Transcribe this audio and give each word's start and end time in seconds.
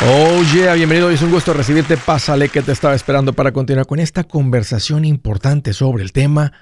Oh 0.00 0.42
yeah, 0.54 0.74
bienvenido, 0.74 1.10
es 1.10 1.22
un 1.22 1.32
gusto 1.32 1.52
recibirte. 1.52 1.96
Pásale 1.96 2.48
que 2.48 2.62
te 2.62 2.70
estaba 2.70 2.94
esperando 2.94 3.32
para 3.32 3.50
continuar 3.50 3.86
con 3.86 3.98
esta 3.98 4.22
conversación 4.22 5.04
importante 5.04 5.72
sobre 5.72 6.04
el 6.04 6.12
tema 6.12 6.52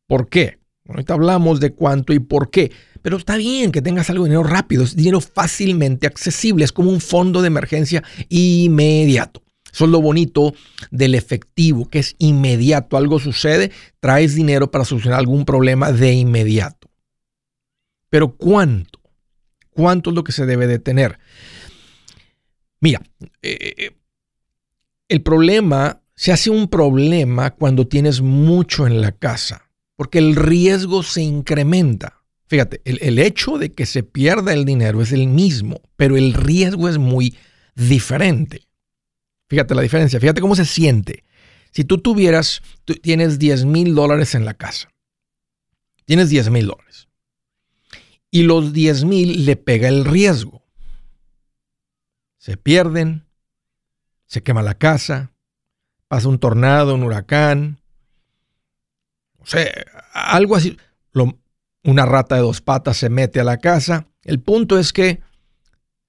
¿Por 0.06 0.30
qué? 0.30 0.57
Ahorita 0.88 1.12
hablamos 1.12 1.60
de 1.60 1.74
cuánto 1.74 2.14
y 2.14 2.18
por 2.18 2.50
qué, 2.50 2.72
pero 3.02 3.18
está 3.18 3.36
bien 3.36 3.72
que 3.72 3.82
tengas 3.82 4.08
algo 4.08 4.24
de 4.24 4.30
dinero 4.30 4.48
rápido, 4.48 4.84
es 4.84 4.96
dinero 4.96 5.20
fácilmente 5.20 6.06
accesible, 6.06 6.64
es 6.64 6.72
como 6.72 6.90
un 6.90 7.02
fondo 7.02 7.42
de 7.42 7.48
emergencia 7.48 8.02
inmediato. 8.30 9.42
Eso 9.70 9.84
es 9.84 9.90
lo 9.90 10.00
bonito 10.00 10.54
del 10.90 11.14
efectivo, 11.14 11.90
que 11.90 11.98
es 11.98 12.16
inmediato. 12.18 12.96
Algo 12.96 13.20
sucede, 13.20 13.70
traes 14.00 14.34
dinero 14.34 14.70
para 14.70 14.86
solucionar 14.86 15.18
algún 15.18 15.44
problema 15.44 15.92
de 15.92 16.14
inmediato. 16.14 16.90
Pero 18.08 18.34
¿cuánto? 18.34 18.98
¿Cuánto 19.68 20.08
es 20.08 20.16
lo 20.16 20.24
que 20.24 20.32
se 20.32 20.46
debe 20.46 20.66
de 20.66 20.78
tener? 20.78 21.18
Mira, 22.80 23.02
eh, 23.42 23.74
eh, 23.76 23.90
el 25.08 25.20
problema 25.20 26.00
se 26.14 26.32
hace 26.32 26.48
un 26.48 26.68
problema 26.68 27.50
cuando 27.50 27.86
tienes 27.86 28.22
mucho 28.22 28.86
en 28.86 29.02
la 29.02 29.12
casa 29.12 29.67
porque 29.98 30.18
el 30.18 30.36
riesgo 30.36 31.02
se 31.02 31.22
incrementa. 31.22 32.22
Fíjate, 32.46 32.80
el, 32.84 33.18
hecho 33.18 33.58
de 33.58 33.74
que 33.74 33.84
se 33.84 34.04
pierda 34.04 34.52
el 34.52 34.64
dinero 34.64 35.02
es 35.02 35.10
el 35.10 35.26
mismo, 35.26 35.82
pero 35.96 36.16
el 36.16 36.34
riesgo 36.34 36.88
es 36.88 36.98
muy 36.98 37.36
diferente. 37.74 38.68
Fíjate 39.48 39.74
la 39.74 39.82
diferencia, 39.82 40.20
fíjate 40.20 40.40
cómo 40.40 40.54
se 40.54 40.66
siente. 40.66 41.24
Si 41.72 41.82
tú 41.82 41.98
tuvieras, 41.98 42.62
tienes 43.02 43.40
10 43.40 43.64
mil 43.64 43.96
dólares 43.96 44.36
en 44.36 44.44
la 44.44 44.54
casa, 44.54 44.88
tienes 46.04 46.28
10 46.30 46.50
mil 46.50 46.68
dólares, 46.68 47.08
y 48.30 48.44
los 48.44 48.72
10 48.72 49.02
mil 49.04 49.46
le 49.46 49.56
pega 49.56 49.88
el 49.88 50.04
riesgo. 50.04 50.62
Se 52.36 52.56
pierden, 52.56 53.26
se 54.26 54.44
quema 54.44 54.62
la 54.62 54.78
casa, 54.78 55.32
pasa 56.06 56.28
un 56.28 56.38
tornado, 56.38 56.94
un 56.94 57.02
huracán, 57.02 57.80
sea, 59.50 59.70
algo 60.12 60.56
así. 60.56 60.76
una 61.82 62.06
rata 62.06 62.36
de 62.36 62.42
dos 62.42 62.60
patas 62.60 62.96
se 62.96 63.08
mete 63.08 63.40
a 63.40 63.44
la 63.44 63.58
casa. 63.58 64.08
El 64.22 64.40
punto 64.40 64.78
es 64.78 64.92
que 64.92 65.20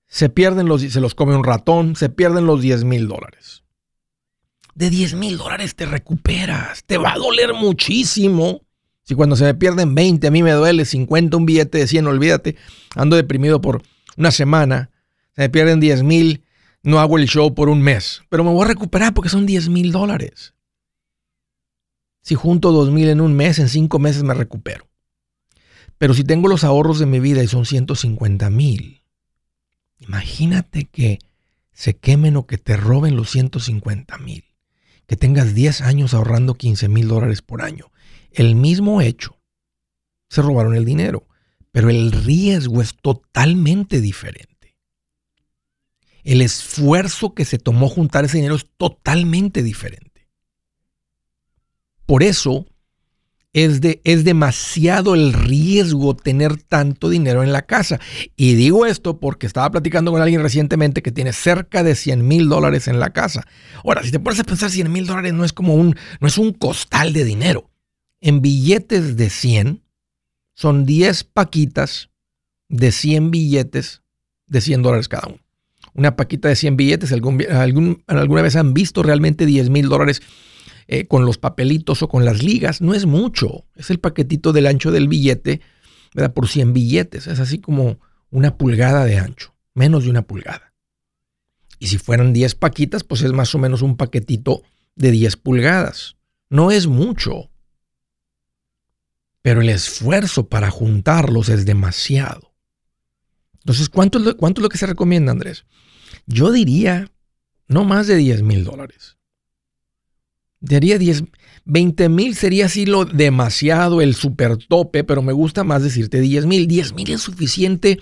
se 0.08 0.30
pierden 0.30 0.68
los, 0.68 0.82
se 0.82 1.00
los 1.00 1.16
come 1.16 1.36
un 1.36 1.44
ratón, 1.44 1.96
se 1.96 2.10
pierden 2.10 2.46
los 2.46 2.62
10 2.62 2.84
mil 2.84 3.08
dólares. 3.08 3.64
De 4.76 4.90
10 4.90 5.16
mil 5.16 5.38
dólares 5.38 5.76
te 5.76 5.86
recuperas. 5.86 6.84
Te 6.86 6.98
va 6.98 7.14
a 7.14 7.18
doler 7.18 7.54
muchísimo. 7.54 8.62
Si 9.04 9.16
cuando 9.16 9.36
se 9.36 9.44
me 9.44 9.54
pierden 9.54 9.96
20, 9.96 10.28
a 10.28 10.32
mí 10.32 10.44
me 10.44 10.52
duele 10.52 10.86
50, 10.86 11.38
un 11.38 11.46
billete 11.46 11.80
de 11.80 11.88
100, 11.88 12.08
olvídate. 12.08 12.56
Ando 12.96 13.16
deprimido 13.16 13.62
por 13.62 13.82
una 14.18 14.32
semana. 14.32 14.90
Se 15.36 15.44
me 15.44 15.50
pierden 15.50 15.80
10 15.80 16.04
mil, 16.04 16.44
no 16.84 17.00
hago 17.00 17.18
el 17.18 17.28
show 17.28 17.54
por 17.54 17.70
un 17.70 17.82
mes. 17.82 18.22
Pero 18.30 18.44
me 18.44 18.52
voy 18.52 18.66
a 18.66 18.68
recuperar 18.68 19.14
porque 19.14 19.30
son 19.30 19.46
10 19.46 19.70
mil 19.70 19.92
dólares. 19.92 20.54
Si 22.30 22.36
junto 22.36 22.72
dos 22.72 22.92
mil 22.92 23.10
en 23.10 23.22
un 23.22 23.34
mes, 23.34 23.58
en 23.58 23.70
cinco 23.70 23.98
meses 23.98 24.22
me 24.22 24.36
recupero. 24.36 24.88
Pero 25.98 26.14
si 26.14 26.24
tengo 26.24 26.48
los 26.48 26.64
ahorros 26.64 27.00
de 27.00 27.08
mi 27.08 27.20
vida 27.20 27.42
y 27.42 27.48
son 27.48 27.66
150 27.66 28.52
mil, 28.52 29.02
imagínate 29.98 30.86
que 30.86 31.18
se 31.72 31.98
quemen 31.98 32.38
o 32.38 32.46
que 32.46 32.60
te 32.60 32.78
roben 32.78 33.16
los 33.16 33.32
150 33.32 34.16
mil. 34.20 34.46
Que 35.08 35.16
tengas 35.16 35.56
10 35.56 35.82
años 35.82 36.14
ahorrando 36.14 36.54
15 36.54 36.88
mil 36.88 37.08
dólares 37.08 37.42
por 37.42 37.64
año. 37.64 37.92
El 38.32 38.54
mismo 38.54 39.02
hecho. 39.02 39.40
Se 40.30 40.44
robaron 40.44 40.76
el 40.76 40.86
dinero. 40.86 41.26
Pero 41.72 41.90
el 41.90 42.12
riesgo 42.12 42.84
es 42.84 42.96
totalmente 42.96 44.02
diferente. 44.02 44.78
El 46.24 46.44
esfuerzo 46.44 47.34
que 47.34 47.46
se 47.46 47.58
tomó 47.58 47.90
juntar 47.90 48.26
ese 48.26 48.38
dinero 48.38 48.54
es 48.54 48.68
totalmente 48.78 49.64
diferente. 49.64 50.09
Por 52.10 52.24
eso 52.24 52.66
es, 53.54 53.82
de, 53.82 54.02
es 54.04 54.24
demasiado 54.24 55.14
el 55.14 55.32
riesgo 55.32 56.16
tener 56.16 56.58
tanto 56.58 57.08
dinero 57.08 57.44
en 57.44 57.54
la 57.54 57.62
casa. 57.62 58.00
Y 58.36 58.56
digo 58.56 58.88
esto 58.88 59.20
porque 59.20 59.46
estaba 59.46 59.70
platicando 59.70 60.12
con 60.12 60.20
alguien 60.20 60.42
recientemente 60.42 61.04
que 61.04 61.12
tiene 61.12 61.34
cerca 61.34 61.84
de 61.84 61.94
100 61.94 62.28
mil 62.28 62.50
dólares 62.50 62.88
en 62.88 63.00
la 63.00 63.12
casa. 63.12 63.46
Ahora, 63.84 64.02
si 64.02 64.10
te 64.10 64.20
pones 64.20 64.40
a 64.40 64.44
pensar, 64.44 64.72
100 64.72 64.92
mil 64.92 65.06
dólares 65.06 65.34
no 65.34 65.46
es 65.46 65.54
como 65.54 65.76
un, 65.76 65.96
no 66.20 66.28
es 66.28 66.40
un 66.40 66.52
costal 66.52 67.14
de 67.14 67.26
dinero. 67.26 67.70
En 68.22 68.42
billetes 68.42 69.16
de 69.16 69.30
100 69.30 69.84
son 70.56 70.88
10 70.88 71.26
paquitas 71.26 72.10
de 72.70 72.92
100 72.92 73.30
billetes 73.30 74.02
de 74.48 74.62
100 74.62 74.82
dólares 74.82 75.10
cada 75.10 75.28
uno. 75.28 75.38
Una 75.94 76.16
paquita 76.16 76.50
de 76.50 76.56
100 76.56 76.76
billetes, 76.76 77.12
algún, 77.12 78.04
alguna 78.08 78.42
vez 78.42 78.56
han 78.56 78.74
visto 78.74 79.04
realmente 79.04 79.46
10 79.46 79.70
mil 79.70 79.90
dólares 79.90 80.24
eh, 80.92 81.06
con 81.06 81.24
los 81.24 81.38
papelitos 81.38 82.02
o 82.02 82.08
con 82.08 82.26
las 82.26 82.42
ligas, 82.42 82.82
no 82.82 82.96
es 82.96 83.06
mucho. 83.06 83.68
Es 83.76 83.92
el 83.92 84.00
paquetito 84.00 84.54
del 84.54 84.66
ancho 84.66 84.90
del 84.90 85.08
billete, 85.08 85.62
¿verdad? 86.16 86.34
Por 86.34 86.48
100 86.48 86.74
billetes. 86.74 87.28
Es 87.28 87.40
así 87.40 87.60
como 87.60 88.00
una 88.32 88.58
pulgada 88.58 89.06
de 89.06 89.20
ancho, 89.20 89.54
menos 89.76 90.06
de 90.06 90.10
una 90.10 90.24
pulgada. 90.24 90.74
Y 91.78 91.90
si 91.90 92.00
fueran 92.00 92.34
10 92.34 92.56
paquitas, 92.56 93.04
pues 93.04 93.22
es 93.22 93.32
más 93.34 93.54
o 93.54 93.60
menos 93.60 93.84
un 93.84 93.98
paquetito 93.98 94.64
de 94.96 95.12
10 95.12 95.38
pulgadas. 95.38 96.16
No 96.50 96.72
es 96.72 96.88
mucho. 96.88 97.52
Pero 99.44 99.62
el 99.62 99.70
esfuerzo 99.70 100.50
para 100.50 100.72
juntarlos 100.72 101.50
es 101.50 101.68
demasiado. 101.68 102.56
Entonces, 103.60 103.90
¿cuánto 103.90 104.36
cuánto 104.38 104.62
es 104.62 104.64
lo 104.64 104.70
que 104.70 104.80
se 104.80 104.88
recomienda, 104.88 105.32
Andrés? 105.32 105.66
Yo 106.26 106.52
diría 106.52 107.12
no 107.68 107.86
más 107.86 108.08
de 108.08 108.16
10 108.16 108.42
mil 108.42 108.64
dólares. 108.64 109.19
Daría 110.62 110.98
10, 110.98 111.24
20 111.66 112.10
mil 112.10 112.36
sería 112.36 112.66
así 112.66 112.86
lo 112.86 113.06
demasiado, 113.06 114.02
el 114.02 114.16
super 114.16 114.58
tope, 114.58 115.04
pero 115.04 115.22
me 115.22 115.34
gusta 115.34 115.64
más 115.64 115.84
decirte 115.84 116.20
10 116.20 116.46
mil. 116.46 116.68
10 116.68 116.94
mil 116.94 117.10
es 117.12 117.22
suficiente 117.22 118.00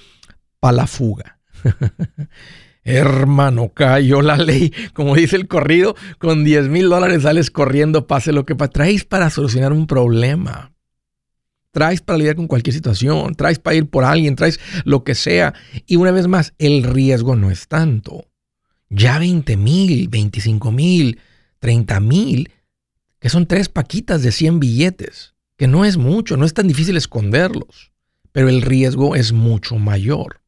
para 0.59 0.77
la 0.77 0.87
fuga. 0.87 1.39
Hermano, 2.83 3.73
cayó 3.73 4.21
la 4.21 4.37
ley. 4.37 4.71
Como 4.93 5.15
dice 5.15 5.35
el 5.35 5.47
corrido, 5.47 5.95
con 6.19 6.45
10 6.45 6.69
mil 6.69 6.89
dólares 6.89 7.23
sales 7.23 7.51
corriendo, 7.51 8.07
pase 8.07 8.31
lo 8.31 8.45
que 8.45 8.55
traes 8.55 9.03
para 9.03 9.29
solucionar 9.29 9.73
un 9.73 9.87
problema. 9.87 10.71
traes 11.71 12.01
para 12.01 12.17
lidiar 12.17 12.37
con 12.37 12.47
cualquier 12.47 12.73
situación, 12.73 13.35
traes 13.35 13.59
para 13.59 13.75
ir 13.75 13.87
por 13.89 14.03
alguien, 14.05 14.35
traes 14.35 14.59
lo 14.85 15.03
que 15.03 15.15
sea. 15.15 15.53
Y 15.85 15.97
una 15.97 16.11
vez 16.11 16.27
más, 16.27 16.53
el 16.57 16.83
riesgo 16.83 17.35
no 17.35 17.51
es 17.51 17.67
tanto. 17.67 18.29
Ya 18.89 19.19
20 19.19 19.57
mil, 19.57 20.07
25 20.07 20.71
mil, 20.71 21.19
30 21.59 21.99
mil, 21.99 22.51
que 23.19 23.29
son 23.29 23.47
tres 23.47 23.69
paquitas 23.69 24.21
de 24.21 24.31
100 24.31 24.59
billetes, 24.59 25.35
que 25.57 25.67
no 25.67 25.85
es 25.85 25.97
mucho, 25.97 26.37
no 26.37 26.45
es 26.45 26.53
tan 26.53 26.67
difícil 26.67 26.97
esconderlos, 26.97 27.91
pero 28.31 28.49
el 28.49 28.61
riesgo 28.61 29.15
es 29.15 29.33
mucho 29.33 29.77
mayor. 29.77 30.41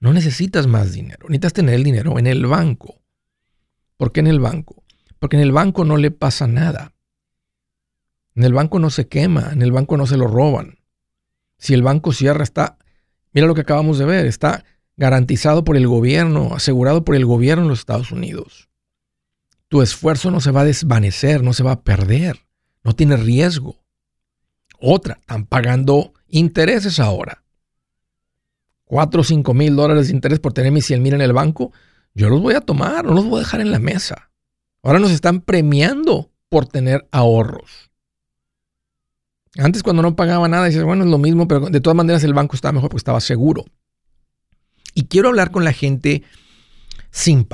No 0.00 0.12
necesitas 0.12 0.66
más 0.66 0.92
dinero, 0.92 1.26
necesitas 1.28 1.52
tener 1.52 1.74
el 1.74 1.84
dinero 1.84 2.18
en 2.18 2.26
el 2.26 2.46
banco. 2.46 3.02
¿Por 3.96 4.12
qué 4.12 4.20
en 4.20 4.26
el 4.26 4.40
banco? 4.40 4.84
Porque 5.18 5.36
en 5.36 5.42
el 5.42 5.52
banco 5.52 5.84
no 5.84 5.96
le 5.96 6.10
pasa 6.10 6.46
nada. 6.46 6.94
En 8.34 8.44
el 8.44 8.52
banco 8.52 8.78
no 8.78 8.90
se 8.90 9.08
quema, 9.08 9.50
en 9.52 9.62
el 9.62 9.72
banco 9.72 9.96
no 9.96 10.06
se 10.06 10.18
lo 10.18 10.26
roban. 10.26 10.78
Si 11.58 11.72
el 11.72 11.82
banco 11.82 12.12
cierra, 12.12 12.42
está, 12.42 12.78
mira 13.32 13.46
lo 13.46 13.54
que 13.54 13.62
acabamos 13.62 13.98
de 13.98 14.04
ver, 14.04 14.26
está 14.26 14.64
garantizado 14.96 15.64
por 15.64 15.76
el 15.76 15.86
gobierno, 15.86 16.54
asegurado 16.54 17.04
por 17.04 17.16
el 17.16 17.24
gobierno 17.24 17.64
en 17.64 17.68
los 17.68 17.80
Estados 17.80 18.12
Unidos. 18.12 18.68
Tu 19.68 19.82
esfuerzo 19.82 20.30
no 20.30 20.40
se 20.40 20.50
va 20.50 20.60
a 20.60 20.64
desvanecer, 20.64 21.42
no 21.42 21.52
se 21.52 21.62
va 21.62 21.72
a 21.72 21.82
perder, 21.82 22.46
no 22.84 22.94
tiene 22.94 23.16
riesgo. 23.16 23.82
Otra, 24.78 25.18
están 25.20 25.46
pagando 25.46 26.12
intereses 26.28 27.00
ahora. 27.00 27.42
4 28.84 29.20
o 29.20 29.24
5 29.24 29.54
mil 29.54 29.74
dólares 29.74 30.08
de 30.08 30.14
interés 30.14 30.38
por 30.38 30.52
tener 30.52 30.70
mis 30.70 30.86
100 30.86 31.02
mil 31.02 31.14
en 31.14 31.20
el 31.20 31.32
banco, 31.32 31.72
yo 32.14 32.28
los 32.28 32.40
voy 32.40 32.54
a 32.54 32.60
tomar, 32.60 33.04
no 33.04 33.14
los 33.14 33.26
voy 33.26 33.38
a 33.38 33.44
dejar 33.44 33.60
en 33.60 33.72
la 33.72 33.78
mesa. 33.78 34.30
Ahora 34.82 35.00
nos 35.00 35.10
están 35.10 35.40
premiando 35.40 36.30
por 36.48 36.66
tener 36.66 37.08
ahorros. 37.10 37.90
Antes 39.58 39.82
cuando 39.82 40.02
no 40.02 40.16
pagaba 40.16 40.48
nada, 40.48 40.66
dices, 40.66 40.84
bueno, 40.84 41.04
es 41.04 41.10
lo 41.10 41.18
mismo, 41.18 41.48
pero 41.48 41.68
de 41.68 41.80
todas 41.80 41.96
maneras 41.96 42.22
el 42.24 42.34
banco 42.34 42.54
estaba 42.54 42.72
mejor 42.72 42.90
porque 42.90 43.00
estaba 43.00 43.20
seguro. 43.20 43.64
Y 44.94 45.06
quiero 45.06 45.28
hablar 45.28 45.50
con 45.50 45.64
la 45.64 45.72
gente 45.72 46.22
sin, 47.10 47.46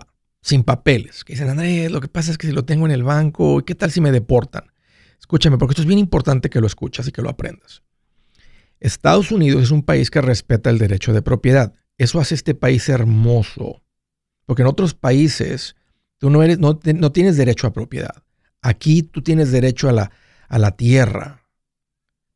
sin 0.43 0.65
papeles, 0.65 1.25
que 1.25 1.35
dicen, 1.35 1.49
Andrés, 1.49 1.91
lo 1.91 2.01
que 2.01 2.09
pasa 2.09 2.33
es 2.33 2.39
que 2.39 2.49
si 2.49 2.53
lo 2.53 2.65
tengo 2.65 2.85
en 2.85 2.93
el 2.93 3.05
banco, 3.05 3.65
¿qué 3.65 3.75
tal 3.75 3.91
si 3.91 4.01
me 4.01 4.11
deportan? 4.11 4.65
Escúchame, 5.19 5.57
porque 5.57 5.73
esto 5.73 5.83
es 5.83 5.87
bien 5.89 6.01
importante 6.01 6.51
que 6.51 6.61
lo 6.61 6.67
escuchas 6.67 7.07
y 7.07 7.13
que 7.13 7.23
lo 7.23 7.31
aprendas. 7.31 7.83
Estados 8.81 9.31
Unidos 9.31 9.63
es 9.63 9.71
un 9.71 9.85
país 9.85 10.11
que 10.11 10.21
respeta 10.21 10.69
el 10.69 10.79
derecho 10.79 11.13
de 11.13 11.23
propiedad. 11.23 11.73
Eso 11.97 12.19
hace 12.19 12.35
este 12.35 12.57
país 12.57 12.89
hermoso. 12.89 13.85
Porque 14.45 14.63
en 14.63 14.69
otros 14.69 14.95
países 14.95 15.77
tú 16.19 16.29
no, 16.29 16.43
eres, 16.43 16.59
no, 16.59 16.77
tienes 16.77 17.37
derecho 17.37 17.69
a 17.69 17.73
propiedad. 17.73 18.25
Aquí 18.61 19.05
tú 19.05 19.23
tienes 19.23 19.53
derecho 19.53 19.89
a 19.89 20.59
la 20.59 20.71
tierra, 20.73 21.42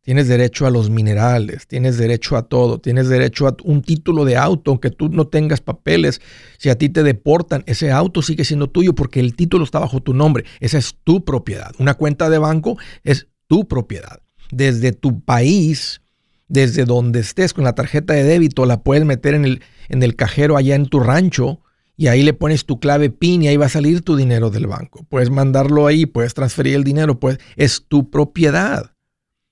tienes 0.06 0.28
derecho 0.28 0.66
a 0.66 0.70
los 0.70 0.88
minerales, 0.88 1.66
tienes 1.66 1.98
derecho 1.98 2.36
a 2.36 2.42
todo, 2.42 2.78
tienes 2.78 3.08
derecho 3.08 3.48
a 3.48 3.56
un 3.64 3.82
título 3.82 4.24
de 4.24 4.36
auto, 4.36 4.70
aunque 4.70 4.90
tú 4.90 5.08
no 5.08 5.26
tengas 5.26 5.60
papeles. 5.60 6.20
Si 6.58 6.68
a 6.68 6.78
ti 6.78 6.88
te 6.88 7.02
deportan, 7.02 7.64
ese 7.66 7.90
auto 7.90 8.22
sigue 8.22 8.44
siendo 8.44 8.70
tuyo 8.70 8.94
porque 8.94 9.18
el 9.18 9.34
título 9.34 9.64
está 9.64 9.80
bajo 9.80 10.00
tu 10.00 10.14
nombre. 10.14 10.44
Esa 10.60 10.78
es 10.78 10.94
tu 11.02 11.24
propiedad. 11.24 11.72
Una 11.80 11.94
cuenta 11.94 12.30
de 12.30 12.38
banco 12.38 12.78
es 13.02 13.26
tu 13.48 13.66
propiedad. 13.66 14.20
Desde 14.52 14.92
tu 14.92 15.24
país 15.24 16.02
desde 16.46 16.84
donde 16.84 17.18
estés 17.18 17.52
con 17.52 17.64
la 17.64 17.74
tarjeta 17.74 18.14
de 18.14 18.22
débito, 18.22 18.64
la 18.64 18.84
puedes 18.84 19.04
meter 19.04 19.34
en 19.34 19.44
el, 19.44 19.62
en 19.88 20.04
el 20.04 20.14
cajero 20.14 20.56
allá 20.56 20.76
en 20.76 20.86
tu 20.86 21.00
rancho 21.00 21.62
y 21.96 22.06
ahí 22.06 22.22
le 22.22 22.32
pones 22.32 22.64
tu 22.64 22.78
clave 22.78 23.10
PIN 23.10 23.42
y 23.42 23.48
ahí 23.48 23.56
va 23.56 23.66
a 23.66 23.70
salir 23.70 24.02
tu 24.02 24.14
dinero 24.14 24.50
del 24.50 24.68
banco. 24.68 25.04
Puedes 25.08 25.30
mandarlo 25.30 25.88
ahí, 25.88 26.06
puedes 26.06 26.32
transferir 26.32 26.76
el 26.76 26.84
dinero, 26.84 27.18
pues 27.18 27.38
es 27.56 27.86
tu 27.88 28.08
propiedad. 28.08 28.92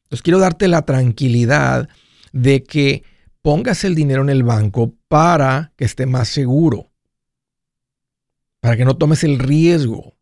Entonces 0.04 0.22
quiero 0.22 0.38
darte 0.38 0.68
la 0.68 0.82
tranquilidad 0.82 1.88
de 2.32 2.62
que 2.62 3.04
pongas 3.42 3.84
el 3.84 3.94
dinero 3.94 4.22
en 4.22 4.30
el 4.30 4.42
banco 4.42 4.94
para 5.08 5.72
que 5.76 5.84
esté 5.84 6.06
más 6.06 6.28
seguro, 6.28 6.90
para 8.60 8.76
que 8.76 8.84
no 8.84 8.96
tomes 8.96 9.24
el 9.24 9.38
riesgo. 9.38 10.14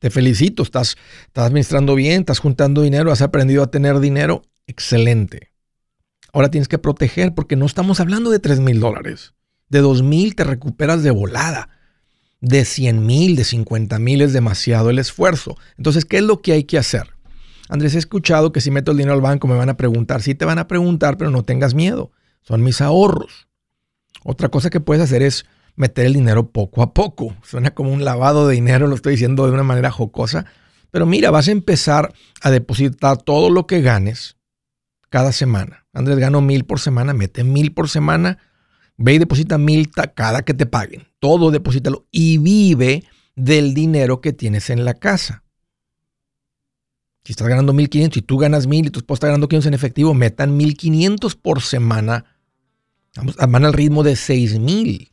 Te 0.00 0.10
felicito, 0.10 0.62
estás, 0.62 0.96
estás 1.26 1.46
administrando 1.46 1.94
bien, 1.94 2.20
estás 2.20 2.38
juntando 2.38 2.82
dinero, 2.82 3.10
has 3.10 3.22
aprendido 3.22 3.62
a 3.62 3.70
tener 3.70 3.98
dinero. 4.00 4.42
Excelente. 4.66 5.50
Ahora 6.32 6.50
tienes 6.50 6.68
que 6.68 6.78
proteger 6.78 7.34
porque 7.34 7.56
no 7.56 7.64
estamos 7.64 8.00
hablando 8.00 8.30
de 8.30 8.38
3 8.38 8.60
mil 8.60 8.80
dólares. 8.80 9.34
De 9.68 9.80
2 9.80 10.02
mil 10.02 10.34
te 10.34 10.44
recuperas 10.44 11.02
de 11.02 11.10
volada. 11.10 11.70
De 12.40 12.64
100 12.64 13.06
mil, 13.06 13.36
de 13.36 13.44
50 13.44 13.98
mil 13.98 14.20
es 14.20 14.32
demasiado 14.32 14.90
el 14.90 14.98
esfuerzo. 14.98 15.56
Entonces, 15.78 16.04
¿qué 16.04 16.18
es 16.18 16.22
lo 16.22 16.42
que 16.42 16.52
hay 16.52 16.64
que 16.64 16.76
hacer? 16.76 17.13
Andrés, 17.68 17.94
he 17.94 17.98
escuchado 17.98 18.52
que 18.52 18.60
si 18.60 18.70
meto 18.70 18.92
el 18.92 18.98
dinero 18.98 19.14
al 19.14 19.20
banco 19.20 19.48
me 19.48 19.56
van 19.56 19.68
a 19.68 19.76
preguntar. 19.76 20.22
Sí 20.22 20.34
te 20.34 20.44
van 20.44 20.58
a 20.58 20.68
preguntar, 20.68 21.16
pero 21.16 21.30
no 21.30 21.44
tengas 21.44 21.74
miedo. 21.74 22.12
Son 22.42 22.62
mis 22.62 22.80
ahorros. 22.80 23.48
Otra 24.22 24.48
cosa 24.48 24.70
que 24.70 24.80
puedes 24.80 25.02
hacer 25.02 25.22
es 25.22 25.46
meter 25.76 26.06
el 26.06 26.14
dinero 26.14 26.50
poco 26.50 26.82
a 26.82 26.92
poco. 26.92 27.34
Suena 27.42 27.72
como 27.72 27.92
un 27.92 28.04
lavado 28.04 28.46
de 28.46 28.54
dinero, 28.54 28.86
lo 28.86 28.94
estoy 28.94 29.12
diciendo 29.12 29.46
de 29.46 29.52
una 29.52 29.62
manera 29.62 29.90
jocosa. 29.90 30.46
Pero 30.90 31.06
mira, 31.06 31.30
vas 31.30 31.48
a 31.48 31.52
empezar 31.52 32.12
a 32.40 32.50
depositar 32.50 33.16
todo 33.16 33.50
lo 33.50 33.66
que 33.66 33.80
ganes 33.80 34.36
cada 35.08 35.32
semana. 35.32 35.86
Andrés, 35.92 36.18
gano 36.18 36.40
mil 36.40 36.64
por 36.64 36.80
semana, 36.80 37.14
mete 37.14 37.44
mil 37.44 37.72
por 37.72 37.88
semana, 37.88 38.38
ve 38.96 39.14
y 39.14 39.18
deposita 39.18 39.58
mil 39.58 39.90
cada 39.90 40.42
que 40.42 40.54
te 40.54 40.66
paguen. 40.66 41.06
Todo 41.18 41.50
deposítalo 41.50 42.06
y 42.10 42.38
vive 42.38 43.04
del 43.36 43.74
dinero 43.74 44.20
que 44.20 44.32
tienes 44.32 44.70
en 44.70 44.84
la 44.84 44.94
casa. 44.94 45.43
Si 47.24 47.32
estás 47.32 47.48
ganando 47.48 47.72
1500 47.72 48.18
y 48.18 48.22
tú 48.22 48.36
ganas 48.36 48.66
mil 48.66 48.86
y 48.86 48.90
tu 48.90 48.98
esposa 48.98 49.16
está 49.16 49.26
ganando 49.28 49.48
500 49.48 49.68
en 49.68 49.74
efectivo, 49.74 50.12
metan 50.12 50.56
1500 50.56 51.36
por 51.36 51.62
semana. 51.62 52.26
Vamos, 53.16 53.36
van 53.36 53.64
al 53.64 53.72
ritmo 53.72 54.02
de 54.02 54.14
6000. 54.14 55.10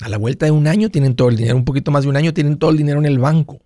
A 0.00 0.08
la 0.08 0.16
vuelta 0.16 0.46
de 0.46 0.52
un 0.52 0.66
año 0.66 0.90
tienen 0.90 1.14
todo 1.14 1.28
el 1.28 1.36
dinero, 1.36 1.56
un 1.56 1.66
poquito 1.66 1.90
más 1.90 2.04
de 2.04 2.10
un 2.10 2.16
año 2.16 2.32
tienen 2.32 2.56
todo 2.56 2.70
el 2.70 2.78
dinero 2.78 2.98
en 2.98 3.06
el 3.06 3.18
banco. 3.18 3.60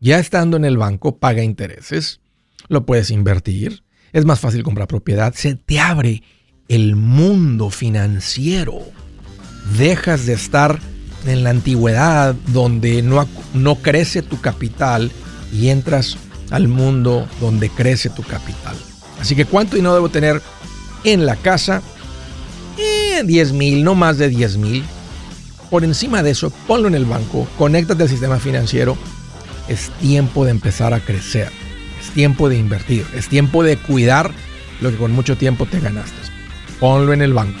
Ya 0.00 0.18
estando 0.18 0.56
en 0.56 0.64
el 0.64 0.78
banco, 0.78 1.18
paga 1.18 1.42
intereses, 1.42 2.20
lo 2.68 2.86
puedes 2.86 3.10
invertir, 3.10 3.82
es 4.12 4.24
más 4.24 4.40
fácil 4.40 4.62
comprar 4.62 4.88
propiedad, 4.88 5.34
se 5.34 5.54
te 5.54 5.78
abre 5.78 6.22
el 6.68 6.96
mundo 6.96 7.70
financiero. 7.70 8.80
Dejas 9.76 10.24
de 10.24 10.32
estar 10.32 10.78
en 11.26 11.44
la 11.44 11.50
antigüedad 11.50 12.34
donde 12.48 13.02
no, 13.02 13.28
no 13.54 13.76
crece 13.76 14.22
tu 14.22 14.40
capital 14.40 15.10
y 15.52 15.68
entras 15.68 16.16
al 16.50 16.68
mundo 16.68 17.28
donde 17.40 17.70
crece 17.70 18.10
tu 18.10 18.22
capital. 18.22 18.76
Así 19.20 19.34
que 19.34 19.44
¿cuánto 19.44 19.76
dinero 19.76 19.94
debo 19.94 20.08
tener 20.08 20.42
en 21.04 21.26
la 21.26 21.36
casa? 21.36 21.82
Eh, 22.78 23.22
10 23.24 23.52
mil, 23.52 23.84
no 23.84 23.94
más 23.94 24.18
de 24.18 24.28
10 24.28 24.56
mil. 24.58 24.84
Por 25.70 25.84
encima 25.84 26.22
de 26.22 26.30
eso, 26.30 26.50
ponlo 26.66 26.88
en 26.88 26.94
el 26.94 27.04
banco, 27.04 27.46
conéctate 27.58 28.04
al 28.04 28.08
sistema 28.08 28.38
financiero. 28.38 28.96
Es 29.68 29.90
tiempo 30.00 30.44
de 30.44 30.52
empezar 30.52 30.94
a 30.94 31.00
crecer 31.00 31.52
tiempo 32.08 32.48
de 32.48 32.58
invertir, 32.58 33.06
es 33.14 33.28
tiempo 33.28 33.62
de 33.62 33.76
cuidar 33.76 34.32
lo 34.80 34.90
que 34.90 34.96
con 34.96 35.12
mucho 35.12 35.36
tiempo 35.36 35.66
te 35.66 35.80
ganaste. 35.80 36.16
Ponlo 36.80 37.12
en 37.12 37.22
el 37.22 37.32
banco. 37.32 37.60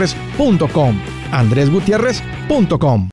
andresgutierrez.com. 0.01 0.99
andresgutierrez.com. 1.31 3.09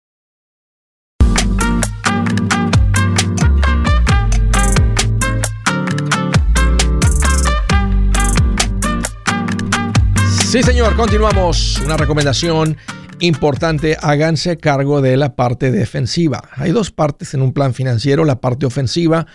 Sí, 10.47 10.63
señor, 10.63 10.97
continuamos. 10.97 11.79
Una 11.85 11.99
recomendación 11.99 12.79
importante, 13.21 13.99
háganse 14.01 14.57
cargo 14.57 15.03
de 15.03 15.19
la 15.19 15.37
parte 15.37 15.71
defensiva. 15.71 16.49
Hay 16.57 16.71
dos 16.71 16.91
partes 16.91 17.35
en 17.35 17.43
un 17.43 17.53
plan 17.53 17.75
financiero, 17.75 18.25
la 18.25 18.41
parte 18.41 18.65
ofensiva 18.65 19.27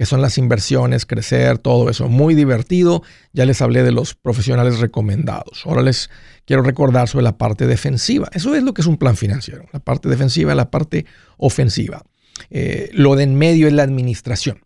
que 0.00 0.06
son 0.06 0.22
las 0.22 0.38
inversiones, 0.38 1.04
crecer, 1.04 1.58
todo 1.58 1.90
eso. 1.90 2.08
Muy 2.08 2.34
divertido. 2.34 3.02
Ya 3.34 3.44
les 3.44 3.60
hablé 3.60 3.82
de 3.82 3.92
los 3.92 4.14
profesionales 4.14 4.78
recomendados. 4.78 5.66
Ahora 5.66 5.82
les 5.82 6.08
quiero 6.46 6.62
recordar 6.62 7.06
sobre 7.06 7.24
la 7.24 7.36
parte 7.36 7.66
defensiva. 7.66 8.30
Eso 8.32 8.54
es 8.54 8.62
lo 8.62 8.72
que 8.72 8.80
es 8.80 8.86
un 8.86 8.96
plan 8.96 9.14
financiero. 9.14 9.66
La 9.74 9.80
parte 9.80 10.08
defensiva, 10.08 10.54
la 10.54 10.70
parte 10.70 11.04
ofensiva. 11.36 12.02
Eh, 12.48 12.88
lo 12.94 13.14
de 13.14 13.24
en 13.24 13.34
medio 13.34 13.66
es 13.66 13.74
la 13.74 13.82
administración. 13.82 14.64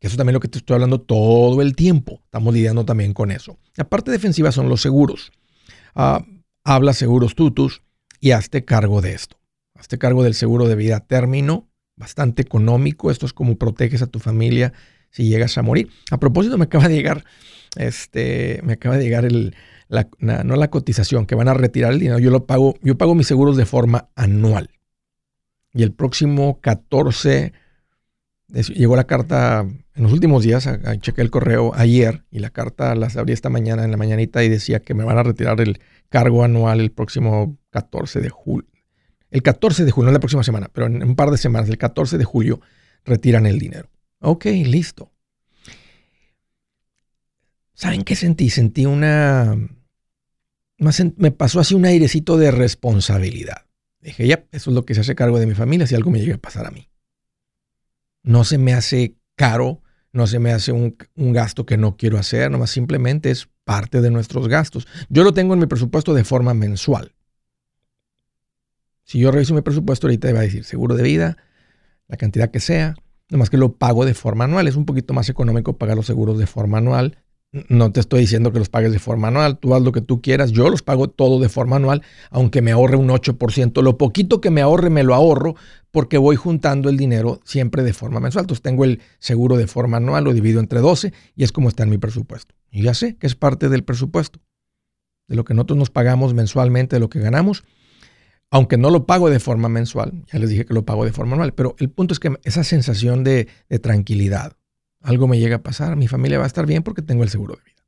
Eso 0.00 0.16
también 0.16 0.30
es 0.32 0.36
lo 0.36 0.40
que 0.40 0.48
te 0.48 0.56
estoy 0.56 0.72
hablando 0.72 1.02
todo 1.02 1.60
el 1.60 1.76
tiempo. 1.76 2.22
Estamos 2.24 2.54
lidiando 2.54 2.86
también 2.86 3.12
con 3.12 3.30
eso. 3.30 3.58
La 3.76 3.84
parte 3.84 4.10
defensiva 4.10 4.50
son 4.50 4.70
los 4.70 4.80
seguros. 4.80 5.30
Ah, 5.94 6.24
habla 6.64 6.94
seguros 6.94 7.34
tutus 7.34 7.82
y 8.18 8.30
hazte 8.30 8.64
cargo 8.64 9.02
de 9.02 9.12
esto. 9.12 9.36
Hazte 9.74 9.98
cargo 9.98 10.22
del 10.22 10.32
seguro 10.32 10.68
de 10.68 10.74
vida 10.74 11.00
término, 11.00 11.67
bastante 11.98 12.42
económico. 12.42 13.10
Esto 13.10 13.26
es 13.26 13.32
como 13.32 13.56
proteges 13.56 14.02
a 14.02 14.06
tu 14.06 14.18
familia 14.18 14.72
si 15.10 15.28
llegas 15.28 15.58
a 15.58 15.62
morir. 15.62 15.88
A 16.10 16.18
propósito, 16.18 16.56
me 16.58 16.64
acaba 16.64 16.88
de 16.88 16.94
llegar, 16.94 17.24
este, 17.76 18.60
me 18.64 18.74
acaba 18.74 18.96
de 18.96 19.04
llegar 19.04 19.24
el, 19.24 19.54
no 20.18 20.56
la 20.56 20.70
cotización, 20.70 21.26
que 21.26 21.34
van 21.34 21.48
a 21.48 21.54
retirar 21.54 21.92
el 21.92 22.00
dinero. 22.00 22.18
Yo 22.18 22.30
lo 22.30 22.46
pago, 22.46 22.74
yo 22.82 22.96
pago 22.96 23.14
mis 23.14 23.26
seguros 23.26 23.56
de 23.56 23.66
forma 23.66 24.08
anual. 24.14 24.70
Y 25.72 25.82
el 25.82 25.92
próximo 25.92 26.60
14, 26.60 27.52
llegó 28.74 28.96
la 28.96 29.04
carta 29.04 29.66
en 29.98 30.02
los 30.02 30.12
últimos 30.12 30.44
días, 30.44 30.68
chequé 31.00 31.22
el 31.22 31.30
correo 31.30 31.72
ayer 31.74 32.24
y 32.30 32.38
la 32.38 32.50
carta 32.50 32.94
la 32.94 33.08
abrí 33.16 33.32
esta 33.32 33.50
mañana 33.50 33.84
en 33.84 33.90
la 33.90 33.96
mañanita 33.96 34.44
y 34.44 34.48
decía 34.48 34.80
que 34.80 34.94
me 34.94 35.04
van 35.04 35.18
a 35.18 35.24
retirar 35.24 35.60
el 35.60 35.80
cargo 36.08 36.44
anual 36.44 36.80
el 36.80 36.92
próximo 36.92 37.58
14 37.70 38.20
de 38.20 38.30
julio, 38.30 38.70
el 39.30 39.42
14 39.42 39.84
de 39.84 39.90
julio, 39.90 40.06
no 40.06 40.12
la 40.12 40.20
próxima 40.20 40.42
semana, 40.42 40.70
pero 40.72 40.86
en 40.86 41.02
un 41.02 41.16
par 41.16 41.30
de 41.30 41.38
semanas, 41.38 41.68
el 41.68 41.78
14 41.78 42.18
de 42.18 42.24
julio, 42.24 42.60
retiran 43.04 43.46
el 43.46 43.58
dinero. 43.58 43.90
Ok, 44.20 44.46
listo. 44.46 45.12
¿Saben 47.74 48.02
qué 48.02 48.16
sentí? 48.16 48.50
Sentí 48.50 48.86
una... 48.86 49.56
Me 51.16 51.30
pasó 51.32 51.60
así 51.60 51.74
un 51.74 51.84
airecito 51.84 52.36
de 52.36 52.50
responsabilidad. 52.50 53.66
Dije, 54.00 54.26
ya, 54.26 54.44
eso 54.52 54.70
es 54.70 54.74
lo 54.74 54.84
que 54.84 54.94
se 54.94 55.00
hace 55.00 55.14
cargo 55.14 55.38
de 55.38 55.46
mi 55.46 55.54
familia 55.54 55.86
si 55.86 55.94
algo 55.94 56.10
me 56.10 56.20
llega 56.20 56.36
a 56.36 56.40
pasar 56.40 56.66
a 56.66 56.70
mí. 56.70 56.88
No 58.22 58.44
se 58.44 58.58
me 58.58 58.74
hace 58.74 59.16
caro, 59.34 59.82
no 60.12 60.26
se 60.26 60.38
me 60.38 60.52
hace 60.52 60.72
un, 60.72 60.96
un 61.16 61.32
gasto 61.32 61.66
que 61.66 61.76
no 61.76 61.96
quiero 61.96 62.18
hacer, 62.18 62.50
nomás 62.50 62.70
simplemente 62.70 63.30
es 63.30 63.48
parte 63.64 64.00
de 64.00 64.10
nuestros 64.10 64.48
gastos. 64.48 64.86
Yo 65.08 65.24
lo 65.24 65.34
tengo 65.34 65.54
en 65.54 65.60
mi 65.60 65.66
presupuesto 65.66 66.14
de 66.14 66.24
forma 66.24 66.54
mensual. 66.54 67.12
Si 69.08 69.18
yo 69.18 69.30
reviso 69.30 69.54
mi 69.54 69.62
presupuesto, 69.62 70.06
ahorita 70.06 70.30
va 70.34 70.40
a 70.40 70.42
decir 70.42 70.64
seguro 70.64 70.94
de 70.94 71.02
vida, 71.02 71.38
la 72.08 72.18
cantidad 72.18 72.50
que 72.50 72.60
sea, 72.60 72.94
nomás 73.30 73.48
que 73.48 73.56
lo 73.56 73.72
pago 73.72 74.04
de 74.04 74.12
forma 74.12 74.44
anual. 74.44 74.68
Es 74.68 74.76
un 74.76 74.84
poquito 74.84 75.14
más 75.14 75.30
económico 75.30 75.78
pagar 75.78 75.96
los 75.96 76.04
seguros 76.04 76.38
de 76.38 76.46
forma 76.46 76.76
anual. 76.76 77.16
No 77.70 77.90
te 77.90 78.00
estoy 78.00 78.20
diciendo 78.20 78.52
que 78.52 78.58
los 78.58 78.68
pagues 78.68 78.92
de 78.92 78.98
forma 78.98 79.28
anual, 79.28 79.58
tú 79.58 79.74
haz 79.74 79.80
lo 79.80 79.92
que 79.92 80.02
tú 80.02 80.20
quieras, 80.20 80.52
yo 80.52 80.68
los 80.68 80.82
pago 80.82 81.08
todo 81.08 81.40
de 81.40 81.48
forma 81.48 81.76
anual, 81.76 82.02
aunque 82.28 82.60
me 82.60 82.70
ahorre 82.70 82.98
un 82.98 83.08
8%. 83.08 83.80
Lo 83.80 83.96
poquito 83.96 84.42
que 84.42 84.50
me 84.50 84.60
ahorre 84.60 84.90
me 84.90 85.02
lo 85.04 85.14
ahorro 85.14 85.54
porque 85.90 86.18
voy 86.18 86.36
juntando 86.36 86.90
el 86.90 86.98
dinero 86.98 87.40
siempre 87.44 87.82
de 87.84 87.94
forma 87.94 88.20
mensual. 88.20 88.42
Entonces 88.42 88.60
tengo 88.60 88.84
el 88.84 89.00
seguro 89.20 89.56
de 89.56 89.68
forma 89.68 89.96
anual, 89.96 90.24
lo 90.24 90.34
divido 90.34 90.60
entre 90.60 90.80
12 90.80 91.14
y 91.34 91.44
es 91.44 91.52
como 91.52 91.70
está 91.70 91.82
en 91.82 91.88
mi 91.88 91.96
presupuesto. 91.96 92.54
Y 92.70 92.82
ya 92.82 92.92
sé 92.92 93.16
que 93.16 93.26
es 93.26 93.34
parte 93.34 93.70
del 93.70 93.84
presupuesto, 93.84 94.38
de 95.28 95.36
lo 95.36 95.44
que 95.44 95.54
nosotros 95.54 95.78
nos 95.78 95.88
pagamos 95.88 96.34
mensualmente, 96.34 96.96
de 96.96 97.00
lo 97.00 97.08
que 97.08 97.20
ganamos 97.20 97.64
aunque 98.50 98.78
no 98.78 98.90
lo 98.90 99.06
pago 99.06 99.30
de 99.30 99.40
forma 99.40 99.68
mensual, 99.68 100.24
ya 100.32 100.38
les 100.38 100.50
dije 100.50 100.64
que 100.64 100.74
lo 100.74 100.84
pago 100.84 101.04
de 101.04 101.12
forma 101.12 101.34
anual, 101.34 101.52
pero 101.52 101.76
el 101.78 101.90
punto 101.90 102.14
es 102.14 102.20
que 102.20 102.34
esa 102.44 102.64
sensación 102.64 103.24
de, 103.24 103.48
tranquilidad, 103.82 104.56
algo 105.02 105.28
me 105.28 105.38
llega 105.38 105.56
a 105.56 105.62
pasar, 105.62 105.96
mi 105.96 106.08
familia 106.08 106.38
va 106.38 106.44
a 106.44 106.48
estar 106.48 106.66
bien 106.66 106.82
porque 106.82 107.02
tengo 107.02 107.22
el 107.22 107.28
seguro 107.28 107.56
de 107.56 107.62
vida. 107.62 107.84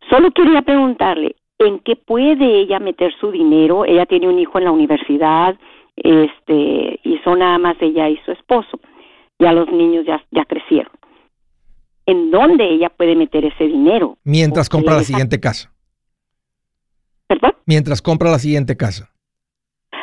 Solo 0.09 0.31
quería 0.31 0.61
preguntarle, 0.61 1.35
¿en 1.59 1.79
qué 1.79 1.95
puede 1.95 2.61
ella 2.61 2.79
meter 2.79 3.13
su 3.19 3.31
dinero? 3.31 3.85
Ella 3.85 4.05
tiene 4.05 4.27
un 4.27 4.39
hijo 4.39 4.57
en 4.57 4.65
la 4.65 4.71
universidad, 4.71 5.55
este, 5.95 6.99
y 7.03 7.19
son 7.23 7.39
nada 7.39 7.57
más 7.57 7.75
ella 7.81 8.09
y 8.09 8.17
su 8.25 8.31
esposo. 8.31 8.79
Ya 9.37 9.53
los 9.53 9.71
niños 9.71 10.05
ya, 10.05 10.23
ya 10.31 10.45
crecieron. 10.45 10.91
En 12.11 12.31
dónde 12.31 12.65
ella 12.65 12.89
puede 12.89 13.15
meter 13.15 13.45
ese 13.45 13.65
dinero. 13.65 14.17
Mientras 14.23 14.69
compra 14.69 14.95
la 14.95 15.03
siguiente 15.03 15.39
casa. 15.39 15.71
¿Perdón? 17.27 17.53
Mientras 17.65 18.01
compra 18.01 18.31
la 18.31 18.39
siguiente 18.39 18.75
casa. 18.75 19.11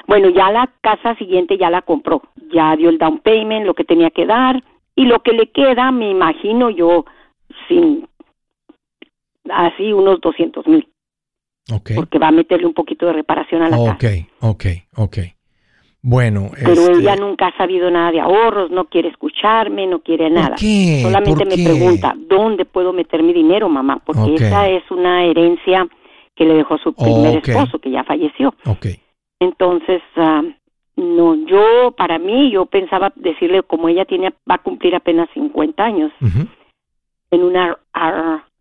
Bueno, 0.06 0.28
ya 0.30 0.50
la 0.52 0.72
casa 0.82 1.16
siguiente 1.16 1.58
ya 1.58 1.68
la 1.70 1.82
compró, 1.82 2.22
ya 2.52 2.76
dio 2.76 2.90
el 2.90 2.98
down 2.98 3.18
payment, 3.18 3.66
lo 3.66 3.74
que 3.74 3.84
tenía 3.84 4.10
que 4.10 4.24
dar, 4.24 4.62
y 4.94 5.04
lo 5.04 5.20
que 5.20 5.32
le 5.32 5.50
queda, 5.50 5.90
me 5.90 6.08
imagino 6.10 6.70
yo, 6.70 7.04
sin 7.68 8.08
así 9.50 9.92
unos 9.92 10.20
200 10.20 10.66
mil, 10.68 10.88
Ok. 11.72 11.90
porque 11.96 12.18
va 12.18 12.28
a 12.28 12.32
meterle 12.32 12.66
un 12.66 12.74
poquito 12.74 13.06
de 13.06 13.14
reparación 13.14 13.62
a 13.62 13.68
la 13.68 13.76
Ok, 13.78 13.98
casa. 14.00 14.26
ok, 14.40 14.64
ok. 14.96 15.18
Bueno, 16.08 16.50
Pero 16.54 16.70
este, 16.82 16.92
ella 17.00 17.16
nunca 17.16 17.48
ha 17.48 17.56
sabido 17.56 17.90
nada 17.90 18.12
de 18.12 18.20
ahorros, 18.20 18.70
no 18.70 18.84
quiere 18.84 19.08
escucharme, 19.08 19.88
no 19.88 19.98
quiere 19.98 20.28
¿por 20.28 20.32
nada. 20.40 20.54
qué? 20.56 21.00
Solamente 21.02 21.44
¿Por 21.44 21.48
me 21.48 21.56
qué? 21.56 21.64
pregunta, 21.64 22.14
¿dónde 22.16 22.64
puedo 22.64 22.92
meter 22.92 23.24
mi 23.24 23.32
dinero, 23.32 23.68
mamá? 23.68 24.00
Porque 24.04 24.36
esa 24.36 24.68
es 24.68 24.88
una 24.92 25.24
herencia 25.24 25.84
que 26.36 26.44
le 26.44 26.54
dejó 26.54 26.78
su 26.78 26.92
primer 26.92 27.38
esposo, 27.44 27.80
que 27.80 27.90
ya 27.90 28.04
falleció. 28.04 28.54
Ok. 28.66 28.86
Entonces, 29.40 30.00
ah, 30.14 30.42
no, 30.94 31.34
yo, 31.44 31.90
para 31.96 32.20
mí, 32.20 32.52
yo 32.52 32.66
pensaba 32.66 33.12
decirle, 33.16 33.64
como 33.64 33.88
ella 33.88 34.04
tiene, 34.04 34.32
va 34.48 34.54
a 34.54 34.62
cumplir 34.62 34.94
apenas 34.94 35.28
50 35.34 35.82
años, 35.84 36.12
en 37.32 37.42
una 37.42 37.76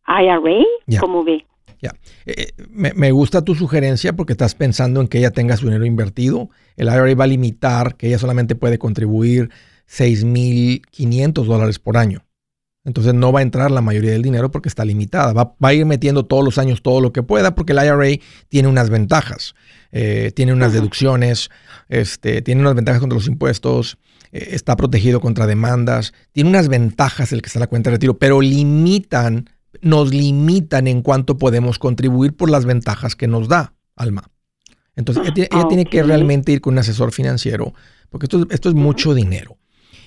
IRA, 0.07 0.61
Ya. 0.87 0.99
¿cómo 0.99 1.23
ve? 1.23 1.45
Ya. 1.81 1.93
Eh, 2.25 2.51
me, 2.69 2.93
me 2.93 3.11
gusta 3.11 3.43
tu 3.43 3.55
sugerencia 3.55 4.13
porque 4.13 4.33
estás 4.33 4.55
pensando 4.55 5.01
en 5.01 5.07
que 5.07 5.17
ella 5.19 5.31
tenga 5.31 5.57
su 5.57 5.65
dinero 5.65 5.85
invertido. 5.85 6.49
El 6.77 6.87
IRA 6.87 7.15
va 7.15 7.25
a 7.25 7.27
limitar 7.27 7.95
que 7.95 8.07
ella 8.07 8.19
solamente 8.19 8.55
puede 8.55 8.79
contribuir 8.79 9.49
6.500 9.89 11.45
dólares 11.45 11.79
por 11.79 11.97
año. 11.97 12.25
Entonces 12.85 13.15
no 13.15 13.31
va 13.31 13.39
a 13.39 13.43
entrar 13.43 13.71
la 13.71 13.81
mayoría 13.81 14.11
del 14.11 14.21
dinero 14.21 14.51
porque 14.51 14.69
está 14.69 14.85
limitada. 14.85 15.33
Va, 15.33 15.55
va 15.63 15.69
a 15.69 15.73
ir 15.73 15.85
metiendo 15.85 16.25
todos 16.25 16.43
los 16.45 16.57
años 16.59 16.83
todo 16.83 17.01
lo 17.01 17.11
que 17.11 17.23
pueda 17.23 17.55
porque 17.55 17.73
el 17.73 17.79
IRA 17.79 18.21
tiene 18.47 18.67
unas 18.67 18.91
ventajas. 18.91 19.55
Eh, 19.91 20.31
tiene 20.35 20.51
unas 20.51 20.67
Ajá. 20.69 20.75
deducciones, 20.75 21.49
este, 21.87 22.41
tiene 22.41 22.61
unas 22.61 22.75
ventajas 22.75 22.99
contra 22.99 23.17
los 23.17 23.27
impuestos, 23.27 23.97
eh, 24.33 24.49
está 24.51 24.75
protegido 24.75 25.21
contra 25.21 25.47
demandas, 25.47 26.13
tiene 26.33 26.49
unas 26.49 26.67
ventajas 26.67 27.31
el 27.31 27.41
que 27.41 27.47
está 27.47 27.59
en 27.59 27.61
la 27.61 27.67
cuenta 27.67 27.89
de 27.89 27.95
retiro, 27.95 28.19
pero 28.19 28.41
limitan, 28.41 29.49
nos 29.81 30.13
limitan 30.13 30.87
en 30.87 31.01
cuánto 31.01 31.37
podemos 31.37 31.79
contribuir 31.79 32.35
por 32.35 32.49
las 32.49 32.65
ventajas 32.65 33.15
que 33.15 33.27
nos 33.27 33.47
da 33.47 33.73
Alma. 33.95 34.29
Entonces, 34.95 35.23
ella, 35.23 35.33
tiene- 35.33 35.49
ella 35.51 35.67
tiene 35.67 35.85
que 35.85 36.03
realmente 36.03 36.51
ir 36.51 36.61
con 36.61 36.73
un 36.75 36.79
asesor 36.79 37.11
financiero, 37.11 37.73
porque 38.09 38.25
esto, 38.25 38.39
es- 38.39 38.45
esto 38.51 38.69
es 38.69 38.75
mucho 38.75 39.13
dinero. 39.13 39.57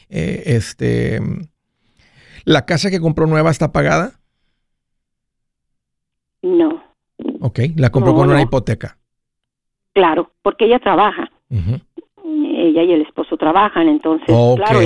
Eh, 0.09 0.43
este, 0.47 1.21
¿La 2.45 2.65
casa 2.65 2.91
que 2.91 3.01
compró 3.01 3.27
nueva 3.27 3.51
está 3.51 3.73
pagada? 3.73 4.21
No, 6.43 6.83
Ok, 7.41 7.61
la 7.77 7.91
compró 7.91 8.13
No, 8.13 8.19
con 8.19 8.29
una 8.29 8.37
no. 8.39 8.43
hipoteca. 8.45 8.99
claro, 9.93 10.33
porque 10.43 10.67
ella 10.67 10.79
trabaja, 10.79 11.29
ella 11.51 12.83
y 12.85 12.93
el 12.93 13.03
esposo 13.03 13.37
trabajan, 13.37 13.89
entonces, 13.89 14.29
Ok, 14.31 14.57
claro, 14.59 14.81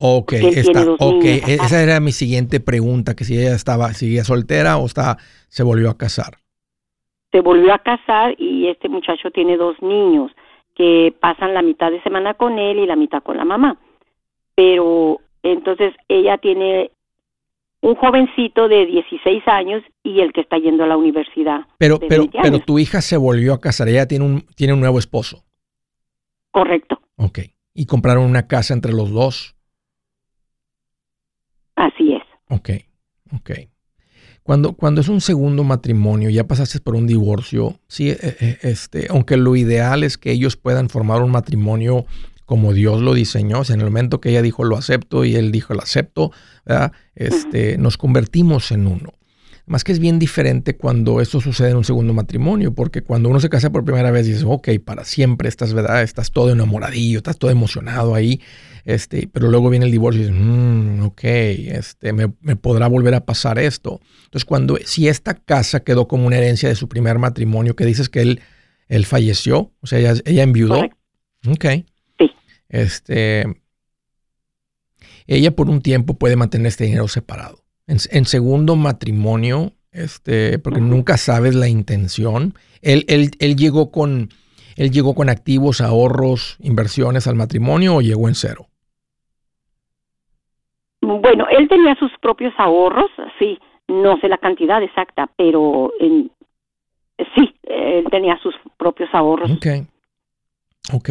ok, 0.00 0.32
está, 0.32 0.72
tiene 0.72 0.84
dos 0.84 0.96
ok. 1.00 1.22
niños 1.22 1.48
e-. 1.48 1.54
Esa 1.54 1.82
era 1.82 2.00
mi 2.00 2.12
siguiente 2.12 2.58
pregunta, 2.58 3.14
que 3.14 3.24
si 3.24 3.38
ella 3.38 3.54
estaba, 3.54 3.92
seguía 3.92 4.24
soltera 4.24 4.78
o 4.78 4.86
está, 4.86 5.18
se 5.48 5.62
volvió 5.62 5.90
a 5.90 5.96
casar. 5.96 6.38
se 7.30 7.40
volvió 7.40 7.72
a 7.72 7.78
casar 7.78 8.34
y 8.38 8.66
este 8.66 8.88
muchacho 8.88 9.30
tiene 9.30 9.56
dos 9.56 9.80
niños 9.82 10.32
que 10.74 11.14
pasan 11.20 11.54
la 11.54 11.62
mitad 11.62 11.90
de 11.90 12.02
semana 12.02 12.34
con 12.34 12.58
él 12.58 12.78
y 12.78 12.86
la 12.86 12.96
mitad 12.96 13.22
con 13.22 13.36
la 13.36 13.44
mamá. 13.44 13.78
Pero 14.54 15.20
entonces 15.42 15.94
ella 16.08 16.38
tiene 16.38 16.90
un 17.82 17.94
jovencito 17.94 18.68
de 18.68 18.86
16 18.86 19.42
años 19.46 19.82
y 20.02 20.20
el 20.20 20.32
que 20.32 20.42
está 20.42 20.58
yendo 20.58 20.84
a 20.84 20.86
la 20.86 20.96
universidad. 20.96 21.60
Pero, 21.78 21.98
de 21.98 22.06
pero, 22.08 22.22
20 22.22 22.38
pero 22.42 22.58
tu 22.60 22.78
hija 22.78 23.00
se 23.00 23.16
volvió 23.16 23.54
a 23.54 23.60
casar, 23.60 23.88
ella 23.88 24.06
tiene 24.06 24.24
un, 24.24 24.42
tiene 24.56 24.72
un 24.72 24.80
nuevo 24.80 24.98
esposo. 24.98 25.44
Correcto, 26.50 27.00
Ok. 27.16 27.38
Y 27.74 27.86
compraron 27.86 28.24
una 28.24 28.48
casa 28.48 28.74
entre 28.74 28.92
los 28.92 29.12
dos. 29.12 29.54
Así 31.80 32.14
es. 32.14 32.22
Ok, 32.48 32.70
ok. 33.32 33.50
Cuando, 34.42 34.72
cuando 34.72 35.00
es 35.00 35.08
un 35.08 35.20
segundo 35.20 35.64
matrimonio, 35.64 36.30
ya 36.30 36.46
pasaste 36.46 36.80
por 36.80 36.94
un 36.94 37.06
divorcio, 37.06 37.78
sí, 37.88 38.10
eh, 38.10 38.18
eh, 38.22 38.58
este, 38.62 39.06
aunque 39.10 39.36
lo 39.36 39.54
ideal 39.54 40.02
es 40.02 40.18
que 40.18 40.32
ellos 40.32 40.56
puedan 40.56 40.88
formar 40.88 41.22
un 41.22 41.30
matrimonio 41.30 42.06
como 42.46 42.72
Dios 42.72 43.00
lo 43.00 43.14
diseñó, 43.14 43.60
o 43.60 43.64
sea, 43.64 43.74
en 43.74 43.80
el 43.80 43.86
momento 43.86 44.20
que 44.20 44.30
ella 44.30 44.42
dijo 44.42 44.64
lo 44.64 44.76
acepto 44.76 45.24
y 45.24 45.36
él 45.36 45.52
dijo 45.52 45.72
lo 45.72 45.82
acepto, 45.82 46.32
¿verdad? 46.64 46.90
Este, 47.14 47.78
nos 47.78 47.96
convertimos 47.96 48.72
en 48.72 48.88
uno. 48.88 49.12
Más 49.66 49.84
que 49.84 49.92
es 49.92 50.00
bien 50.00 50.18
diferente 50.18 50.76
cuando 50.76 51.20
esto 51.20 51.40
sucede 51.40 51.70
en 51.70 51.76
un 51.76 51.84
segundo 51.84 52.12
matrimonio, 52.12 52.74
porque 52.74 53.02
cuando 53.02 53.28
uno 53.28 53.38
se 53.38 53.50
casa 53.50 53.70
por 53.70 53.84
primera 53.84 54.10
vez 54.10 54.26
dices, 54.26 54.42
ok, 54.44 54.68
para 54.84 55.04
siempre 55.04 55.48
estás, 55.48 55.74
¿verdad? 55.74 56.02
Estás 56.02 56.32
todo 56.32 56.50
enamoradillo, 56.50 57.18
estás 57.18 57.38
todo 57.38 57.52
emocionado 57.52 58.16
ahí, 58.16 58.40
este, 58.84 59.28
pero 59.32 59.48
luego 59.48 59.70
viene 59.70 59.86
el 59.86 59.92
divorcio 59.92 60.22
y 60.22 60.24
dices, 60.26 60.40
"Mm, 60.40 61.02
ok, 61.02 61.24
este, 61.24 62.12
me, 62.12 62.32
me 62.40 62.56
podrá 62.56 62.88
volver 62.88 63.14
a 63.14 63.24
pasar 63.24 63.58
esto. 63.58 64.00
Entonces, 64.24 64.44
cuando, 64.44 64.78
si 64.84 65.08
esta 65.08 65.34
casa 65.34 65.80
quedó 65.80 66.08
como 66.08 66.26
una 66.26 66.38
herencia 66.38 66.68
de 66.68 66.74
su 66.74 66.88
primer 66.88 67.18
matrimonio, 67.18 67.76
que 67.76 67.84
dices 67.84 68.08
que 68.08 68.20
él, 68.22 68.40
él 68.88 69.06
falleció, 69.06 69.72
o 69.80 69.86
sea, 69.86 69.98
ella, 69.98 70.14
ella 70.24 70.42
enviudó. 70.42 70.76
Correcto. 70.76 70.96
Ok. 71.48 71.64
Sí. 72.18 72.30
Este, 72.68 73.44
ella 75.26 75.54
por 75.54 75.70
un 75.70 75.80
tiempo 75.80 76.14
puede 76.14 76.36
mantener 76.36 76.66
este 76.68 76.84
dinero 76.84 77.08
separado. 77.08 77.64
En, 77.86 77.98
en 78.10 78.24
segundo 78.24 78.76
matrimonio, 78.76 79.74
este, 79.92 80.58
porque 80.58 80.80
nunca 80.80 81.16
sabes 81.16 81.54
la 81.54 81.68
intención. 81.68 82.54
Él, 82.82 83.04
él, 83.08 83.30
él 83.38 83.56
llegó 83.56 83.90
con, 83.90 84.30
él 84.76 84.90
llegó 84.90 85.14
con 85.14 85.28
activos, 85.28 85.80
ahorros, 85.80 86.56
inversiones 86.60 87.26
al 87.26 87.34
matrimonio 87.36 87.96
o 87.96 88.00
llegó 88.00 88.28
en 88.28 88.34
cero. 88.34 88.69
Bueno, 91.18 91.46
él 91.50 91.68
tenía 91.68 91.94
sus 91.96 92.10
propios 92.20 92.52
ahorros, 92.58 93.10
sí, 93.38 93.58
no 93.88 94.18
sé 94.20 94.28
la 94.28 94.38
cantidad 94.38 94.82
exacta, 94.82 95.28
pero 95.36 95.92
en, 95.98 96.30
sí, 97.34 97.54
él 97.64 98.04
tenía 98.10 98.38
sus 98.42 98.54
propios 98.78 99.08
ahorros. 99.12 99.50
Ok. 99.50 99.66
Ok. 100.92 101.10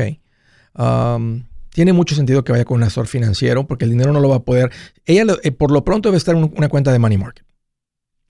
Um, 0.78 1.44
tiene 1.74 1.94
mucho 1.94 2.16
sentido 2.16 2.44
que 2.44 2.52
vaya 2.52 2.66
con 2.66 2.78
un 2.78 2.84
asesor 2.84 3.08
financiero 3.08 3.66
porque 3.68 3.86
el 3.86 3.92
dinero 3.92 4.12
no 4.12 4.20
lo 4.20 4.30
va 4.30 4.38
a 4.38 4.44
poder. 4.44 4.70
Ella, 5.06 5.26
lo- 5.26 5.38
eh, 5.44 5.52
por 5.52 5.72
lo 5.72 5.84
pronto, 5.84 6.10
debe 6.10 6.18
estar 6.18 6.36
en 6.36 6.44
un- 6.44 6.54
una 6.58 6.70
cuenta 6.70 6.92
de 6.92 7.00
money 7.00 7.18
market. 7.18 7.46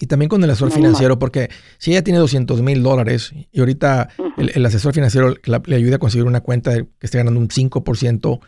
Y 0.01 0.07
también 0.07 0.29
con 0.29 0.41
el 0.43 0.49
asesor 0.49 0.71
financiero, 0.71 1.19
porque 1.19 1.49
si 1.77 1.91
ella 1.91 2.03
tiene 2.03 2.19
200 2.19 2.61
mil 2.61 2.81
dólares 2.81 3.33
y 3.51 3.59
ahorita 3.59 4.07
el, 4.37 4.51
el 4.55 4.65
asesor 4.65 4.93
financiero 4.93 5.35
la- 5.43 5.61
le 5.65 5.75
ayuda 5.75 5.97
a 5.97 5.99
conseguir 5.99 6.25
una 6.25 6.39
cuenta 6.41 6.73
que 6.73 6.87
esté 7.01 7.17
ganando 7.17 7.39
un 7.39 7.49
5%, 7.49 8.39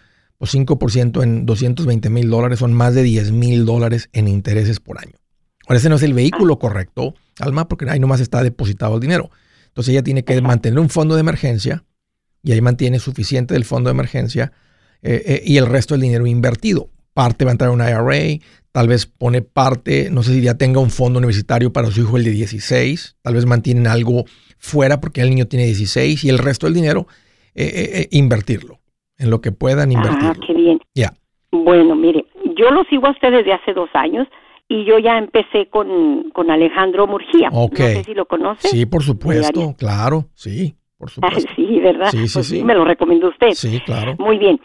o 0.41 0.47
5% 0.47 1.21
en 1.21 1.45
220 1.45 2.09
mil 2.09 2.27
dólares, 2.27 2.57
son 2.57 2.73
más 2.73 2.95
de 2.95 3.03
10 3.03 3.31
mil 3.31 3.63
dólares 3.63 4.09
en 4.11 4.27
intereses 4.27 4.79
por 4.79 4.97
año. 4.97 5.13
Ahora, 5.67 5.77
ese 5.77 5.87
no 5.87 5.97
es 5.97 6.03
el 6.03 6.15
vehículo 6.15 6.57
correcto, 6.57 7.13
Alma, 7.39 7.67
porque 7.67 7.87
ahí 7.87 7.99
nomás 7.99 8.21
está 8.21 8.41
depositado 8.41 8.95
el 8.95 9.01
dinero. 9.01 9.29
Entonces 9.67 9.91
ella 9.91 10.01
tiene 10.01 10.23
que 10.23 10.33
Exacto. 10.33 10.47
mantener 10.47 10.79
un 10.79 10.89
fondo 10.89 11.13
de 11.13 11.21
emergencia 11.21 11.85
y 12.41 12.53
ahí 12.53 12.59
mantiene 12.59 12.97
suficiente 12.97 13.53
del 13.53 13.65
fondo 13.65 13.89
de 13.89 13.93
emergencia 13.93 14.51
eh, 15.03 15.21
eh, 15.27 15.43
y 15.45 15.57
el 15.57 15.67
resto 15.67 15.93
del 15.93 16.01
dinero 16.01 16.25
invertido. 16.25 16.89
Parte 17.13 17.45
va 17.45 17.51
a 17.51 17.53
entrar 17.53 17.69
a 17.69 17.73
un 17.73 17.81
IRA, 17.81 18.43
tal 18.71 18.87
vez 18.87 19.05
pone 19.05 19.43
parte, 19.43 20.09
no 20.09 20.23
sé 20.23 20.33
si 20.33 20.41
ya 20.41 20.55
tenga 20.55 20.79
un 20.79 20.89
fondo 20.89 21.19
universitario 21.19 21.71
para 21.71 21.91
su 21.91 22.01
hijo 22.01 22.17
el 22.17 22.23
de 22.23 22.31
16, 22.31 23.17
tal 23.21 23.35
vez 23.35 23.45
mantienen 23.45 23.85
algo 23.85 24.25
fuera 24.57 24.99
porque 24.99 25.21
el 25.21 25.29
niño 25.29 25.47
tiene 25.47 25.67
16 25.67 26.23
y 26.23 26.29
el 26.29 26.39
resto 26.39 26.65
del 26.65 26.73
dinero 26.73 27.05
eh, 27.53 28.07
invertirlo, 28.09 28.80
en 29.21 29.29
lo 29.29 29.39
que 29.41 29.51
puedan 29.51 29.89
Ah, 29.89 29.93
invertirlo. 29.93 30.45
qué 30.45 30.53
bien. 30.53 30.79
Ya. 30.95 31.13
Bueno, 31.51 31.95
mire, 31.95 32.25
yo 32.57 32.71
lo 32.71 32.83
sigo 32.85 33.07
a 33.07 33.11
usted 33.11 33.31
desde 33.31 33.53
hace 33.53 33.73
dos 33.73 33.89
años 33.93 34.27
y 34.67 34.85
yo 34.85 34.97
ya 34.99 35.17
empecé 35.17 35.67
con, 35.67 36.29
con 36.31 36.49
Alejandro 36.49 37.07
Murgía. 37.07 37.49
Ok. 37.53 37.79
No 37.79 37.85
sé 37.87 38.03
si 38.03 38.13
lo 38.13 38.25
conoce. 38.25 38.67
Sí, 38.67 38.85
por 38.85 39.03
supuesto, 39.03 39.75
claro, 39.77 40.25
sí, 40.33 40.73
por 40.97 41.09
Ah, 41.21 41.31
supuesto. 41.31 41.51
sí, 41.55 41.79
¿verdad? 41.79 42.09
Sí, 42.11 42.27
sí, 42.27 42.33
Pues 42.33 42.47
sí. 42.47 42.63
Me 42.63 42.73
lo 42.73 42.85
recomendó 42.85 43.29
usted. 43.29 43.51
Sí, 43.51 43.79
claro. 43.85 44.15
Muy 44.17 44.37
bien. 44.37 44.59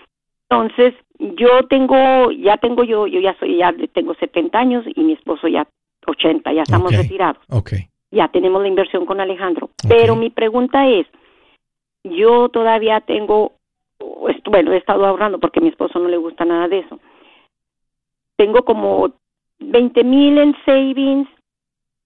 Entonces, 0.49 0.95
yo 1.19 1.66
tengo, 1.69 2.31
ya 2.31 2.57
tengo 2.59 2.85
yo, 2.85 3.07
yo 3.09 3.21
ya 3.21 3.37
soy, 3.40 3.57
ya 3.59 3.75
tengo 3.92 4.14
70 4.14 4.57
años 4.59 4.85
y 4.95 5.01
mi 5.03 5.14
esposo 5.14 5.49
ya 5.49 5.66
80, 6.07 6.53
ya 6.53 6.62
estamos 6.62 6.95
retirados. 6.97 7.42
Ok. 7.51 7.73
Ya 8.12 8.29
tenemos 8.29 8.62
la 8.62 8.69
inversión 8.69 9.07
con 9.07 9.21
Alejandro. 9.21 9.71
Pero 9.88 10.14
mi 10.14 10.31
pregunta 10.31 10.87
es, 10.87 11.07
yo 12.05 12.49
todavía 12.49 13.01
tengo, 13.01 13.56
bueno, 13.98 14.72
he 14.72 14.76
estado 14.76 15.04
ahorrando 15.06 15.38
porque 15.40 15.61
a 15.61 15.62
mi 15.62 15.68
esposo 15.68 15.98
no 15.98 16.09
le 16.09 16.16
gusta 16.16 16.44
nada 16.44 16.68
de 16.68 16.80
eso. 16.80 17.00
Tengo 18.37 18.64
como 18.64 19.14
20 19.59 20.04
mil 20.04 20.38
en 20.38 20.54
savings, 20.64 21.28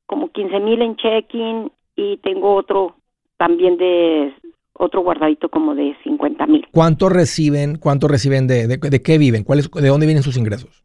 como 0.06 0.30
15 0.30 0.60
mil 0.60 0.80
en 0.82 0.96
checking 0.96 1.70
y 1.96 2.16
tengo 2.18 2.54
otro 2.54 2.96
también 3.36 3.76
de 3.76 4.34
otro 4.72 5.02
guardadito 5.02 5.48
como 5.48 5.74
de 5.74 5.96
50 6.04 6.46
mil. 6.46 6.66
¿Cuánto 6.70 7.08
reciben, 7.08 7.76
cuánto 7.78 8.08
reciben 8.08 8.46
de, 8.46 8.66
de, 8.66 8.76
de 8.78 9.02
qué 9.02 9.18
viven? 9.18 9.44
¿Cuál 9.44 9.58
es, 9.58 9.70
¿De 9.70 9.88
dónde 9.88 10.06
vienen 10.06 10.22
sus 10.22 10.36
ingresos? 10.36 10.84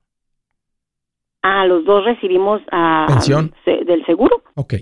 Ah, 1.43 1.65
los 1.65 1.85
dos 1.85 2.03
recibimos 2.03 2.61
ah, 2.71 3.05
¿Pensión? 3.07 3.53
se- 3.63 3.85
del 3.85 4.03
seguro. 4.05 4.41
Ok. 4.55 4.73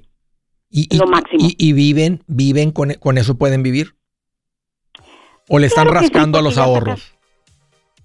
¿Y, 0.69 0.87
y- 0.89 0.97
Lo 0.97 1.05
máximo. 1.07 1.43
y- 1.45 1.55
y 1.59 1.73
viven, 1.73 2.21
viven 2.27 2.71
con, 2.71 2.93
con 2.99 3.17
eso 3.17 3.37
pueden 3.37 3.61
vivir? 3.63 3.95
¿O 5.49 5.59
le 5.59 5.67
están 5.67 5.85
Claro 5.85 5.99
que 5.99 6.07
sí, 6.07 6.13
rascando 6.13 6.37
a 6.39 6.41
los 6.41 6.57
ahorros? 6.57 7.13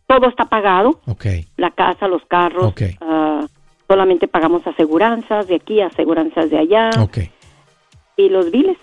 Todo 0.07 0.29
está 0.29 0.47
pagado, 0.47 1.01
Ok. 1.07 1.27
la 1.57 1.71
casa, 1.71 2.09
los 2.09 2.23
carros. 2.27 2.65
Ok. 2.65 2.83
ah, 3.01 3.47
solamente 3.87 4.27
pagamos 4.29 4.67
aseguranzas 4.67 5.47
de 5.49 5.57
aquí, 5.57 5.81
aseguranzas 5.81 6.51
de 6.51 6.59
allá 6.59 6.91
Ok. 7.01 7.19
y 8.17 8.29
los 8.29 8.51
biles. 8.51 8.77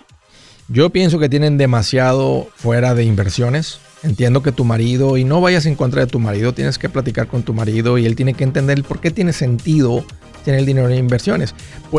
Yo 0.68 0.90
pienso 0.90 1.20
que 1.20 1.30
tienen 1.30 1.58
demasiado 1.58 2.48
fuera 2.56 2.96
de 2.96 3.04
inversiones. 3.04 3.80
Entiendo 4.04 4.42
que 4.44 4.52
tu 4.52 4.66
marido, 4.66 5.18
y 5.18 5.24
no 5.24 5.42
vayas 5.42 5.66
en 5.68 5.76
contra 5.76 6.02
de 6.02 6.08
tu 6.08 6.20
marido, 6.20 6.54
tienes 6.54 6.78
que 6.80 6.90
platicar 6.90 7.28
con 7.28 7.44
tu 7.44 7.54
marido 7.54 7.98
y 7.98 8.06
él 8.06 8.16
tiene 8.16 8.34
que 8.34 8.44
entender 8.44 8.78
el 8.78 8.84
por 8.84 9.00
qué 9.00 9.10
tiene 9.12 9.34
sentido 9.34 10.04
tener 10.44 10.60
el 10.60 10.66
dinero 10.66 10.90
en 10.90 10.98
inversiones. 10.98 11.56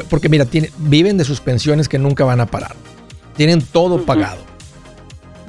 Porque 0.08 0.28
mira, 0.28 0.44
tiene- 0.46 0.70
viven 0.78 1.16
de 1.16 1.24
sus 1.24 1.40
pensiones 1.40 1.88
que 1.88 1.98
nunca 1.98 2.24
van 2.24 2.40
a 2.40 2.46
parar. 2.46 2.74
Tienen 3.36 3.60
todo 3.60 4.04
pagado. 4.04 4.38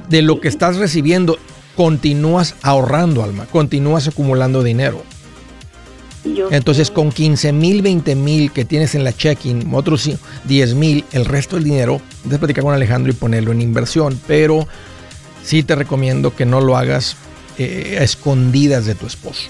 De 0.10 0.22
lo 0.22 0.39
que 0.39 0.48
estás 0.48 0.78
recibiendo, 0.78 1.38
continúas 1.76 2.56
ahorrando, 2.62 3.24
Alma, 3.24 3.46
continúas 3.46 4.08
acumulando 4.08 4.63
dinero. 4.63 5.04
Entonces, 6.52 6.91
con 6.91 7.12
15 7.12 7.52
mil, 7.54 7.82
20 7.82 8.15
mil 8.15 8.52
que 8.52 8.65
tienes 8.65 8.96
en 8.96 9.04
la 9.04 9.13
checking, 9.13 9.74
otros 9.74 10.08
ci- 10.08 10.17
10 10.46 10.74
mil, 10.76 11.06
el 11.13 11.26
resto 11.26 11.56
del 11.56 11.63
dinero, 11.65 12.02
debes 12.24 12.39
platicar 12.39 12.63
con 12.63 12.74
Alejandro 12.74 13.12
y 13.12 13.15
ponerlo 13.15 13.52
en 13.52 13.62
inversión. 13.62 14.20
Pero 14.28 14.67
sí 15.43 15.63
te 15.63 15.76
recomiendo 15.76 16.36
que 16.36 16.46
no 16.46 16.60
lo 16.60 16.76
hagas 16.76 17.15
eh, 17.58 17.98
a 18.00 18.04
escondidas 18.04 18.86
de 18.86 18.96
tu 18.96 19.06
esposo. 19.08 19.50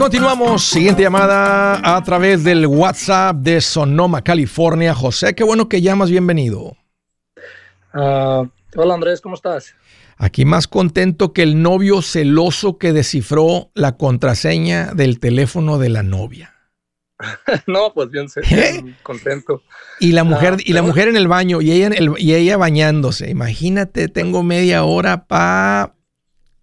Continuamos. 0.00 0.64
Siguiente 0.64 1.02
llamada 1.02 1.96
a 1.96 2.02
través 2.02 2.42
del 2.42 2.66
WhatsApp 2.66 3.36
de 3.36 3.60
Sonoma, 3.60 4.22
California. 4.24 4.94
José, 4.94 5.34
qué 5.34 5.44
bueno 5.44 5.68
que 5.68 5.82
llamas. 5.82 6.10
Bienvenido. 6.10 6.74
Ah, 7.92 8.44
hola 8.76 8.94
Andrés, 8.94 9.20
¿cómo 9.20 9.34
estás? 9.34 9.74
Aquí 10.16 10.46
más 10.46 10.66
contento 10.68 11.32
que 11.34 11.42
el 11.42 11.60
novio 11.62 12.00
celoso 12.02 12.78
que 12.78 12.92
descifró 12.94 13.70
la 13.74 13.96
contraseña 13.98 14.92
del 14.94 15.20
teléfono 15.20 15.78
de 15.78 15.90
la 15.90 16.02
novia. 16.02 16.54
no, 17.66 17.92
pues 17.92 18.10
bien, 18.10 18.26
¿Eh? 18.50 18.94
contento. 19.02 19.62
Y 19.98 20.12
la 20.12 20.24
mujer, 20.24 20.54
Ah, 20.58 20.62
y 20.64 20.72
la 20.72 20.80
mujer 20.82 21.08
en 21.08 21.16
el 21.16 21.28
baño 21.28 21.60
y 21.60 21.72
ella, 21.72 21.88
el- 21.88 22.14
y 22.16 22.34
ella 22.34 22.56
bañándose. 22.56 23.28
Imagínate, 23.28 24.08
tengo 24.08 24.42
media 24.42 24.84
hora 24.84 25.26
para 25.26 25.94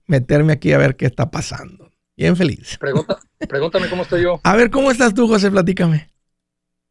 meterme 0.07 0.53
aquí 0.53 0.73
a 0.73 0.79
ver 0.79 0.95
qué 0.95 1.05
está 1.05 1.29
pasando. 1.29 1.91
Bien 2.15 2.35
feliz. 2.35 2.77
Pregunta, 2.79 3.19
pregúntame 3.47 3.89
cómo 3.89 4.03
estoy 4.03 4.23
yo. 4.23 4.39
A 4.43 4.55
ver, 4.55 4.69
¿cómo 4.69 4.91
estás 4.91 5.13
tú, 5.13 5.27
José? 5.27 5.51
Platícame. 5.51 6.09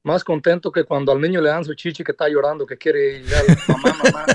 Más 0.03 0.23
contento 0.23 0.71
que 0.71 0.85
cuando 0.85 1.11
al 1.11 1.21
niño 1.21 1.41
le 1.41 1.49
dan 1.49 1.65
su 1.65 1.75
chichi 1.75 2.05
que 2.05 2.13
está 2.13 2.29
llorando, 2.29 2.65
que 2.65 2.77
quiere 2.77 3.19
ir 3.19 3.27
a 3.35 3.73
mamá, 3.73 3.97
mamá. 4.05 4.27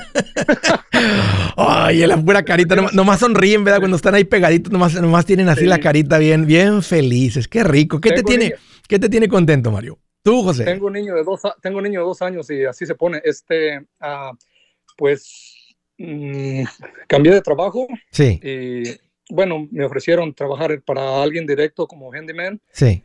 Ay, 1.55 2.05
la 2.05 2.17
pura 2.17 2.43
carita. 2.43 2.75
Nomás, 2.75 2.93
nomás 2.93 3.19
sonríen, 3.19 3.63
¿verdad? 3.63 3.79
Cuando 3.79 3.95
están 3.95 4.15
ahí 4.15 4.25
pegaditos, 4.25 4.71
nomás, 4.71 4.93
nomás 4.95 5.25
tienen 5.25 5.47
así 5.47 5.61
Sí. 5.61 5.67
la 5.67 5.79
carita 5.79 6.17
bien, 6.17 6.45
bien 6.45 6.83
felices. 6.83 7.47
Qué 7.47 7.63
rico. 7.63 8.01
¿Qué 8.01 8.11
te 8.11 8.23
tiene, 8.23 8.53
qué 8.87 8.99
te 8.99 9.07
tiene 9.07 9.29
contento, 9.29 9.71
Mario? 9.71 9.97
Tú, 10.23 10.43
José. 10.43 10.65
Tengo 10.65 10.87
un 10.87 10.93
niño 10.93 11.15
de 11.15 11.23
dos, 11.23 11.41
tengo 11.61 11.77
un 11.77 11.83
niño 11.85 12.01
de 12.01 12.05
dos 12.05 12.21
años 12.21 12.49
y 12.49 12.65
así 12.65 12.85
se 12.85 12.95
pone. 12.95 13.21
Este, 13.23 13.81
ah, 14.01 14.31
pues, 14.97 15.73
mm, 15.97 16.63
cambié 17.07 17.33
de 17.33 17.41
trabajo 17.41 17.87
Sí, 18.11 18.39
y, 18.43 18.83
bueno, 19.31 19.67
me 19.71 19.85
ofrecieron 19.85 20.33
trabajar 20.33 20.81
para 20.81 21.21
alguien 21.23 21.47
directo 21.47 21.87
como 21.87 22.11
handyman 22.11 22.59
sí. 22.71 23.03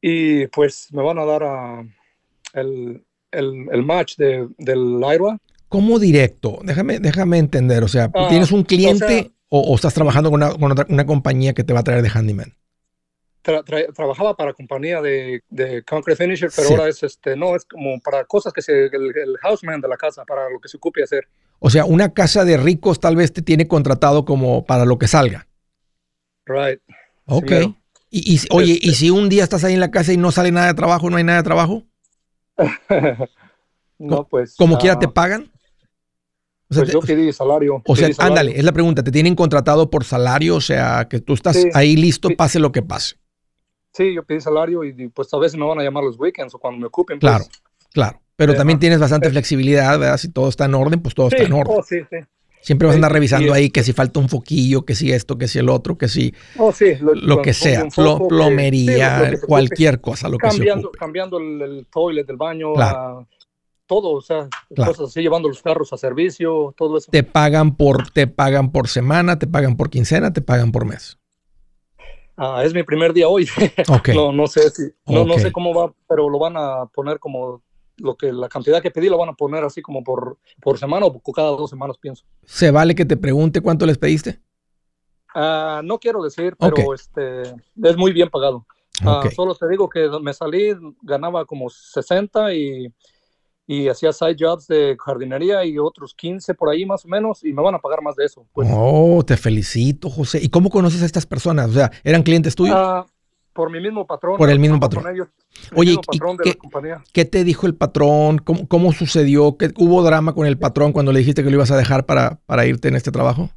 y 0.00 0.46
pues 0.48 0.88
me 0.92 1.02
van 1.02 1.18
a 1.18 1.24
dar 1.24 1.42
ah, 1.44 1.84
el, 2.52 3.04
el, 3.30 3.66
el 3.72 3.82
match 3.84 4.16
de, 4.16 4.48
del 4.58 5.00
IRA. 5.02 5.38
¿Cómo 5.68 5.98
directo? 5.98 6.58
Déjame, 6.62 7.00
déjame 7.00 7.38
entender. 7.38 7.82
O 7.82 7.88
sea, 7.88 8.10
Ah, 8.14 8.26
¿tienes 8.28 8.52
un 8.52 8.62
cliente 8.62 9.04
o 9.04 9.08
sea- 9.08 9.30
o, 9.48 9.60
o 9.60 9.74
estás 9.76 9.94
trabajando 9.94 10.30
con, 10.30 10.42
una, 10.42 10.54
con 10.54 10.72
otra- 10.72 10.86
una 10.88 11.06
compañía 11.06 11.52
que 11.54 11.64
te 11.64 11.72
va 11.72 11.80
a 11.80 11.84
traer 11.84 12.02
de 12.02 12.08
handyman? 12.10 12.54
tra- 13.44 13.62
tra- 13.64 13.94
trabajaba 13.94 14.36
para 14.36 14.52
compañía 14.54 15.00
de, 15.00 15.40
de 15.48 15.82
concrete 15.84 16.24
finisher, 16.24 16.50
pero 16.54 16.66
Sí. 16.68 16.74
ahora 16.74 16.88
es 16.88 17.00
este, 17.04 17.36
no, 17.36 17.54
es 17.54 17.64
como 17.64 18.00
para 18.00 18.24
cosas 18.24 18.52
que 18.52 18.60
se, 18.62 18.86
el, 18.86 19.16
el 19.16 19.36
houseman 19.40 19.80
de 19.80 19.86
la 19.88 19.96
casa, 19.96 20.24
para 20.24 20.50
lo 20.50 20.58
que 20.60 20.68
se 20.68 20.76
ocupe 20.78 21.02
hacer. 21.04 21.28
O 21.58 21.70
sea, 21.70 21.84
una 21.84 22.12
casa 22.12 22.44
de 22.44 22.56
ricos 22.56 23.00
tal 23.00 23.16
vez 23.16 23.32
te 23.32 23.42
tiene 23.42 23.66
contratado 23.66 24.24
como 24.24 24.64
para 24.64 24.84
lo 24.84 24.98
que 24.98 25.08
salga. 25.08 25.46
Right. 26.44 26.80
Ok. 27.26 27.50
y, 28.10 28.34
y- 28.34 28.40
oye, 28.50 28.74
Este- 28.74 28.86
¿y 28.88 28.94
si 28.94 29.10
un 29.10 29.28
día 29.28 29.42
estás 29.44 29.64
ahí 29.64 29.74
en 29.74 29.80
la 29.80 29.90
casa 29.90 30.12
y 30.12 30.16
no 30.16 30.30
sale 30.32 30.52
nada 30.52 30.68
de 30.68 30.74
trabajo, 30.74 31.10
no 31.10 31.16
hay 31.16 31.24
nada 31.24 31.38
de 31.38 31.44
trabajo? 31.44 31.82
no, 33.98 34.26
pues. 34.28 34.54
¿Como 34.56 34.76
ah, 34.76 34.78
quiera 34.78 34.98
te 34.98 35.08
pagan? 35.08 35.50
O 36.68 36.74
sea, 36.74 36.82
Pues 36.82 36.92
yo 36.92 37.00
pedí 37.00 37.32
salario. 37.32 37.82
O 37.86 37.94
sea, 37.96 38.12
salario. 38.12 38.26
ándale, 38.32 38.58
es 38.58 38.64
la 38.64 38.72
pregunta. 38.72 39.02
¿Te 39.04 39.12
tienen 39.12 39.34
contratado 39.36 39.88
por 39.90 40.04
salario? 40.04 40.56
O 40.56 40.60
sea, 40.60 41.06
que 41.08 41.20
tú 41.20 41.34
estás 41.34 41.56
Sí. 41.56 41.68
ahí 41.74 41.96
listo, 41.96 42.28
pase 42.36 42.58
lo 42.58 42.72
que 42.72 42.82
pase. 42.82 43.16
Sí, 43.92 44.12
yo 44.14 44.24
pedí 44.24 44.40
salario 44.40 44.84
y 44.84 44.94
y, 44.96 45.08
pues 45.08 45.32
a 45.32 45.38
veces 45.38 45.58
me 45.58 45.64
van 45.64 45.78
a 45.78 45.82
llamar 45.82 46.04
los 46.04 46.18
weekends 46.18 46.54
o 46.54 46.58
cuando 46.58 46.80
me 46.80 46.86
ocupen. 46.86 47.18
pues. 47.18 47.30
Claro, 47.30 47.44
claro. 47.92 48.20
Pero 48.36 48.54
también 48.54 48.78
tienes 48.78 48.98
bastante 49.00 49.30
flexibilidad, 49.30 49.98
¿verdad? 49.98 50.18
Si 50.18 50.28
todo 50.28 50.48
está 50.48 50.66
en 50.66 50.74
orden, 50.74 51.00
pues 51.00 51.14
todo 51.14 51.30
Sí, 51.30 51.36
está 51.36 51.46
en 51.46 51.52
orden. 51.54 51.76
oh, 51.78 51.82
sí, 51.82 52.00
sí. 52.10 52.16
Siempre 52.60 52.86
vas 52.86 52.94
a 52.94 52.98
andar 52.98 53.12
revisando 53.12 53.52
ahí 53.52 53.70
que 53.70 53.84
si 53.84 53.92
falta 53.92 54.18
un 54.18 54.28
foquillo, 54.28 54.84
que 54.84 54.96
si 54.96 55.12
esto, 55.12 55.38
que 55.38 55.46
si 55.46 55.58
el 55.60 55.68
otro, 55.68 55.96
que 55.96 56.08
si 56.08 56.34
Oh, 56.58 56.72
sí, 56.72 56.96
lo 57.00 57.12
cuando 57.14 57.42
que 57.42 57.54
sea, 57.54 57.88
foco, 57.90 58.26
plomería, 58.28 59.20
lo 59.20 59.30
que 59.30 59.46
cualquier 59.46 60.00
cosa, 60.00 60.28
lo 60.28 60.36
que 60.36 60.50
se 60.50 60.56
cambiando, 60.56 60.90
cambiando 60.90 61.38
el, 61.38 61.62
el 61.62 61.86
toilet 61.86 62.26
del 62.26 62.36
baño, 62.36 62.74
Claro. 62.74 63.28
todo, 63.86 64.10
o 64.14 64.20
sea, 64.20 64.48
Claro. 64.74 64.90
cosas 64.92 65.10
así, 65.10 65.20
llevando 65.22 65.48
los 65.48 65.62
carros 65.62 65.92
a 65.92 65.96
servicio, 65.96 66.74
todo 66.76 66.98
eso. 66.98 67.10
Te 67.12 67.22
pagan 67.22 67.76
por, 67.76 68.10
te 68.10 68.26
pagan 68.26 68.72
por 68.72 68.88
semana, 68.88 69.38
te 69.38 69.46
pagan 69.46 69.76
por 69.76 69.88
quincena, 69.88 70.32
te 70.32 70.40
pagan 70.40 70.72
por 70.72 70.86
mes. 70.86 71.18
Ah, 72.36 72.62
es 72.64 72.74
mi 72.74 72.82
primer 72.82 73.12
día 73.12 73.28
hoy. 73.28 73.48
Ok. 73.88 74.08
No, 74.08 74.32
no 74.32 74.46
sé 74.48 74.68
si, 74.70 74.82
no, 75.06 75.24
no 75.24 75.38
sé 75.38 75.52
cómo 75.52 75.72
va, 75.72 75.92
pero 76.08 76.28
lo 76.28 76.38
van 76.40 76.56
a 76.56 76.86
poner 76.86 77.18
como 77.20 77.62
lo 77.98 78.16
que 78.16 78.32
la 78.32 78.48
cantidad 78.48 78.82
que 78.82 78.90
pedí 78.90 79.08
lo 79.08 79.18
van 79.18 79.30
a 79.30 79.34
poner 79.34 79.64
así 79.64 79.82
como 79.82 80.02
por, 80.04 80.38
por 80.60 80.78
semana 80.78 81.06
o 81.06 81.32
cada 81.32 81.48
dos 81.50 81.70
semanas 81.70 81.96
pienso. 81.98 82.24
¿Se 82.44 82.70
vale 82.70 82.94
que 82.94 83.04
te 83.04 83.16
pregunte 83.16 83.60
cuánto 83.60 83.86
les 83.86 83.98
pediste? 83.98 84.40
Ah, 85.34 85.82
no 85.84 85.98
quiero 85.98 86.22
decir, 86.22 86.56
pero 86.58 86.76
Ok. 86.78 86.94
este 86.94 87.42
es 87.82 87.96
muy 87.96 88.12
bien 88.12 88.30
pagado. 88.30 88.66
Ah, 89.04 89.22
Ok. 89.24 89.32
solo 89.34 89.54
te 89.54 89.68
digo 89.68 89.88
que 89.88 90.08
me 90.22 90.32
salí, 90.32 90.72
ganaba 91.02 91.44
como 91.44 91.68
60 91.68 92.54
y, 92.54 92.86
y 93.66 93.88
hacía 93.88 94.12
side 94.12 94.36
jobs 94.38 94.66
de 94.66 94.96
jardinería 94.98 95.64
y 95.64 95.78
otros 95.78 96.14
15 96.14 96.54
por 96.54 96.70
ahí 96.70 96.86
más 96.86 97.04
o 97.04 97.08
menos 97.08 97.44
y 97.44 97.52
me 97.52 97.60
van 97.62 97.74
a 97.74 97.78
pagar 97.78 98.00
más 98.00 98.16
de 98.16 98.24
eso. 98.24 98.46
Pues, 98.54 98.68
Oh, 98.72 99.22
te 99.26 99.36
felicito, 99.36 100.08
José. 100.08 100.38
¿Y 100.42 100.48
cómo 100.48 100.70
conoces 100.70 101.02
a 101.02 101.06
estas 101.06 101.26
personas? 101.26 101.68
O 101.68 101.72
sea, 101.74 101.90
¿eran 102.02 102.22
clientes 102.22 102.54
tuyos? 102.54 102.76
Ah, 102.78 103.04
por 103.56 103.70
mi 103.70 103.80
mismo 103.80 104.06
patrón. 104.06 104.36
Por 104.36 104.50
el 104.50 104.60
mismo 104.60 104.78
patrón. 104.78 105.04
Oye, 105.74 105.96
qué, 107.12 107.24
te 107.24 107.42
dijo 107.42 107.66
el 107.66 107.74
patrón? 107.74 108.38
¿Cómo, 108.38 108.92
sucedió? 108.92 109.56
¿Hubo 109.76 110.02
drama 110.02 110.34
con 110.34 110.46
el 110.46 110.58
patrón 110.58 110.92
cuando 110.92 111.12
le 111.12 111.20
dijiste 111.20 111.42
que 111.42 111.50
lo 111.50 111.56
ibas 111.56 111.70
a 111.72 111.76
dejar 111.76 112.06
para, 112.06 112.38
para 112.46 112.66
irte 112.66 112.88
en 112.88 112.94
este 112.94 113.10
trabajo? 113.10 113.50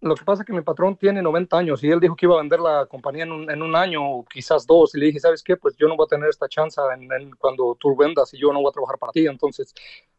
Lo 0.00 0.14
que 0.14 0.24
pasa 0.24 0.42
es 0.42 0.46
que 0.46 0.52
mi 0.52 0.60
patrón 0.62 0.96
tiene 0.96 1.22
90 1.22 1.56
años 1.56 1.82
y 1.82 1.88
él 1.88 2.00
dijo 2.00 2.16
que 2.16 2.26
iba 2.26 2.34
a 2.34 2.38
vender 2.38 2.60
la 2.60 2.86
compañía 2.86 3.24
en 3.24 3.32
un, 3.32 3.50
en 3.50 3.62
un 3.62 3.74
año 3.74 4.00
o 4.02 4.24
quizás 4.24 4.66
dos. 4.66 4.94
Y 4.94 5.00
le 5.00 5.06
dije, 5.06 5.20
¿sabes 5.20 5.42
qué? 5.42 5.56
Pues 5.56 5.74
yo 5.76 5.88
no 5.88 5.96
voy 5.96 6.04
a 6.04 6.08
tener 6.08 6.28
esta 6.28 6.48
chance 6.48 6.80
en, 6.94 7.30
cuando 7.38 7.76
tú 7.78 7.96
vendas 7.96 8.32
y 8.34 8.38
yo 8.38 8.52
no 8.52 8.60
voy 8.60 8.70
a 8.70 8.72
trabajar 8.72 8.98
para 8.98 9.12
ti. 9.12 9.26
Entonces 9.26 9.74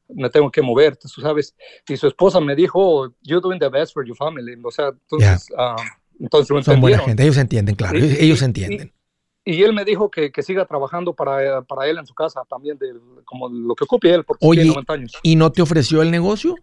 me 0.09 0.29
tengo 0.29 0.51
que 0.51 0.61
mover, 0.61 0.97
tú 0.97 1.07
sabes. 1.07 1.55
Y 1.87 1.97
su 1.97 2.07
esposa 2.07 2.39
me 2.39 2.55
dijo, 2.55 3.13
you're 3.21 3.41
doing 3.41 3.59
the 3.59 3.69
best 3.69 3.93
for 3.93 4.05
your 4.05 4.17
family. 4.17 4.55
O 4.63 4.71
sea, 4.71 4.89
entonces, 4.89 5.47
ah, 5.57 5.75
entonces 6.19 6.49
lo 6.49 6.63
Son 6.63 6.81
buena 6.81 6.99
gente, 6.99 7.23
ellos 7.23 7.37
entienden, 7.37 7.75
claro, 7.75 7.97
ellos, 7.97 8.41
entienden. 8.41 8.93
Y, 9.49 9.63
él 9.63 9.73
me 9.73 9.85
dijo 9.85 10.11
que, 10.11 10.31
que 10.31 10.43
siga 10.43 10.65
trabajando 10.65 11.13
para, 11.13 11.61
para, 11.61 11.87
él 11.87 11.97
en 11.97 12.05
su 12.05 12.13
casa 12.13 12.43
también, 12.49 12.77
de, 12.77 12.93
como 13.23 13.47
lo 13.47 13.75
que 13.75 13.85
ocupe 13.85 14.13
él, 14.13 14.23
porque 14.25 14.45
Oye, 14.45 14.61
tiene 14.61 14.73
90 14.73 14.93
años. 14.93 15.13
¿y 15.23 15.35
no 15.35 15.51
te 15.51 15.61
ofreció 15.61 16.01
el 16.01 16.11
negocio? 16.11 16.55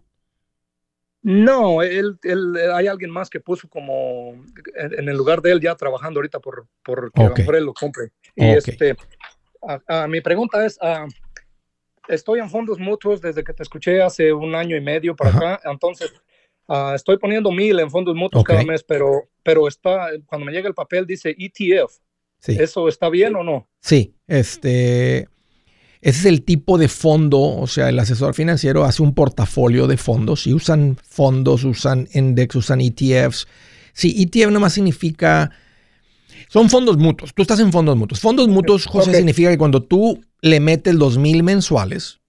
No, 1.23 1.81
él, 1.81 2.19
él, 2.21 2.55
hay 2.71 2.85
alguien 2.85 3.09
más 3.09 3.31
que 3.31 3.39
puso 3.39 3.67
como 3.67 4.33
en, 4.75 5.09
el 5.09 5.17
lugar 5.17 5.41
de 5.41 5.53
él 5.53 5.59
ya 5.59 5.73
trabajando 5.73 6.19
ahorita 6.19 6.39
por, 6.39 6.67
por 6.83 7.11
que 7.11 7.23
a 7.23 7.29
lo 7.29 7.35
mejor 7.35 7.55
él 7.55 7.63
lo 7.63 7.73
compre. 7.73 8.11
Y 8.35 8.45
este, 8.45 8.95
a, 9.87 10.07
mi 10.07 10.21
pregunta 10.21 10.63
es, 10.63 10.77
uh, 10.83 11.09
estoy 12.07 12.39
en 12.41 12.49
fondos 12.51 12.77
mutuos 12.77 13.21
desde 13.21 13.43
que 13.43 13.53
te 13.53 13.63
escuché 13.63 14.03
hace 14.03 14.31
un 14.31 14.53
año 14.53 14.77
y 14.77 14.81
medio 14.81 15.15
para 15.15 15.31
acá, 15.31 15.59
entonces 15.65 16.13
ah, 16.67 16.93
estoy 16.95 17.17
poniendo 17.17 17.51
mil 17.51 17.79
en 17.79 17.89
fondos 17.89 18.15
mutuos 18.15 18.43
cada 18.43 18.63
mes, 18.63 18.83
pero, 18.83 19.23
pero 19.41 19.67
está, 19.67 20.09
cuando 20.27 20.45
me 20.45 20.51
llega 20.51 20.67
el 20.67 20.75
papel 20.75 21.07
dice 21.07 21.35
ETF. 21.35 22.04
¿Eso 22.47 22.87
está 22.87 23.09
bien 23.09 23.35
o 23.35 23.43
no? 23.43 23.67
Sí, 23.81 24.15
este, 24.27 25.27
ese 26.05 26.19
es 26.19 26.25
el 26.25 26.43
tipo 26.43 26.77
de 26.77 26.87
fondo, 26.87 27.39
o 27.39 27.65
sea, 27.65 27.89
el 27.89 27.97
asesor 27.97 28.35
financiero 28.35 28.83
hace 28.83 29.01
un 29.01 29.15
portafolio 29.15 29.87
de 29.87 29.97
fondos 29.97 30.45
y 30.45 30.53
usan 30.53 30.97
fondos, 31.01 31.63
usan 31.63 32.07
index, 32.13 32.55
usan 32.55 32.79
ETFs. 32.81 33.47
Sí, 33.91 34.15
ETF 34.21 34.51
nomás 34.51 34.73
significa, 34.73 35.49
son 36.47 36.69
fondos 36.69 36.97
mutuos, 36.97 37.33
tú 37.33 37.41
estás 37.41 37.59
en 37.59 37.71
fondos 37.71 37.97
mutuos. 37.97 38.19
Fondos 38.19 38.47
mutuos, 38.47 38.85
José, 38.85 39.15
significa 39.15 39.49
que 39.49 39.57
cuando 39.57 39.81
tú 39.81 40.21
le 40.41 40.59
metes 40.59 40.93
los 40.93 41.17
mil 41.17 41.41
mensuales, 41.41 42.19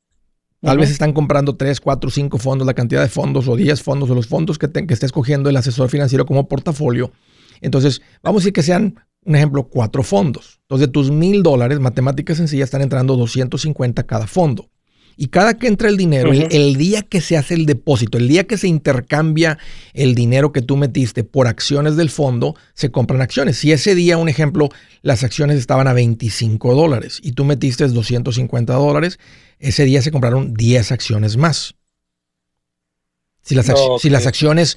tal 0.62 0.78
vez 0.78 0.90
están 0.90 1.12
comprando 1.12 1.56
3, 1.56 1.78
4, 1.78 2.08
5 2.08 2.38
fondos, 2.38 2.66
la 2.66 2.72
cantidad 2.72 3.02
de 3.02 3.08
fondos 3.08 3.46
o 3.46 3.56
10 3.56 3.82
fondos 3.82 4.08
o 4.08 4.14
los 4.14 4.26
fondos 4.26 4.58
que, 4.58 4.70
que 4.70 4.94
esté 4.94 5.04
escogiendo 5.04 5.50
el 5.50 5.56
asesor 5.56 5.90
financiero 5.90 6.24
como 6.24 6.48
portafolio. 6.48 7.12
Entonces, 7.60 8.00
vamos 8.22 8.40
a 8.40 8.42
decir 8.42 8.52
que 8.54 8.62
sean, 8.62 8.94
un 9.26 9.36
ejemplo, 9.36 9.64
cuatro 9.64 10.02
fondos. 10.02 10.60
Entonces, 10.62 10.86
de 10.86 10.92
tus 10.92 11.10
mil 11.10 11.42
dólares, 11.42 11.80
matemáticas 11.80 12.38
sencillas, 12.38 12.68
están 12.68 12.82
entrando 12.82 13.16
250 13.16 14.04
cada 14.04 14.26
fondo. 14.26 14.70
Y 15.18 15.28
cada 15.28 15.54
que 15.54 15.66
entra 15.66 15.88
el 15.88 15.96
dinero, 15.96 16.30
el, 16.32 16.76
día 16.76 17.00
que 17.00 17.22
se 17.22 17.38
hace 17.38 17.54
el 17.54 17.64
depósito, 17.64 18.18
el 18.18 18.28
día 18.28 18.46
que 18.46 18.58
se 18.58 18.68
intercambia 18.68 19.58
el 19.94 20.14
dinero 20.14 20.52
que 20.52 20.60
tú 20.60 20.76
metiste 20.76 21.24
por 21.24 21.46
acciones 21.46 21.96
del 21.96 22.10
fondo, 22.10 22.54
se 22.74 22.90
compran 22.90 23.22
acciones. 23.22 23.56
Si 23.56 23.72
ese 23.72 23.94
día, 23.94 24.18
un 24.18 24.28
ejemplo, 24.28 24.68
las 25.00 25.24
acciones 25.24 25.58
estaban 25.58 25.88
a 25.88 25.94
25 25.94 26.74
dólares 26.74 27.20
y 27.22 27.32
tú 27.32 27.46
metiste 27.46 27.88
250 27.88 28.74
dólares, 28.74 29.18
ese 29.58 29.86
día 29.86 30.02
se 30.02 30.10
compraron 30.10 30.52
10 30.52 30.92
acciones 30.92 31.38
más. 31.38 31.76
Si 33.46 33.54
las, 33.54 33.72
si 34.00 34.10
las 34.10 34.26
acciones 34.26 34.76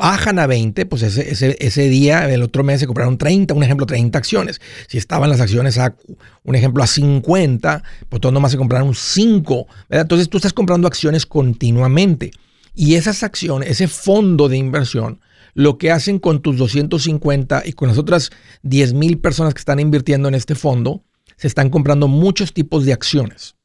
bajan 0.00 0.38
a 0.38 0.46
20, 0.46 0.86
pues 0.86 1.02
ese, 1.02 1.30
ese, 1.30 1.54
ese, 1.60 1.88
día, 1.90 2.26
el 2.32 2.42
otro 2.42 2.64
mes 2.64 2.80
se 2.80 2.86
compraron 2.86 3.18
30, 3.18 3.52
un 3.52 3.62
ejemplo, 3.62 3.84
30 3.84 4.16
acciones. 4.16 4.58
Si 4.88 4.96
estaban 4.96 5.28
las 5.28 5.42
acciones 5.42 5.76
a, 5.76 5.94
un 6.42 6.54
ejemplo, 6.54 6.82
a 6.82 6.86
50, 6.86 7.82
pues 8.08 8.20
todos 8.22 8.32
nomás 8.32 8.52
se 8.52 8.56
compraron 8.56 8.94
5. 8.94 9.66
Entonces 9.90 10.30
tú 10.30 10.38
estás 10.38 10.54
comprando 10.54 10.88
acciones 10.88 11.26
continuamente. 11.26 12.30
Y 12.74 12.94
esas 12.94 13.22
acciones, 13.22 13.68
ese 13.68 13.86
fondo 13.86 14.48
de 14.48 14.56
inversión, 14.56 15.20
lo 15.52 15.76
que 15.76 15.90
hacen 15.90 16.18
con 16.18 16.40
tus 16.40 16.56
250 16.56 17.64
y 17.66 17.74
con 17.74 17.88
las 17.88 17.98
otras 17.98 18.30
10 18.62 18.94
mil 18.94 19.18
personas 19.18 19.52
que 19.52 19.58
están 19.58 19.78
invirtiendo 19.78 20.26
en 20.28 20.34
este 20.34 20.54
fondo, 20.54 21.04
se 21.36 21.48
están 21.48 21.68
comprando 21.68 22.08
muchos 22.08 22.54
tipos 22.54 22.86
de 22.86 22.94
acciones. 22.94 23.55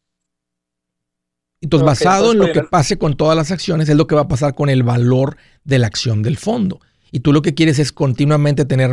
Entonces, 1.61 1.85
basado 1.85 2.31
en 2.31 2.39
lo 2.39 2.51
que 2.51 2.63
pase 2.63 2.97
con 2.97 3.15
todas 3.15 3.37
las 3.37 3.51
acciones, 3.51 3.87
es 3.87 3.95
lo 3.95 4.07
que 4.07 4.15
va 4.15 4.21
a 4.21 4.27
pasar 4.27 4.55
con 4.55 4.69
el 4.69 4.81
valor 4.81 5.37
de 5.63 5.77
la 5.77 5.87
acción 5.87 6.23
del 6.23 6.37
fondo. 6.37 6.79
Y 7.11 7.19
tú 7.19 7.31
lo 7.31 7.43
que 7.43 7.53
quieres 7.53 7.77
es 7.77 7.91
continuamente 7.91 8.65
tener, 8.65 8.91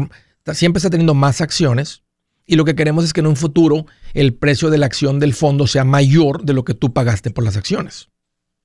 siempre 0.52 0.78
está 0.78 0.90
teniendo 0.90 1.14
más 1.14 1.40
acciones. 1.40 2.02
Y 2.44 2.56
lo 2.56 2.64
que 2.64 2.74
queremos 2.74 3.04
es 3.04 3.12
que 3.12 3.20
en 3.20 3.26
un 3.26 3.36
futuro 3.36 3.86
el 4.14 4.34
precio 4.34 4.70
de 4.70 4.78
la 4.78 4.86
acción 4.86 5.18
del 5.18 5.34
fondo 5.34 5.66
sea 5.66 5.84
mayor 5.84 6.44
de 6.44 6.52
lo 6.52 6.64
que 6.64 6.74
tú 6.74 6.92
pagaste 6.92 7.30
por 7.30 7.44
las 7.44 7.56
acciones. 7.56 8.10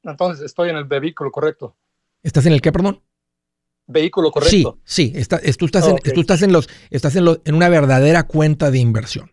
Entonces, 0.04 0.46
estoy 0.46 0.70
en 0.70 0.76
el 0.76 0.84
vehículo 0.84 1.32
correcto. 1.32 1.76
¿Estás 2.24 2.46
en 2.46 2.54
el 2.54 2.62
qué, 2.62 2.72
perdón? 2.72 3.02
Vehículo 3.88 4.32
correcto. 4.32 4.80
Sí, 4.84 5.14
sí. 5.14 5.26
tú, 5.58 5.66
estás 5.66 5.88
en, 5.88 5.98
tú 6.14 6.22
estás 6.22 6.42
en 6.42 6.52
los, 6.52 6.70
estás 6.90 7.16
en, 7.16 7.26
en 7.44 7.56
una 7.56 7.70
verdadera 7.70 8.24
cuenta 8.24 8.70
de 8.70 8.80
inversión. 8.80 9.32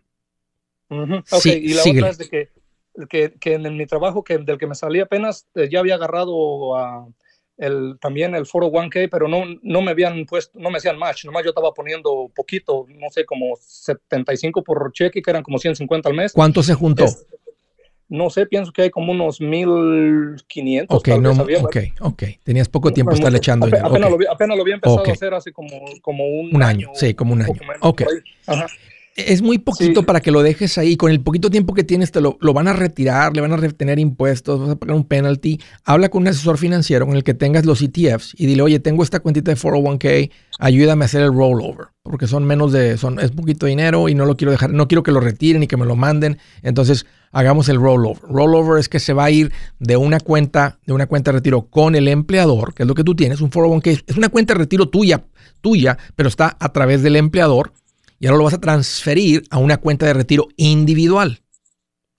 sí, 1.25 1.51
y 1.51 1.73
la 1.73 1.83
otra 1.83 2.09
es 2.09 2.17
de 2.17 2.29
que 2.29 2.60
que, 3.09 3.33
que 3.39 3.53
en 3.53 3.77
mi 3.77 3.85
trabajo 3.85 4.23
que, 4.23 4.37
del 4.37 4.57
que 4.57 4.67
me 4.67 4.75
salí 4.75 4.99
apenas 4.99 5.47
eh, 5.55 5.69
ya 5.71 5.79
había 5.79 5.95
agarrado 5.95 6.75
a 6.75 7.07
el, 7.57 7.97
también 7.99 8.33
el 8.33 8.47
foro 8.47 8.71
1K, 8.71 9.07
pero 9.11 9.27
no, 9.27 9.43
no 9.61 9.81
me 9.81 9.91
habían 9.91 10.25
puesto, 10.25 10.57
no 10.59 10.71
me 10.71 10.79
hacían 10.79 10.97
match, 10.97 11.25
nomás 11.25 11.43
yo 11.43 11.49
estaba 11.49 11.73
poniendo 11.73 12.31
poquito, 12.33 12.87
no 12.89 13.09
sé, 13.11 13.23
como 13.23 13.55
75 13.55 14.63
por 14.63 14.91
cheque, 14.93 15.21
que 15.21 15.29
eran 15.29 15.43
como 15.43 15.59
150 15.59 16.09
al 16.09 16.15
mes. 16.15 16.33
¿Cuánto 16.33 16.63
se 16.63 16.73
juntó? 16.73 17.05
no 18.11 18.29
sé, 18.29 18.45
pienso 18.45 18.73
que 18.73 18.81
hay 18.81 18.89
como 18.89 19.13
unos 19.13 19.39
1500. 19.39 20.97
Ok, 20.97 21.07
no, 21.19 21.31
ok, 21.31 21.77
ok. 22.01 22.23
Tenías 22.43 22.67
poco 22.67 22.91
tiempo 22.91 23.13
estar 23.13 23.33
echando 23.33 23.67
apenas, 23.67 23.85
apenas, 23.85 24.11
lo, 24.11 24.17
apenas, 24.29 24.57
lo, 24.57 24.63
había 24.63 24.75
empezado 24.75 25.07
a 25.07 25.11
hacer 25.11 25.33
hace 25.33 25.53
como, 25.53 25.69
como 26.01 26.27
un, 26.27 26.53
un 26.53 26.61
año, 26.61 26.89
Sí, 26.93 27.13
como 27.13 27.31
un 27.31 27.43
año. 27.43 27.53
Ok. 27.79 28.03
Ajá. 28.47 28.67
Es 29.15 29.41
muy 29.41 29.57
poquito 29.57 30.03
para 30.03 30.21
que 30.21 30.31
lo 30.31 30.41
dejes 30.41 30.77
ahí. 30.77 30.95
Con 30.95 31.11
el 31.11 31.19
poquito 31.19 31.49
tiempo 31.49 31.73
que 31.73 31.83
tienes, 31.83 32.11
te 32.11 32.21
lo, 32.21 32.37
van 32.53 32.69
a 32.69 32.73
retirar, 32.73 33.35
le 33.35 33.41
van 33.41 33.51
a 33.51 33.57
retener 33.57 33.99
impuestos, 33.99 34.59
vas 34.59 34.69
a 34.69 34.75
pagar 34.77 34.95
un 34.95 35.03
penalty. 35.03 35.59
Habla 35.83 36.09
con 36.09 36.21
un 36.21 36.29
asesor 36.29 36.57
financiero 36.57 37.05
con 37.05 37.17
el 37.17 37.23
que 37.23 37.33
tengas 37.33 37.65
los 37.65 37.81
ETFs 37.81 38.33
y 38.37 38.45
dile, 38.45 38.61
oye, 38.61 38.79
tengo 38.79 39.03
esta 39.03 39.19
cuentita 39.19 39.51
de 39.51 39.57
401k, 39.57 40.31
ayúdame 40.59 41.03
a 41.03 41.07
hacer 41.07 41.23
el 41.23 41.33
rollover. 41.33 41.87
Porque 42.03 42.25
son 42.25 42.45
menos 42.45 42.71
de, 42.71 42.97
son, 42.97 43.19
es 43.19 43.31
poquito 43.31 43.65
dinero 43.65 44.07
y 44.07 44.15
no 44.15 44.25
lo 44.25 44.37
quiero 44.37 44.51
dejar, 44.51 44.71
no 44.71 44.87
quiero 44.87 45.03
que 45.03 45.11
lo 45.11 45.19
retiren 45.19 45.61
y 45.61 45.67
que 45.67 45.77
me 45.77 45.85
lo 45.85 45.97
manden. 45.97 46.37
Entonces, 46.63 47.05
hagamos 47.33 47.67
el 47.67 47.77
rollover. 47.77 48.23
Rollover 48.23 48.79
es 48.79 48.87
que 48.87 48.99
se 48.99 49.11
va 49.11 49.25
a 49.25 49.31
ir 49.31 49.51
de 49.79 49.97
una 49.97 50.21
cuenta, 50.21 50.79
de 50.85 50.93
una 50.93 51.07
cuenta 51.07 51.31
de 51.31 51.39
retiro 51.39 51.63
con 51.63 51.95
el 51.95 52.07
empleador, 52.07 52.73
que 52.73 52.83
es 52.83 52.87
lo 52.87 52.95
que 52.95 53.03
tú 53.03 53.13
tienes, 53.13 53.41
un 53.41 53.51
401k. 53.51 54.03
Es 54.07 54.17
una 54.17 54.29
cuenta 54.29 54.53
de 54.53 54.59
retiro 54.59 54.87
tuya, 54.87 55.25
tuya, 55.59 55.97
pero 56.15 56.29
está 56.29 56.55
a 56.59 56.71
través 56.71 57.03
del 57.03 57.17
empleador 57.17 57.73
y 58.21 58.27
ahora 58.27 58.37
lo 58.37 58.43
vas 58.43 58.53
a 58.53 58.61
transferir 58.61 59.43
a 59.49 59.57
una 59.57 59.77
cuenta 59.77 60.05
de 60.05 60.13
retiro 60.13 60.47
individual. 60.55 61.41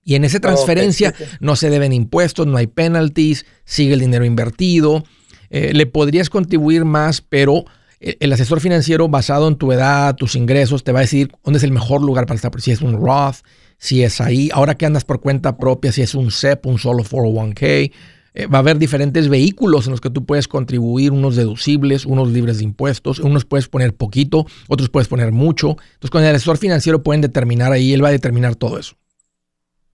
Y 0.03 0.15
en 0.15 0.25
esa 0.25 0.41
transferencia 0.41 1.15
no 1.39 1.55
se 1.55 1.69
deben 1.69 1.93
impuestos, 1.93 2.45
no 2.45 2.57
hay 2.57 2.67
penalties, 2.67 3.45
sigue 3.63 3.93
el 3.93 4.01
dinero 4.01 4.25
invertido. 4.25 5.05
Eh, 5.49 5.71
le 5.73 5.85
podrías 5.85 6.29
contribuir 6.29 6.83
más, 6.83 7.21
pero 7.21 7.63
el 8.01 8.33
asesor 8.33 8.59
financiero 8.59 9.07
basado 9.07 9.47
en 9.47 9.55
tu 9.55 9.71
edad, 9.71 10.15
tus 10.15 10.35
ingresos, 10.35 10.83
te 10.83 10.91
va 10.91 10.99
a 10.99 11.03
decir 11.03 11.31
dónde 11.41 11.59
es 11.59 11.63
el 11.63 11.71
mejor 11.71 12.01
lugar 12.01 12.25
para 12.25 12.35
estar. 12.35 12.51
Si 12.59 12.71
es 12.71 12.81
un 12.81 13.01
Roth, 13.01 13.37
si 13.77 14.03
es 14.03 14.19
ahí, 14.19 14.49
ahora 14.53 14.75
que 14.75 14.85
andas 14.85 15.05
por 15.05 15.21
cuenta 15.21 15.57
propia, 15.57 15.93
si 15.93 16.01
es 16.01 16.15
un 16.15 16.31
SEP, 16.31 16.65
un 16.65 16.79
solo 16.79 17.03
401k, 17.05 17.93
eh, 18.33 18.47
va 18.47 18.57
a 18.57 18.61
haber 18.61 18.77
diferentes 18.77 19.29
vehículos 19.29 19.85
en 19.85 19.91
los 19.91 20.01
que 20.01 20.09
tú 20.09 20.25
puedes 20.25 20.47
contribuir, 20.47 21.11
unos 21.11 21.35
deducibles, 21.35 22.05
unos 22.05 22.29
libres 22.29 22.57
de 22.57 22.63
impuestos, 22.63 23.19
unos 23.19 23.45
puedes 23.45 23.67
poner 23.67 23.93
poquito, 23.93 24.45
otros 24.67 24.89
puedes 24.89 25.07
poner 25.07 25.31
mucho. 25.31 25.77
Entonces 25.93 26.09
con 26.09 26.23
el 26.23 26.35
asesor 26.35 26.57
financiero 26.57 27.03
pueden 27.03 27.21
determinar 27.21 27.71
ahí, 27.71 27.93
él 27.93 28.03
va 28.03 28.09
a 28.09 28.11
determinar 28.11 28.55
todo 28.55 28.79
eso. 28.79 28.95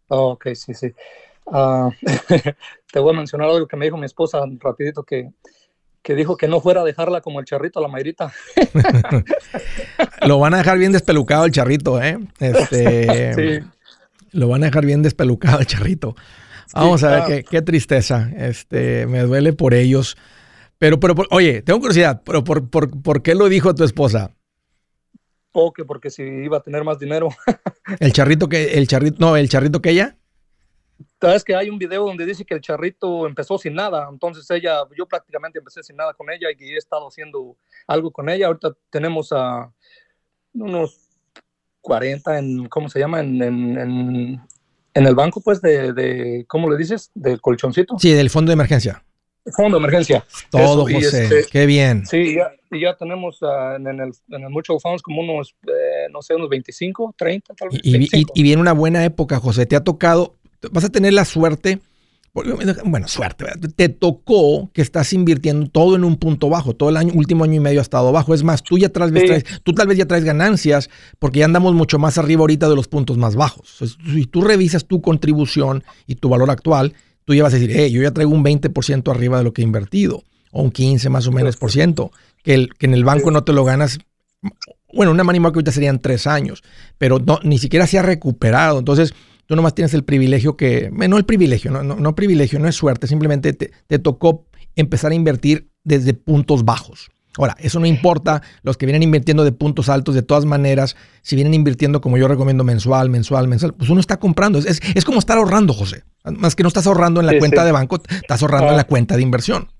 ok, 0.07 0.47
sí, 0.53 0.73
sí. 0.73 0.93
Ah, 1.51 1.89
te 2.91 2.99
voy 2.99 3.13
a 3.13 3.17
mencionar 3.17 3.49
algo 3.49 3.67
que 3.67 3.75
me 3.75 3.85
dijo 3.85 3.97
mi 3.97 4.05
esposa 4.05 4.39
rapidito 4.59 5.03
que, 5.03 5.31
que 6.01 6.15
dijo 6.15 6.37
que 6.37 6.47
no 6.47 6.61
fuera 6.61 6.81
a 6.81 6.83
dejarla 6.83 7.21
como 7.21 7.39
el 7.39 7.45
charrito 7.45 7.79
a 7.79 7.81
la 7.81 7.87
mayrita. 7.87 8.31
Lo 10.27 10.39
van 10.39 10.53
a 10.53 10.57
dejar 10.57 10.77
bien 10.77 10.91
despelucado 10.91 11.45
el 11.45 11.51
charrito, 11.51 12.01
¿eh? 12.01 12.17
Este, 12.39 13.33
sí. 13.33 13.67
Lo 14.31 14.47
van 14.47 14.63
a 14.63 14.67
dejar 14.67 14.85
bien 14.85 15.01
despelucado 15.01 15.59
el 15.59 15.65
charrito. 15.65 16.15
Vamos 16.73 17.03
a 17.03 17.25
ver, 17.25 17.43
qué, 17.43 17.43
qué, 17.49 17.61
tristeza. 17.61 18.31
Este, 18.35 19.07
me 19.07 19.21
duele 19.21 19.53
por 19.53 19.73
ellos. 19.73 20.17
Pero, 20.77 20.99
pero, 20.99 21.15
oye, 21.31 21.61
tengo 21.61 21.79
curiosidad, 21.79 22.21
pero 22.25 22.43
por, 22.43 22.69
por, 22.69 23.01
por, 23.01 23.21
qué 23.21 23.35
lo 23.35 23.49
dijo 23.49 23.75
tu 23.75 23.83
esposa? 23.83 24.31
Porque, 25.51 25.83
porque 25.83 26.09
si 26.09 26.23
iba 26.23 26.57
a 26.57 26.63
tener 26.63 26.83
más 26.83 26.99
dinero. 26.99 27.29
¿El 27.99 28.13
charrito 28.13 28.47
que, 28.47 28.77
el 28.77 28.87
charrito, 28.87 29.17
no, 29.19 29.35
el 29.35 29.49
charrito 29.49 29.81
que 29.81 29.89
ella? 29.89 30.15
Sabes 31.19 31.43
que 31.43 31.55
hay 31.55 31.69
un 31.69 31.77
video 31.77 32.05
donde 32.05 32.25
dice 32.25 32.45
que 32.45 32.53
el 32.53 32.61
charrito 32.61 33.27
empezó 33.27 33.57
sin 33.57 33.73
nada, 33.73 34.07
entonces 34.09 34.49
ella, 34.51 34.83
yo 34.97 35.05
prácticamente 35.05 35.59
empecé 35.59 35.83
sin 35.83 35.95
nada 35.95 36.13
con 36.13 36.29
ella 36.29 36.47
y 36.57 36.73
he 36.73 36.77
estado 36.77 37.07
haciendo 37.07 37.57
algo 37.87 38.11
con 38.11 38.29
ella. 38.29 38.47
Ahorita 38.47 38.73
tenemos 38.89 39.31
a 39.33 39.71
unos 40.53 40.97
40 41.81 42.39
en, 42.39 42.69
¿cómo 42.69 42.89
se 42.89 42.99
llama? 42.99 43.19
En, 43.19 43.41
en, 43.41 43.77
en, 43.77 44.41
el 44.93 45.15
banco, 45.15 45.41
pues, 45.41 45.61
de, 45.61 45.93
de, 45.93 46.45
¿cómo 46.47 46.69
le 46.69 46.77
dices? 46.77 47.11
Del 47.13 47.41
colchoncito. 47.41 47.97
Sí, 47.99 48.11
del 48.11 48.29
fondo 48.29 48.49
de 48.49 48.53
emergencia. 48.53 49.03
Fondo 49.55 49.77
de 49.77 49.83
emergencia. 49.83 50.25
Todo, 50.51 50.83
José. 50.83 51.23
Este, 51.23 51.45
Qué 51.51 51.65
bien. 51.65 52.05
Sí, 52.05 52.35
ya, 52.35 52.51
ya 52.77 52.95
tenemos 52.95 53.41
uh, 53.41 53.75
en, 53.75 53.87
el, 53.87 54.11
en 54.29 54.43
el 54.43 54.49
Mutual 54.49 54.79
Funds 54.81 55.01
como 55.01 55.21
unos, 55.21 55.55
eh, 55.67 56.07
no 56.11 56.21
sé, 56.21 56.35
unos 56.35 56.49
25, 56.49 57.15
30, 57.17 57.53
tal 57.55 57.69
vez. 57.69 57.79
Y, 57.83 57.97
y, 57.97 58.25
y, 58.33 58.43
viene 58.43 58.61
una 58.61 58.73
buena 58.73 59.03
época, 59.05 59.39
José. 59.39 59.65
Te 59.65 59.75
ha 59.75 59.83
tocado, 59.83 60.35
vas 60.71 60.83
a 60.83 60.89
tener 60.89 61.13
la 61.13 61.25
suerte 61.25 61.79
bueno, 62.33 63.07
suerte, 63.07 63.45
te 63.75 63.89
tocó 63.89 64.69
que 64.71 64.81
estás 64.81 65.13
invirtiendo 65.13 65.67
todo 65.69 65.95
en 65.95 66.03
un 66.03 66.17
punto 66.17 66.49
bajo, 66.49 66.75
todo 66.75 66.89
el 66.89 66.97
año, 66.97 67.13
último 67.15 67.43
año 67.43 67.55
y 67.55 67.59
medio 67.59 67.79
ha 67.79 67.81
estado 67.81 68.11
bajo. 68.11 68.33
Es 68.33 68.43
más, 68.43 68.63
tú 68.63 68.77
ya 68.77 68.89
traes, 68.89 69.43
tú 69.63 69.73
tal 69.73 69.87
vez 69.87 69.97
ya 69.97 70.05
traes 70.05 70.23
ganancias 70.23 70.89
porque 71.17 71.39
ya 71.39 71.45
andamos 71.45 71.73
mucho 71.73 71.97
más 71.97 72.17
arriba 72.17 72.41
ahorita 72.41 72.69
de 72.69 72.75
los 72.75 72.87
puntos 72.87 73.17
más 73.17 73.35
bajos. 73.35 73.77
Si 74.13 74.25
tú 74.25 74.41
revisas 74.41 74.85
tu 74.85 75.01
contribución 75.01 75.83
y 76.05 76.15
tu 76.15 76.29
valor 76.29 76.51
actual, 76.51 76.93
tú 77.25 77.33
ya 77.33 77.43
vas 77.43 77.53
a 77.53 77.57
decir, 77.57 77.75
hey, 77.75 77.91
yo 77.91 78.01
ya 78.01 78.11
traigo 78.11 78.31
un 78.31 78.43
20% 78.43 79.11
arriba 79.11 79.37
de 79.39 79.43
lo 79.43 79.53
que 79.53 79.61
he 79.61 79.65
invertido, 79.65 80.23
o 80.51 80.61
un 80.61 80.71
15 80.71 81.09
más 81.09 81.27
o 81.27 81.31
menos 81.31 81.57
por 81.57 81.71
ciento, 81.71 82.11
que, 82.43 82.53
el, 82.53 82.73
que 82.75 82.85
en 82.85 82.93
el 82.93 83.03
banco 83.03 83.31
no 83.31 83.43
te 83.43 83.53
lo 83.53 83.63
ganas. 83.63 83.99
Bueno, 84.93 85.11
una 85.11 85.23
money 85.23 85.39
market 85.39 85.57
ahorita 85.57 85.71
serían 85.71 85.99
tres 85.99 86.25
años, 86.25 86.63
pero 86.97 87.19
no, 87.19 87.39
ni 87.43 87.59
siquiera 87.59 87.85
se 87.85 87.99
ha 87.99 88.01
recuperado. 88.01 88.79
Entonces, 88.79 89.13
Tú 89.49 89.55
nomás 89.55 89.73
tienes 89.73 89.95
el 89.95 90.03
privilegio 90.03 90.55
que, 90.55 90.91
no 90.91 91.17
el 91.17 91.25
privilegio, 91.25 91.71
no, 91.71 91.81
no, 91.81 92.15
privilegio, 92.15 92.59
no 92.59 92.67
es 92.67 92.75
suerte, 92.75 93.07
simplemente 93.07 93.51
te, 93.51 93.97
tocó 93.97 94.45
empezar 94.75 95.11
a 95.11 95.15
invertir 95.15 95.71
desde 95.83 96.13
puntos 96.13 96.63
bajos. 96.63 97.09
Ahora, 97.35 97.57
eso 97.59 97.79
no 97.79 97.87
importa, 97.87 98.43
los 98.61 98.77
que 98.77 98.85
vienen 98.85 99.01
invirtiendo 99.01 99.43
de 99.43 99.51
puntos 99.51 99.89
altos, 99.89 100.13
de 100.13 100.21
todas 100.21 100.45
maneras, 100.45 100.95
si 101.23 101.35
vienen 101.35 101.55
invirtiendo 101.55 101.99
como 101.99 102.15
yo 102.19 102.27
recomiendo 102.27 102.63
mensual, 102.63 103.09
mensual, 103.09 103.47
mensual, 103.47 103.73
pues 103.73 103.89
uno 103.89 103.99
está 103.99 104.17
comprando. 104.17 104.59
Es, 104.59 104.79
es 104.93 105.03
como 105.03 105.17
estar 105.17 105.39
ahorrando, 105.39 105.73
José. 105.73 106.03
Más 106.25 106.55
que 106.55 106.61
no 106.61 106.67
estás 106.67 106.85
ahorrando 106.85 107.19
en 107.19 107.25
la 107.25 107.39
cuenta 107.39 107.65
de 107.65 107.71
banco, 107.71 107.99
estás 108.07 108.43
ahorrando 108.43 108.69
en 108.69 108.75
la 108.75 108.83
ah. 108.83 108.87
cuenta 108.87 109.15
de 109.15 109.23
inversión. 109.23 109.71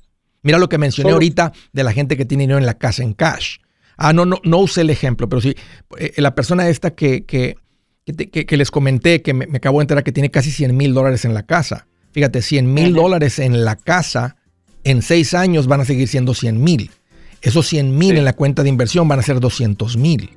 Mira 0.41 0.57
lo 0.57 0.67
que 0.67 0.79
mencioné 0.79 1.11
ahorita 1.11 1.53
de 1.73 1.83
la 1.83 1.93
gente 1.93 2.17
que 2.17 2.25
tiene 2.25 2.45
dinero 2.45 2.57
en 2.57 2.65
la 2.65 2.79
casa 2.79 3.03
en 3.03 3.13
cash. 3.13 3.57
Ah, 3.97 4.13
no, 4.13 4.25
no, 4.25 4.39
no 4.43 4.57
usé 4.57 4.81
el 4.81 4.89
ejemplo, 4.89 5.29
pero 5.29 5.41
sí, 5.41 5.53
eh, 5.99 6.13
la 6.17 6.33
persona 6.33 6.67
esta 6.69 6.95
que, 6.95 7.23
que 7.27 7.57
que, 8.13 8.57
les 8.57 8.71
comenté, 8.71 9.21
que 9.21 9.33
me, 9.33 9.45
acabo 9.53 9.79
de 9.79 9.83
enterar 9.83 10.03
que 10.03 10.11
tiene 10.11 10.31
casi 10.31 10.51
100 10.51 10.75
mil 10.75 10.93
dólares 10.93 11.25
en 11.25 11.33
la 11.33 11.43
casa. 11.43 11.87
Fíjate, 12.11 12.41
100 12.41 12.73
mil 12.73 12.93
dólares 12.93 13.39
en 13.39 13.63
la 13.63 13.75
casa, 13.75 14.37
en 14.83 15.01
seis 15.01 15.33
años 15.33 15.67
van 15.67 15.81
a 15.81 15.85
seguir 15.85 16.07
siendo 16.07 16.33
100 16.33 16.61
mil. 16.61 16.91
Esos 17.41 17.67
100 17.67 17.97
mil 17.97 18.17
en 18.17 18.25
la 18.25 18.33
cuenta 18.33 18.63
de 18.63 18.69
inversión 18.69 19.07
van 19.07 19.19
a 19.19 19.23
ser 19.23 19.39
200 19.39 19.97
mil. 19.97 20.31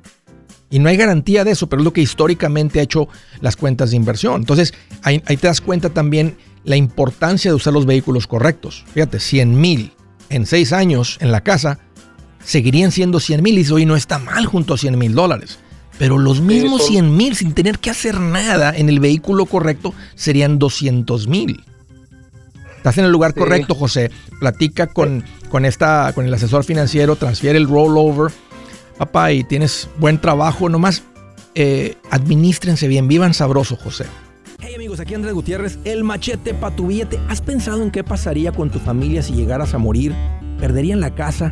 Y 0.69 0.79
no 0.79 0.89
hay 0.89 0.97
garantía 0.97 1.43
de 1.43 1.51
eso, 1.51 1.67
pero 1.67 1.81
es 1.81 1.83
lo 1.83 1.93
que 1.93 2.01
históricamente 2.01 2.79
ha 2.79 2.83
hecho 2.83 3.07
las 3.41 3.55
cuentas 3.55 3.91
de 3.91 3.97
inversión. 3.97 4.41
Entonces, 4.41 4.73
ahí, 5.03 5.19
te 5.19 5.47
das 5.47 5.61
cuenta 5.61 5.89
también 5.89 6.35
la 6.63 6.75
importancia 6.75 7.51
de 7.51 7.55
usar 7.55 7.73
los 7.73 7.85
vehículos 7.85 8.25
correctos. 8.25 8.85
Fíjate, 8.93 9.19
100 9.19 9.59
mil 9.59 9.91
en 10.29 10.45
seis 10.45 10.73
años 10.73 11.17
en 11.21 11.31
la 11.31 11.41
casa 11.41 11.79
seguirían 12.43 12.91
siendo 12.91 13.19
100 13.19 13.43
mil 13.43 13.59
y 13.59 13.71
hoy 13.71 13.85
no 13.85 13.95
está 13.95 14.17
mal 14.17 14.45
junto 14.45 14.73
a 14.73 14.77
100 14.77 14.97
mil 14.97 15.13
dólares. 15.13 15.59
Pero 15.97 16.17
los 16.17 16.41
mismos 16.41 16.85
100 16.87 17.15
mil 17.15 17.35
sin 17.35 17.53
tener 17.53 17.79
que 17.79 17.89
hacer 17.89 18.19
nada 18.19 18.75
en 18.75 18.89
el 18.89 18.99
vehículo 18.99 19.45
correcto 19.45 19.93
serían 20.15 20.59
200 20.59 21.27
mil. 21.27 21.63
Estás 22.77 22.97
en 22.97 23.05
el 23.05 23.11
lugar 23.11 23.33
correcto, 23.33 23.75
José. 23.75 24.11
Platica 24.39 24.87
con, 24.87 25.23
con, 25.49 25.63
esta, 25.63 26.11
con 26.13 26.25
el 26.25 26.33
asesor 26.33 26.65
financiero, 26.65 27.15
transfiere 27.15 27.57
el 27.57 27.67
rollover. 27.67 28.31
Papá, 28.97 29.31
y 29.31 29.43
tienes 29.43 29.87
buen 29.99 30.19
trabajo. 30.19 30.67
Nomás 30.67 31.03
eh, 31.55 31.95
administrense 32.09 32.87
bien, 32.87 33.07
vivan 33.07 33.33
sabroso, 33.33 33.77
José. 33.77 34.05
Hey 34.59 34.75
amigos, 34.75 34.99
aquí 34.99 35.13
Andrés 35.13 35.33
Gutiérrez, 35.33 35.77
el 35.83 36.03
machete 36.03 36.53
para 36.53 36.75
tu 36.75 36.87
billete. 36.87 37.19
¿Has 37.29 37.41
pensado 37.41 37.83
en 37.83 37.91
qué 37.91 38.03
pasaría 38.03 38.51
con 38.51 38.69
tu 38.69 38.79
familia 38.79 39.21
si 39.21 39.33
llegaras 39.33 39.73
a 39.73 39.77
morir? 39.77 40.13
¿Perderían 40.59 40.99
la 40.99 41.15
casa? 41.15 41.51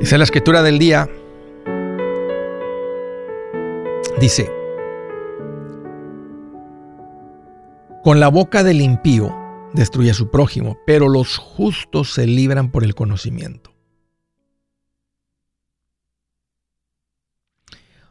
Dice 0.00 0.18
la 0.18 0.24
escritura 0.24 0.62
del 0.62 0.78
día. 0.80 1.08
Dice, 4.18 4.57
con 8.08 8.20
la 8.20 8.28
boca 8.28 8.64
del 8.64 8.80
impío 8.80 9.36
destruye 9.74 10.12
a 10.12 10.14
su 10.14 10.30
prójimo, 10.30 10.78
pero 10.86 11.10
los 11.10 11.36
justos 11.36 12.10
se 12.10 12.26
libran 12.26 12.70
por 12.70 12.82
el 12.82 12.94
conocimiento. 12.94 13.76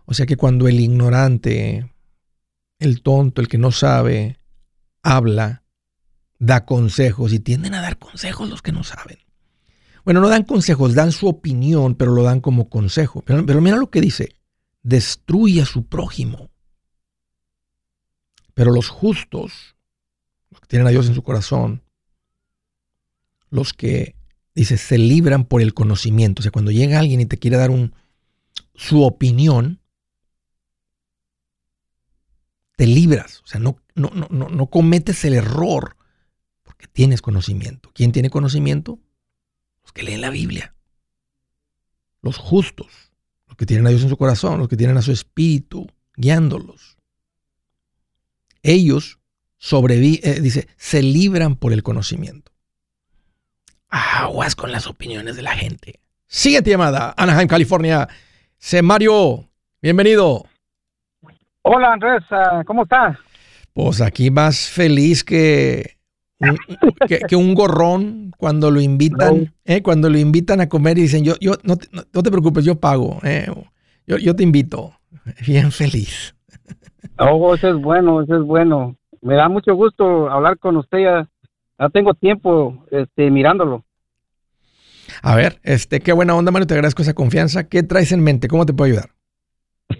O 0.05 0.13
sea 0.13 0.27
que 0.27 0.37
cuando 0.37 0.67
el 0.67 0.79
ignorante, 0.79 1.91
el 2.77 3.01
tonto, 3.01 3.41
el 3.41 3.47
que 3.47 3.57
no 3.57 3.71
sabe, 3.71 4.37
habla, 5.01 5.63
da 6.37 6.63
consejos 6.63 7.33
y 7.33 7.39
tienden 7.39 7.73
a 7.73 7.81
dar 7.81 7.97
consejos 7.97 8.47
los 8.51 8.61
que 8.61 8.73
no 8.73 8.83
saben. 8.83 9.17
Bueno, 10.05 10.21
no 10.21 10.29
dan 10.29 10.43
consejos, 10.43 10.93
dan 10.93 11.11
su 11.11 11.27
opinión, 11.27 11.95
pero 11.95 12.11
lo 12.11 12.21
dan 12.21 12.39
como 12.39 12.69
consejo. 12.69 13.23
Pero, 13.23 13.61
mira 13.61 13.77
lo 13.77 13.89
que 13.89 14.01
dice, 14.01 14.35
destruye 14.83 15.63
a 15.63 15.65
su 15.65 15.87
prójimo. 15.87 16.51
Pero 18.53 18.71
los 18.71 18.89
justos, 18.89 19.73
los 20.49 20.61
que 20.61 20.67
tienen 20.67 20.87
a 20.87 20.91
Dios 20.91 21.07
en 21.07 21.15
su 21.15 21.23
corazón, 21.23 21.83
los 23.49 23.73
que, 23.73 24.15
dice, 24.55 24.77
se 24.77 24.97
libran 24.97 25.45
por 25.45 25.61
el 25.61 25.73
conocimiento. 25.73 26.41
O 26.41 26.43
sea, 26.43 26.51
cuando 26.51 26.71
llega 26.71 26.99
alguien 26.99 27.21
y 27.21 27.25
te 27.25 27.37
quiere 27.37 27.57
dar 27.57 27.69
un, 27.69 27.93
su 28.75 29.03
opinión, 29.03 29.79
te 32.75 32.87
libras. 32.87 33.41
O 33.43 33.47
sea, 33.47 33.59
no, 33.59 33.77
no, 33.95 34.11
no, 34.13 34.27
no 34.29 34.67
cometes 34.67 35.25
el 35.25 35.33
error 35.33 35.97
porque 36.63 36.87
tienes 36.87 37.21
conocimiento. 37.21 37.91
¿Quién 37.93 38.11
tiene 38.11 38.29
conocimiento? 38.29 38.99
los 39.87 39.93
que 39.93 40.03
leen 40.03 40.19
la 40.19 40.29
Biblia, 40.29 40.75
los 42.21 42.35
justos, 42.37 43.13
los 43.47 43.55
que 43.55 43.65
tienen 43.65 43.87
a 43.87 43.89
Dios 43.89 44.03
en 44.03 44.09
su 44.09 44.17
corazón, 44.17 44.59
los 44.59 44.67
que 44.67 44.75
tienen 44.75 44.97
a 44.97 45.01
su 45.01 45.13
espíritu 45.13 45.87
guiándolos. 46.17 46.97
Ellos 48.63 49.19
sobreviven, 49.57 50.19
eh, 50.23 50.39
dice, 50.41 50.67
se 50.77 51.01
libran 51.01 51.55
por 51.55 51.73
el 51.73 51.83
conocimiento. 51.83 52.51
Aguas 53.89 54.55
con 54.55 54.71
las 54.71 54.87
opiniones 54.87 55.35
de 55.35 55.41
la 55.41 55.55
gente. 55.55 55.99
Siguiente 56.27 56.69
llamada, 56.69 57.13
Anaheim, 57.17 57.47
California. 57.47 58.07
Se 58.57 58.81
Mario, 58.81 59.49
bienvenido. 59.81 60.45
Hola 61.61 61.93
Andrés, 61.93 62.23
ah, 62.31 62.63
¿cómo 62.65 62.83
estás? 62.83 63.17
Pues 63.73 64.01
aquí 64.01 64.31
más 64.31 64.69
feliz 64.69 65.23
que 65.23 65.97
que, 67.27 67.35
un 67.35 67.55
gorrón 67.55 68.31
cuando 68.37 68.69
lo 68.71 68.79
invitan, 68.79 69.53
eh, 69.65 69.81
cuando 69.81 70.09
lo 70.09 70.17
invitan 70.17 70.61
a 70.61 70.69
comer 70.69 70.97
y 70.97 71.01
dicen, 71.01 71.23
yo, 71.23 71.33
yo 71.39 71.53
no, 71.63 71.77
te, 71.77 71.87
no, 71.91 72.23
te 72.23 72.31
preocupes, 72.31 72.63
yo 72.63 72.79
pago, 72.79 73.19
eh, 73.23 73.47
yo, 74.05 74.17
yo, 74.17 74.35
te 74.35 74.43
invito. 74.43 74.93
Bien 75.45 75.71
feliz. 75.71 76.35
Oh, 77.17 77.55
eso 77.55 77.69
es 77.69 77.81
bueno, 77.81 78.21
eso 78.21 78.37
es 78.37 78.43
bueno. 78.43 78.95
Me 79.21 79.35
da 79.35 79.49
mucho 79.49 79.73
gusto 79.75 80.29
hablar 80.29 80.57
con 80.57 80.77
usted. 80.77 80.99
Ya, 80.99 81.89
tengo 81.89 82.13
tiempo 82.13 82.85
este, 82.91 83.29
mirándolo. 83.29 83.83
A 85.21 85.35
ver, 85.35 85.59
este, 85.63 85.99
qué 85.99 86.13
buena 86.13 86.35
onda, 86.35 86.51
Mario. 86.51 86.67
Te 86.67 86.73
agradezco 86.73 87.01
esa 87.01 87.13
confianza. 87.13 87.67
¿Qué 87.67 87.83
traes 87.83 88.11
en 88.11 88.23
mente? 88.23 88.47
¿Cómo 88.47 88.65
te 88.65 88.73
puedo 88.73 88.91
ayudar? 88.91 89.09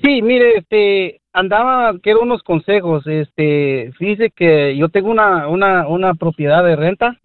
Sí, 0.04 0.22
mire, 0.22 0.58
este, 0.58 1.22
andaba, 1.34 1.98
quiero 2.00 2.22
unos 2.22 2.44
consejos. 2.44 3.06
Este, 3.08 3.92
fíjese 3.98 4.32
que 4.32 4.76
yo 4.78 4.90
tengo 4.90 5.10
una, 5.10 5.48
una, 5.48 5.88
una 5.88 6.14
propiedad 6.16 6.64
de 6.64 6.76
renta, 6.76 7.20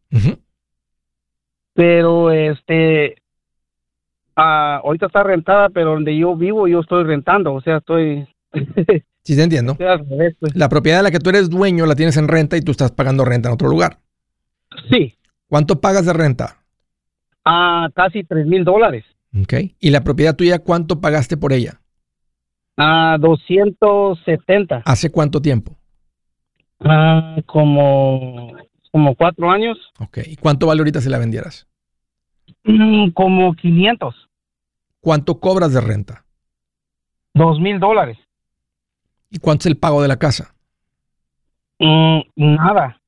pero 1.75 2.31
este, 2.31 3.17
ah, 4.37 4.81
ahorita 4.85 5.07
está 5.07 5.23
rentada, 5.23 5.69
pero 5.71 5.93
donde 5.93 6.17
yo 6.17 6.37
vivo 6.37 6.69
yo 6.69 6.81
estoy 6.81 7.05
rentando, 7.05 7.55
o 7.55 7.61
sea, 7.61 7.79
estoy... 7.79 8.27
sí, 9.23 9.37
te 9.37 9.43
entiendo. 9.43 9.77
Pues. 9.77 10.55
La 10.55 10.69
propiedad 10.69 10.99
de 10.99 11.03
la 11.05 11.11
que 11.11 11.19
tú 11.19 11.31
eres 11.31 11.51
dueño 11.51 11.87
la 11.87 11.95
tienes 11.95 12.17
en 12.17 12.29
renta 12.29 12.57
y 12.57 12.63
tú 12.63 12.71
estás 12.71 12.93
pagando 12.93 13.25
renta 13.25 13.49
en 13.49 13.55
otro 13.55 13.69
lugar. 13.69 14.01
Sí. 14.91 15.15
¿Cuánto 15.49 15.81
pagas 15.81 16.07
de 16.07 16.13
renta? 16.13 16.63
Ah, 17.45 17.89
casi 17.95 18.25
tres 18.25 18.47
mil 18.47 18.65
dólares. 18.65 19.05
Ok. 19.41 19.55
¿Y 19.81 19.91
la 19.91 20.05
propiedad 20.05 20.37
tuya 20.37 20.59
cuánto 20.59 21.01
pagaste 21.01 21.37
por 21.37 21.53
ella? 21.53 21.81
Ah, 22.77 23.17
270. 23.21 24.83
¿Hace 24.85 25.11
cuánto 25.11 25.43
tiempo? 25.43 25.77
Ah, 26.81 27.37
como, 27.47 28.53
como 28.91 29.15
cuatro 29.15 29.51
años. 29.51 29.79
Ok. 29.99 30.19
¿Y 30.27 30.37
cuánto 30.37 30.67
vale 30.67 30.81
ahorita 30.81 31.01
si 31.01 31.09
la 31.09 31.19
vendieras? 31.19 31.67
Mm, 32.65 33.11
como 33.11 33.55
500. 33.55 34.15
¿Cuánto 35.01 35.41
cobras 35.41 35.73
de 35.73 35.81
renta? 35.81 36.25
Dos 37.35 37.59
mil 37.61 37.81
dólares. 37.81 38.19
¿Y 39.33 39.39
cuánto 39.39 39.63
es 39.63 39.67
el 39.67 39.79
pago 39.79 40.03
de 40.03 40.09
la 40.09 40.19
casa? 40.19 40.55
Mm, 41.79 42.21
nada. 42.37 43.01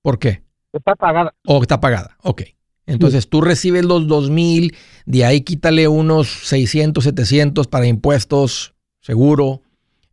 ¿Por 0.00 0.18
qué? 0.18 0.42
Está 0.72 0.96
pagada. 0.96 1.34
O 1.46 1.60
está 1.60 1.78
pagada, 1.78 2.16
ok. 2.22 2.42
Entonces 2.86 3.28
tú 3.28 3.42
recibes 3.42 3.84
los 3.84 4.08
dos 4.08 4.30
mil, 4.30 4.74
de 5.04 5.24
ahí 5.24 5.42
quítale 5.42 5.86
unos 5.86 6.28
600, 6.48 7.04
700 7.04 7.68
para 7.68 7.86
impuestos, 7.86 8.74
seguro, 9.00 9.60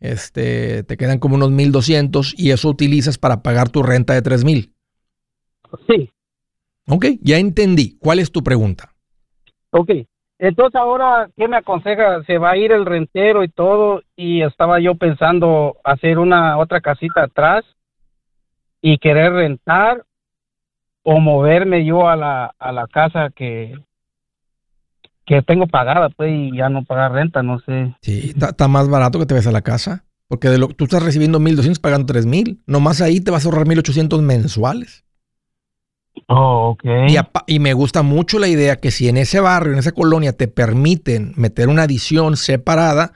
este, 0.02 0.84
te 0.84 0.98
quedan 0.98 1.20
como 1.20 1.36
unos 1.36 1.52
1200 1.52 2.36
y 2.38 2.52
eso 2.52 2.70
utilizas 2.70 3.18
para 3.18 3.42
pagar 3.42 3.70
tu 3.70 3.82
renta 3.82 4.14
de 4.14 4.22
3000. 4.22 4.74
Sí. 5.88 6.12
Ok, 6.88 7.06
ya 7.22 7.38
entendí. 7.38 7.98
¿Cuál 8.00 8.20
es 8.20 8.32
tu 8.32 8.44
pregunta? 8.44 8.94
Ok, 9.72 9.92
entonces 10.40 10.80
ahora, 10.80 11.30
¿qué 11.36 11.48
me 11.48 11.58
aconseja? 11.58 12.24
Se 12.24 12.38
va 12.38 12.52
a 12.52 12.58
ir 12.58 12.72
el 12.72 12.86
rentero 12.86 13.44
y 13.44 13.50
todo 13.50 14.02
y 14.16 14.42
estaba 14.42 14.80
yo 14.80 14.96
pensando 14.96 15.76
hacer 15.84 16.18
una 16.18 16.58
otra 16.58 16.80
casita 16.82 17.24
atrás 17.24 17.66
y 18.82 18.98
querer 18.98 19.34
rentar 19.34 20.06
o 21.04 21.20
moverme 21.20 21.86
yo 21.86 22.08
a 22.08 22.16
la, 22.16 22.56
a 22.58 22.72
la 22.72 22.88
casa 22.88 23.30
que, 23.36 23.78
que 25.26 25.42
tengo 25.42 25.68
pagada, 25.68 26.10
pues, 26.10 26.32
y 26.32 26.56
ya 26.58 26.70
no 26.70 26.84
pagar 26.86 27.12
renta, 27.12 27.44
no 27.44 27.60
sé. 27.60 27.94
Sí, 28.02 28.34
está 28.36 28.68
más 28.68 28.90
barato 28.90 29.20
que 29.20 29.26
te 29.26 29.34
ves 29.34 29.48
a 29.48 29.52
la 29.52 29.62
casa. 29.62 30.06
Porque 30.30 30.48
de 30.48 30.60
lo, 30.60 30.68
tú 30.68 30.84
estás 30.84 31.04
recibiendo 31.04 31.40
1.200 31.40 31.80
pagando 31.82 32.14
3.000. 32.14 32.62
Nomás 32.68 33.02
ahí 33.02 33.20
te 33.20 33.32
vas 33.32 33.46
a 33.46 33.50
ahorrar 33.50 33.66
1.800 33.66 34.22
mensuales. 34.22 35.04
Oh, 36.28 36.70
ok. 36.72 36.84
Y, 37.08 37.18
y, 37.56 37.60
me 37.60 37.74
gusta 37.74 38.04
mucho 38.04 38.40
la 38.40 38.48
idea 38.48 38.78
que 38.78 38.92
si 38.92 39.10
en 39.10 39.18
ese 39.18 39.40
barrio, 39.40 39.74
en 39.74 39.80
esa 39.80 39.92
colonia, 39.92 40.34
te 40.34 40.48
permiten 40.48 41.34
meter 41.36 41.68
una 41.70 41.84
adición 41.84 42.38
separada, 42.38 43.14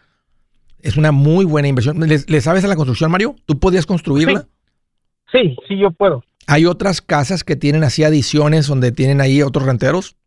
es 0.82 0.98
una 0.98 1.12
muy 1.12 1.46
buena 1.46 1.68
inversión. 1.68 2.00
¿Le, 2.00 2.42
sabes 2.42 2.64
a 2.66 2.68
la 2.68 2.76
construcción, 2.76 3.12
Mario? 3.12 3.36
¿Tú 3.46 3.60
podrías 3.60 3.86
construirla? 3.86 4.46
sí, 5.32 5.56
sí 5.68 5.78
yo 5.78 5.92
puedo. 5.92 6.24
¿Hay 6.48 6.66
otras 6.66 7.02
casas 7.02 7.44
que 7.44 7.56
tienen 7.56 7.84
así 7.84 8.04
adiciones 8.04 8.68
donde 8.68 8.92
tienen 8.92 9.22
ahí 9.22 9.42
otros 9.42 9.66
renteros? 9.66 10.18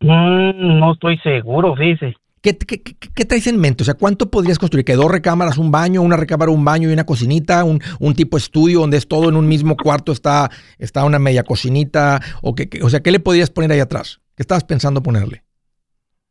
Mm, 0.00 0.78
no 0.78 0.94
estoy 0.94 1.18
seguro, 1.18 1.76
fíjese. 1.76 2.16
¿Qué, 2.42 2.56
qué, 2.56 3.24
traes 3.26 3.46
en 3.48 3.58
mente? 3.58 3.82
O 3.82 3.84
sea, 3.84 3.94
¿cuánto 3.94 4.30
podrías 4.30 4.58
construir? 4.58 4.86
¿Que 4.86 4.94
dos 4.94 5.10
recámaras, 5.10 5.58
un 5.58 5.70
baño, 5.70 6.00
una 6.00 6.16
recámara, 6.16 6.50
un 6.50 6.64
baño 6.64 6.88
y 6.88 6.92
una 6.92 7.04
cocinita? 7.04 7.64
¿Un, 7.64 7.80
un 7.98 8.14
tipo 8.14 8.38
estudio 8.38 8.80
donde 8.80 8.96
es 8.96 9.06
todo 9.06 9.28
en 9.28 9.36
un 9.36 9.46
mismo 9.46 9.76
cuarto? 9.76 10.10
¿Está, 10.10 10.48
está 10.78 11.04
una 11.04 11.18
media 11.18 11.44
cocinita? 11.44 12.20
O, 12.40 12.54
que, 12.54 12.70
o 12.82 12.88
sea, 12.88 13.00
¿qué 13.00 13.10
le 13.10 13.20
podrías 13.20 13.50
poner 13.50 13.72
ahí 13.72 13.80
atrás? 13.80 14.22
¿Qué 14.36 14.42
estabas 14.42 14.64
pensando 14.64 15.02
ponerle? 15.02 15.42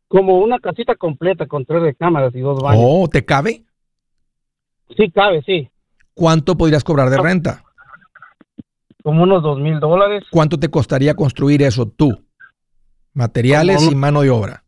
Como 0.07 0.39
una 0.39 0.57
casita 0.57 0.95
completa 0.95 1.45
con 1.45 1.64
tres 1.66 1.84
recámaras 1.84 2.34
y 2.34 2.39
dos 2.39 2.60
baños. 2.60 2.84
Oh, 2.84 3.07
¿te 3.07 3.24
cabe? 3.24 3.64
Sí, 4.97 5.12
cabe, 5.12 5.43
sí. 5.45 5.70
¿Cuánto 6.16 6.57
podrías 6.57 6.84
cobrar 6.84 7.12
de 7.12 7.18
ah. 7.18 7.22
renta? 7.22 7.64
Como 9.03 9.22
unos 9.22 9.43
dos 9.43 9.60
mil 9.60 9.80
dólares. 9.80 10.24
¿Cuánto 10.32 10.57
te 10.57 10.70
costaría 10.70 11.14
construir 11.14 11.62
eso 11.62 11.88
tú? 11.88 12.26
Materiales 13.14 13.84
y 13.91 13.93
mano 13.93 14.22
de 14.22 14.32
obra. 14.32 14.64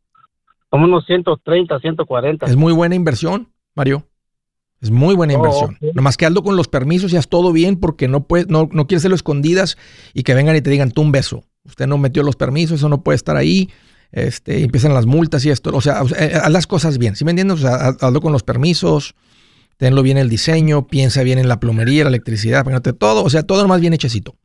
Como 0.72 0.86
unos 0.86 1.06
130, 1.06 1.80
140. 1.80 2.48
Es 2.48 2.56
muy 2.56 2.74
buena 2.74 2.96
inversión, 2.96 3.50
Mario. 3.76 4.08
Es 4.82 4.90
muy 4.90 5.14
buena 5.14 5.34
oh, 5.34 5.38
inversión. 5.38 5.78
Nomás 5.94 6.18
que 6.18 6.26
hazlo 6.26 6.42
con 6.42 6.56
los 6.56 6.68
permisos 6.68 7.14
y 7.14 7.18
haz 7.18 7.28
todo 7.28 7.52
bien 7.52 7.80
porque 7.80 8.08
no, 8.08 8.24
puedes, 8.24 8.48
no, 8.48 8.68
no 8.72 8.88
quieres 8.88 9.02
hacerlo 9.02 9.16
escondidas 9.16 9.78
y 10.16 10.24
que 10.24 10.34
vengan 10.34 10.56
y 10.56 10.62
te 10.62 10.72
digan 10.72 10.90
tú 10.90 11.04
un 11.04 11.12
beso. 11.12 11.44
Usted 11.66 11.86
no 11.86 12.00
metió 12.00 12.24
los 12.24 12.36
permisos, 12.36 12.80
eso 12.80 12.90
no 12.90 13.04
puede 13.04 13.18
estar 13.18 13.38
ahí. 13.38 13.70
Este, 14.12 14.64
empiezan 14.64 14.96
las 14.96 15.06
multas 15.06 15.46
y 15.46 15.52
esto. 15.52 15.70
O 15.76 15.82
sea, 15.82 16.02
eh, 16.18 16.32
haz 16.42 16.52
las 16.52 16.66
cosas 16.66 16.98
bien. 16.98 17.16
¿Sí 17.16 17.24
me 17.26 17.32
entiendes? 17.32 17.60
O 17.60 17.62
sea, 17.62 17.76
hazlo 18.00 18.20
con 18.20 18.32
los 18.32 18.42
permisos 18.42 19.14
tenlo 19.82 20.04
bien 20.04 20.20
el 20.20 20.30
diseño, 20.30 20.86
piensa 20.86 21.24
bien 21.24 21.40
en 21.40 21.48
la 21.48 21.60
plomería, 21.60 22.04
la 22.04 22.10
electricidad, 22.10 22.64
todo, 23.00 23.24
o 23.24 23.30
sea, 23.32 23.42
todo 23.42 23.68
más 23.68 23.82
bien 23.82 23.94
hechecito. 23.94 24.36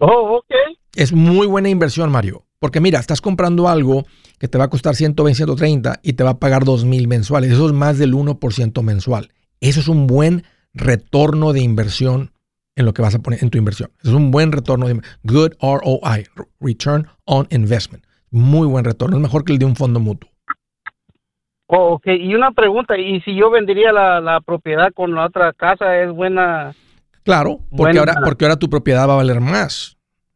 Oh, 0.00 0.36
ok. 0.36 0.54
Es 0.94 1.12
muy 1.12 1.46
buena 1.46 1.68
inversión, 1.68 2.10
Mario. 2.10 2.44
Porque 2.58 2.80
mira, 2.80 2.98
estás 2.98 3.20
comprando 3.20 3.68
algo 3.68 4.06
que 4.38 4.48
te 4.48 4.58
va 4.58 4.64
a 4.64 4.70
costar 4.70 4.94
120, 4.94 5.36
130 5.36 6.00
y 6.02 6.14
te 6.14 6.24
va 6.24 6.30
a 6.30 6.38
pagar 6.38 6.64
2,000 6.64 7.08
mensuales. 7.08 7.52
Eso 7.52 7.66
es 7.66 7.72
más 7.72 7.98
del 7.98 8.14
1% 8.14 8.82
mensual. 8.82 9.30
Eso 9.60 9.80
es 9.80 9.88
un 9.88 10.06
buen 10.06 10.44
retorno 10.72 11.52
de 11.52 11.60
inversión 11.60 12.32
en 12.76 12.86
lo 12.86 12.94
que 12.94 13.02
vas 13.02 13.14
a 13.14 13.20
poner 13.20 13.42
en 13.42 13.50
tu 13.50 13.58
inversión. 13.58 13.90
Eso 14.00 14.10
es 14.10 14.16
un 14.16 14.30
buen 14.30 14.52
retorno 14.52 14.88
de 14.88 15.00
good 15.22 15.52
ROI, 15.60 16.26
return 16.60 17.06
on 17.24 17.46
investment. 17.50 18.04
Muy 18.30 18.66
buen 18.66 18.84
retorno. 18.84 19.16
Es 19.16 19.22
mejor 19.22 19.44
que 19.44 19.52
el 19.52 19.58
de 19.58 19.64
un 19.64 19.76
fondo 19.76 20.00
mutuo. 20.00 20.30
Oh, 21.66 21.94
ok, 21.94 22.06
y 22.06 22.34
una 22.34 22.52
pregunta, 22.52 22.98
¿y 22.98 23.20
si 23.22 23.34
yo 23.34 23.50
vendería 23.50 23.90
la, 23.92 24.40
propiedad 24.44 24.92
con 24.92 25.14
la 25.14 25.26
otra 25.26 25.52
casa, 25.54 25.98
es 25.98 26.10
buena? 26.12 26.74
Claro, 27.22 27.60
porque, 27.74 27.98
Ahora, 27.98 28.14
porque 28.22 28.44
ahora 28.44 28.58
tu 28.58 28.68
propiedad 28.68 29.08
va 29.08 29.14
a 29.14 29.16
valer 29.16 29.40
más. 29.40 29.93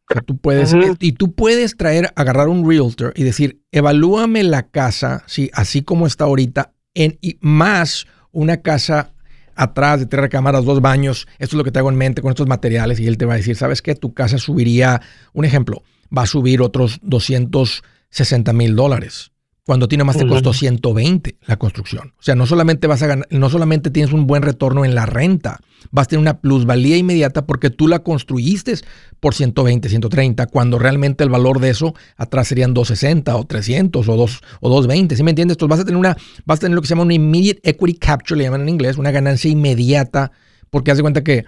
O 0.09 0.13
sea, 0.13 0.21
tú 0.23 0.37
puedes, 0.37 0.75
y 0.99 1.11
tú 1.13 1.33
puedes 1.33 1.77
traer, 1.77 2.11
agarrar 2.15 2.47
un 2.47 2.67
realtor 2.67 3.13
y 3.15 3.23
decir, 3.23 3.61
evalúame 3.71 4.43
la 4.43 4.63
casa, 4.63 5.23
sí, 5.27 5.51
así 5.53 5.83
como 5.83 6.07
está 6.07 6.23
ahorita, 6.23 6.73
en, 6.95 7.19
y 7.21 7.37
más 7.41 8.07
una 8.31 8.57
casa 8.57 9.13
atrás 9.55 9.99
de 9.99 10.05
tres 10.07 10.21
recámaras, 10.21 10.65
dos 10.65 10.81
baños, 10.81 11.27
esto 11.37 11.55
es 11.55 11.57
lo 11.57 11.63
que 11.63 11.71
te 11.71 11.79
hago 11.79 11.89
en 11.89 11.95
mente 11.95 12.21
con 12.21 12.29
estos 12.29 12.47
materiales, 12.47 12.99
y 12.99 13.07
él 13.07 13.17
te 13.17 13.25
va 13.25 13.33
a 13.33 13.37
decir, 13.37 13.55
¿sabes 13.55 13.81
qué? 13.83 13.93
Tu 13.93 14.13
casa 14.13 14.39
subiría, 14.39 15.01
un 15.33 15.45
ejemplo, 15.45 15.83
va 16.15 16.23
a 16.23 16.27
subir 16.27 16.61
otros 16.61 16.99
260 17.03 18.51
mil 18.53 18.75
dólares 18.75 19.31
cuando 19.69 19.87
tiene 19.87 20.03
más 20.03 20.17
te 20.17 20.25
costó 20.25 20.51
120 20.51 21.37
la 21.45 21.57
construcción. 21.57 22.15
O 22.17 22.23
sea, 22.23 22.33
no 22.33 22.47
solamente 22.47 22.87
vas 22.87 23.03
a 23.03 23.05
ganar, 23.05 23.27
no 23.29 23.51
solamente 23.51 23.91
tienes 23.91 24.11
un 24.11 24.25
buen 24.25 24.41
retorno 24.41 24.83
en 24.83 24.95
la 24.95 25.05
renta, 25.05 25.59
vas 25.91 26.05
a 26.05 26.09
tener 26.09 26.21
una 26.21 26.39
plusvalía 26.39 26.97
inmediata 26.97 27.45
porque 27.45 27.69
tú 27.69 27.87
la 27.87 27.99
construiste 27.99 28.73
por 29.19 29.35
120, 29.35 29.87
130, 29.87 30.47
cuando 30.47 30.79
realmente 30.79 31.23
el 31.23 31.29
valor 31.29 31.59
de 31.59 31.69
eso 31.69 31.93
atrás 32.17 32.47
serían 32.47 32.73
260 32.73 33.35
o 33.35 33.45
300 33.45 34.09
o 34.09 34.15
2 34.15 34.41
o 34.59 34.69
220, 34.69 35.15
¿sí 35.15 35.21
me 35.21 35.29
entiendes? 35.29 35.53
Entonces 35.53 35.69
vas 35.69 35.79
a 35.81 35.85
tener 35.85 35.99
una 35.99 36.17
vas 36.45 36.57
a 36.57 36.61
tener 36.61 36.73
lo 36.73 36.81
que 36.81 36.87
se 36.87 36.95
llama 36.95 37.03
un 37.03 37.11
immediate 37.11 37.61
equity 37.63 37.99
capture, 37.99 38.39
le 38.39 38.45
llaman 38.45 38.61
en 38.61 38.69
inglés, 38.69 38.97
una 38.97 39.11
ganancia 39.11 39.51
inmediata 39.51 40.31
porque 40.71 40.89
haz 40.89 40.97
de 40.97 41.03
cuenta 41.03 41.23
que 41.23 41.45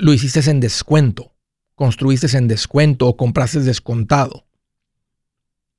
lo 0.00 0.12
hiciste 0.12 0.50
en 0.50 0.58
descuento, 0.58 1.32
construiste 1.76 2.36
en 2.36 2.48
descuento 2.48 3.06
o 3.06 3.16
compraste 3.16 3.60
descontado. 3.60 4.49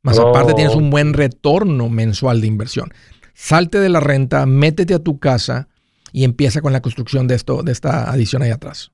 Más 0.03 0.17
aparte 0.17 0.53
tienes 0.53 0.75
un 0.75 0.87
oh. 0.87 0.89
buen 0.89 1.13
retorno 1.13 1.89
mensual 1.89 2.41
de 2.41 2.47
inversión. 2.47 2.91
Salte 3.33 3.79
de 3.79 3.89
la 3.89 3.99
renta, 3.99 4.45
métete 4.45 4.93
a 4.93 4.99
tu 4.99 5.19
casa 5.19 5.67
y 6.11 6.23
empieza 6.23 6.61
con 6.61 6.73
la 6.73 6.81
construcción 6.81 7.27
de 7.27 7.35
esto, 7.35 7.63
de 7.63 7.71
esta 7.71 8.11
adición 8.11 8.41
ahí 8.41 8.51
atrás. 8.51 8.91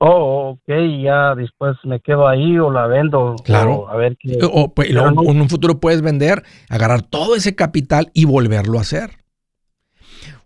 Oh, 0.00 0.50
ok, 0.50 1.02
ya 1.02 1.34
después 1.34 1.76
me 1.82 2.00
quedo 2.00 2.28
ahí 2.28 2.56
o 2.58 2.70
la 2.70 2.86
vendo. 2.86 3.34
Claro. 3.44 3.88
a 3.88 3.96
ver 3.96 4.16
qué. 4.18 4.38
O, 4.42 4.72
pues, 4.72 4.90
en 4.90 5.18
un 5.40 5.48
futuro 5.48 5.80
puedes 5.80 6.02
vender, 6.02 6.44
agarrar 6.68 7.02
todo 7.02 7.34
ese 7.34 7.56
capital 7.56 8.10
y 8.14 8.24
volverlo 8.24 8.78
a 8.78 8.82
hacer. 8.82 9.10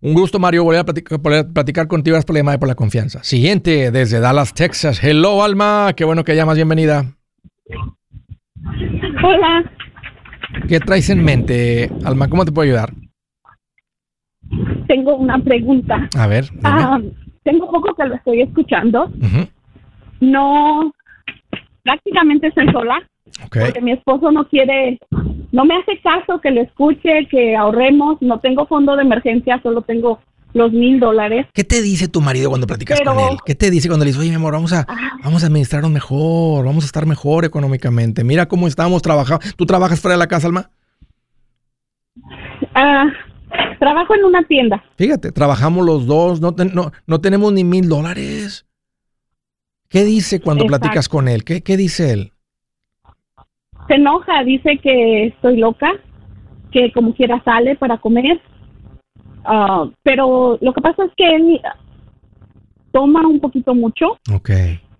Un 0.00 0.14
gusto, 0.14 0.38
Mario, 0.38 0.64
volver 0.64 0.80
a 0.80 0.84
platicar, 0.84 1.20
platicar 1.52 1.86
contigo. 1.86 2.14
Gracias 2.14 2.26
por 2.26 2.34
la 2.34 2.40
llamada 2.40 2.56
y 2.56 2.58
por 2.58 2.68
la 2.68 2.74
confianza. 2.74 3.22
Siguiente, 3.22 3.90
desde 3.90 4.20
Dallas, 4.20 4.54
Texas. 4.54 5.02
Hello, 5.02 5.44
Alma. 5.44 5.92
Qué 5.94 6.04
bueno 6.04 6.24
que 6.24 6.34
llamas. 6.34 6.56
Bienvenida. 6.56 7.14
Hola. 9.22 9.64
¿Qué 10.68 10.80
traes 10.80 11.10
en 11.10 11.24
mente, 11.24 11.90
Alma? 12.04 12.28
¿Cómo 12.28 12.44
te 12.44 12.52
puedo 12.52 12.68
ayudar? 12.68 12.92
Tengo 14.86 15.16
una 15.16 15.38
pregunta. 15.38 16.08
A 16.16 16.26
ver. 16.26 16.44
Ah, 16.62 17.00
tengo 17.42 17.70
poco 17.70 17.94
que 17.94 18.06
lo 18.06 18.14
estoy 18.14 18.42
escuchando. 18.42 19.10
No, 20.20 20.92
prácticamente 21.82 22.48
estoy 22.48 22.70
sola. 22.70 23.02
Porque 23.50 23.80
mi 23.80 23.92
esposo 23.92 24.30
no 24.30 24.46
quiere, 24.48 24.98
no 25.52 25.64
me 25.64 25.74
hace 25.76 25.98
caso 26.00 26.40
que 26.40 26.50
le 26.50 26.62
escuche, 26.62 27.26
que 27.30 27.56
ahorremos. 27.56 28.20
No 28.20 28.40
tengo 28.40 28.66
fondo 28.66 28.94
de 28.94 29.02
emergencia, 29.02 29.60
solo 29.62 29.82
tengo 29.82 30.20
los 30.54 30.72
mil 30.72 31.00
dólares. 31.00 31.46
¿Qué 31.52 31.64
te 31.64 31.82
dice 31.82 32.08
tu 32.08 32.20
marido 32.20 32.48
cuando 32.48 32.66
platicas 32.66 33.00
con 33.00 33.18
él? 33.18 33.38
¿Qué 33.44 33.54
te 33.54 33.70
dice 33.70 33.88
cuando 33.88 34.04
le 34.04 34.10
dices, 34.10 34.20
oye, 34.20 34.30
mi 34.30 34.36
amor, 34.36 34.52
vamos 34.52 34.72
a, 34.72 34.86
ah. 34.88 35.18
vamos 35.22 35.42
a 35.42 35.46
administrarnos 35.46 35.90
mejor, 35.90 36.64
vamos 36.64 36.84
a 36.84 36.86
estar 36.86 37.06
mejor 37.06 37.44
económicamente? 37.44 38.24
Mira 38.24 38.46
cómo 38.46 38.66
estamos 38.66 39.02
trabajando. 39.02 39.44
¿Tú 39.56 39.66
trabajas 39.66 40.00
fuera 40.00 40.14
de 40.14 40.18
la 40.18 40.28
casa, 40.28 40.46
Alma? 40.46 40.70
Ah, 42.74 43.06
trabajo 43.78 44.14
en 44.14 44.24
una 44.24 44.42
tienda. 44.44 44.82
Fíjate, 44.96 45.32
trabajamos 45.32 45.84
los 45.84 46.06
dos, 46.06 46.40
no, 46.40 46.54
no, 46.72 46.92
no 47.06 47.20
tenemos 47.20 47.52
ni 47.52 47.64
mil 47.64 47.88
dólares. 47.88 48.66
¿Qué 49.88 50.04
dice 50.04 50.40
cuando 50.40 50.64
platicas 50.64 51.08
con 51.08 51.28
él? 51.28 51.44
¿Qué, 51.44 51.62
¿Qué 51.62 51.76
dice 51.76 52.12
él? 52.12 52.32
Se 53.88 53.94
enoja, 53.94 54.42
dice 54.44 54.78
que 54.78 55.26
estoy 55.26 55.58
loca, 55.58 55.90
que 56.70 56.92
como 56.92 57.14
quiera 57.14 57.42
sale 57.44 57.76
para 57.76 57.98
comer 57.98 58.40
Ah, 59.44 59.88
pero 60.02 60.58
lo 60.60 60.72
que 60.72 60.80
pasa 60.80 61.04
es 61.04 61.10
que 61.16 61.26
él 61.26 61.60
toma 62.92 63.26
un 63.26 63.40
poquito 63.40 63.74
mucho. 63.74 64.18
Ok. 64.32 64.50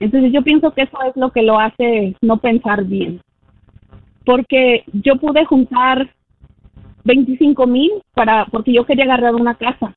Entonces 0.01 0.32
yo 0.32 0.43
pienso 0.43 0.72
que 0.72 0.82
eso 0.82 0.99
es 1.09 1.16
lo 1.16 1.30
que 1.30 1.43
lo 1.43 1.61
hace 1.61 2.16
no 2.20 2.38
pensar 2.38 2.84
bien. 2.84 3.20
Porque 4.24 4.84
yo 4.93 5.16
pude 5.16 5.45
juntar 5.45 6.11
25 7.05 7.66
mil 7.66 7.90
para, 8.14 8.47
porque 8.47 8.72
yo 8.72 8.84
quería 8.84 9.05
agarrar 9.05 9.34
una 9.34 9.55
casa. 9.55 9.95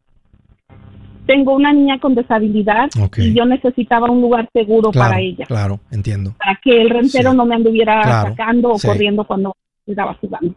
Tengo 1.25 1.53
una 1.55 1.73
niña 1.73 1.99
con 1.99 2.13
deshabilidad 2.13 2.89
y 3.17 3.33
yo 3.33 3.45
necesitaba 3.45 4.11
un 4.11 4.21
lugar 4.21 4.47
seguro 4.53 4.91
para 4.91 5.19
ella. 5.19 5.45
Claro, 5.47 5.79
entiendo. 5.89 6.35
Para 6.37 6.59
que 6.63 6.81
el 6.81 6.89
rentero 6.91 7.33
no 7.33 7.45
me 7.45 7.55
anduviera 7.55 8.03
sacando 8.21 8.73
o 8.73 8.79
corriendo 8.79 9.23
cuando 9.23 9.55
estaba 9.87 10.13
jugando. 10.15 10.53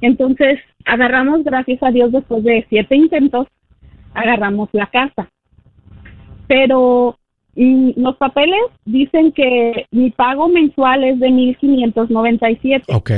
Entonces, 0.00 0.58
agarramos, 0.84 1.44
gracias 1.44 1.82
a 1.82 1.90
Dios, 1.90 2.12
después 2.12 2.42
de 2.44 2.66
siete 2.68 2.96
intentos, 2.96 3.46
agarramos 4.14 4.68
la 4.72 4.86
casa. 4.86 5.28
Pero 6.46 7.18
mm, 7.54 7.90
los 7.96 8.16
papeles 8.16 8.60
dicen 8.84 9.32
que 9.32 9.86
mi 9.90 10.10
pago 10.10 10.48
mensual 10.48 11.04
es 11.04 11.20
de 11.20 11.28
1.597. 11.28 12.84
Ok. 12.88 13.10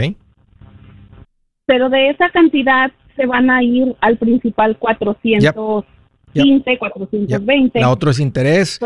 Pero 1.67 1.89
de 1.89 2.11
esa 2.11 2.31
cantidad 2.31 2.91
se 3.17 3.27
van 3.27 3.51
a 3.51 3.63
ir 3.63 3.95
al 4.01 4.19
principal 4.19 4.77
415, 4.79 6.79
420. 6.79 7.81
La 7.81 7.91
otra 7.91 8.11
es 8.11 8.21
interés, 8.21 8.81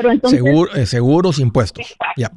eh, 0.75 0.87
seguros, 0.87 1.39
impuestos. 1.39 1.97
Ya. 2.17 2.31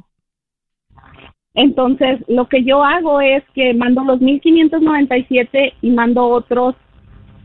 Entonces, 1.54 2.20
lo 2.28 2.48
que 2.48 2.64
yo 2.64 2.84
hago 2.84 3.20
es 3.20 3.42
que 3.54 3.74
mando 3.74 4.04
los 4.04 4.20
1597 4.20 5.74
y 5.82 5.90
mando 5.90 6.28
otros 6.28 6.76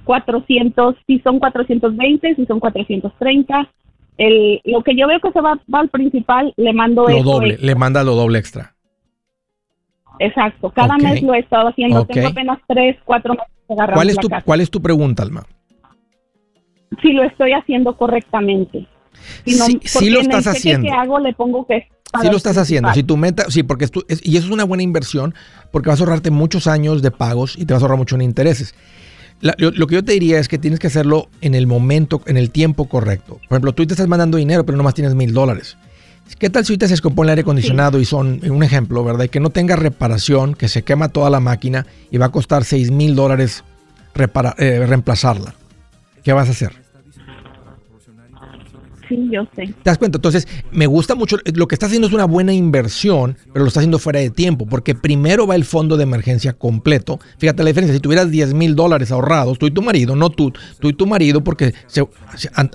400, 0.04 0.96
si 1.08 1.20
son 1.20 1.40
420, 1.40 2.36
si 2.36 2.46
son 2.46 2.60
430. 2.60 3.70
El, 4.18 4.62
lo 4.64 4.84
que 4.84 4.96
yo 4.96 5.08
veo 5.08 5.20
que 5.20 5.32
se 5.32 5.42
va, 5.42 5.60
al 5.74 5.90
principal, 5.90 6.54
le 6.56 6.72
mando 6.72 7.08
lo 7.08 7.24
doble, 7.24 7.58
le 7.60 7.76
manda 7.76 8.04
lo 8.04 8.16
doble 8.16 8.40
extra. 8.40 8.76
Exacto, 10.20 10.70
cada 10.70 10.96
mes 10.98 11.22
lo 11.22 11.34
he 11.34 11.40
estado 11.40 11.68
haciendo, 11.68 12.06
tengo 12.06 12.30
apenas 12.30 12.60
3, 12.68 12.98
4 13.04 13.34
meses 13.34 13.56
¿Cuál 13.68 14.10
es, 14.10 14.18
tu, 14.18 14.30
¿Cuál 14.46 14.62
es 14.62 14.70
tu 14.70 14.82
pregunta, 14.82 15.24
Alma? 15.24 15.44
Si 17.02 17.12
lo 17.14 17.24
estoy 17.24 17.54
haciendo 17.54 17.98
correctamente. 17.98 18.88
Si, 19.46 19.58
no, 19.58 19.66
sí, 19.82 20.10
lo 20.10 20.20
estás 20.20 20.46
haciendo. 20.48 20.88
que 20.88 20.94
hago 20.94 21.20
le 21.20 21.34
pongo 21.34 21.66
que 21.66 21.88
Sí 22.22 22.30
lo 22.30 22.38
estás 22.38 22.58
haciendo. 22.58 22.94
Si 22.94 23.04
tu 23.04 23.18
meta, 23.18 23.46
sí, 23.50 23.64
porque 23.64 23.90
y 24.24 24.38
eso 24.38 24.48
es 24.48 24.52
una 24.52 24.64
buena 24.64 24.84
inversión 24.84 25.36
porque 25.72 25.90
vas 25.90 26.00
a 26.00 26.04
ahorrarte 26.04 26.32
muchos 26.32 26.68
años 26.68 27.02
de 27.02 27.12
pagos 27.12 27.56
y 27.58 27.66
te 27.66 27.74
vas 27.74 27.82
a 27.82 27.86
ahorrar 27.86 27.98
mucho 27.98 28.16
en 28.16 28.22
intereses. 28.22 28.74
lo, 29.42 29.88
que 29.88 29.96
yo 29.96 30.04
te 30.04 30.14
diría 30.14 30.40
es 30.40 30.48
que 30.48 30.58
tienes 30.58 30.80
que 30.80 30.88
hacerlo 30.88 31.30
en 31.42 31.56
el 31.56 31.68
momento, 31.68 32.22
en 32.26 32.38
el 32.38 32.52
tiempo 32.52 32.88
correcto. 32.88 33.40
Por 33.50 33.56
ejemplo, 33.56 33.74
tú 33.74 33.86
te 33.86 33.94
estás 33.94 34.08
mandando 34.08 34.38
dinero, 34.38 34.66
pero 34.66 34.78
nomás 34.78 34.94
tienes 34.94 35.14
mil 35.14 35.34
dólares. 35.34 35.78
¿Qué 36.40 36.50
tal 36.50 36.66
si 36.66 36.74
ahorita 36.74 36.88
se 36.88 36.94
descompone 36.94 37.28
el 37.28 37.32
aire 37.32 37.42
acondicionado 37.42 38.00
y 38.00 38.06
son, 38.06 38.42
un 38.50 38.64
ejemplo, 38.64 39.04
¿verdad? 39.04 39.28
Que 39.28 39.40
no 39.40 39.52
tenga 39.52 39.76
reparación, 39.76 40.56
que 40.56 40.68
se 40.68 40.84
quema 40.84 41.10
toda 41.10 41.30
la 41.30 41.40
máquina 41.40 41.86
y 42.12 42.18
va 42.18 42.28
a 42.28 42.32
costar 42.32 42.64
seis 42.64 42.92
mil 42.92 43.16
dólares 43.16 43.64
eh, 44.16 44.86
reemplazarla. 44.88 45.54
¿Qué 46.24 46.34
vas 46.34 46.48
a 46.48 46.52
hacer? 46.52 46.85
Yo 49.10 49.48
sé. 49.56 49.68
¿Te 49.68 49.74
das 49.84 49.98
cuenta? 49.98 50.18
Entonces, 50.18 50.48
me 50.72 50.88
gusta 50.88 51.16
mucho. 51.16 51.38
Lo 51.54 51.68
que 51.68 51.76
está 51.76 51.86
haciendo 51.86 52.08
es 52.08 52.14
una 52.14 52.26
buena 52.26 52.54
inversión, 52.54 53.38
pero 53.54 53.64
lo 53.64 53.68
está 53.68 53.80
haciendo 53.80 54.00
fuera 54.00 54.20
de 54.20 54.30
tiempo, 54.30 54.66
porque 54.66 54.96
primero 54.96 55.48
va 55.48 55.56
el 55.56 55.66
fondo 55.66 55.98
de 55.98 56.04
emergencia 56.04 56.54
completo. 56.54 57.20
Fíjate 57.38 57.64
la 57.64 57.70
diferencia. 57.70 57.94
Si 57.94 58.00
tuvieras 58.00 58.32
10 58.32 58.54
mil 58.54 58.76
dólares 58.76 59.12
ahorrados, 59.12 59.60
tú 59.60 59.68
y 59.68 59.72
tu 59.72 59.82
marido, 59.82 60.16
no 60.16 60.30
tú, 60.30 60.54
tú 60.80 60.90
y 60.90 60.94
tu 60.94 61.06
marido, 61.06 61.44
porque 61.44 61.74
se, 61.88 62.08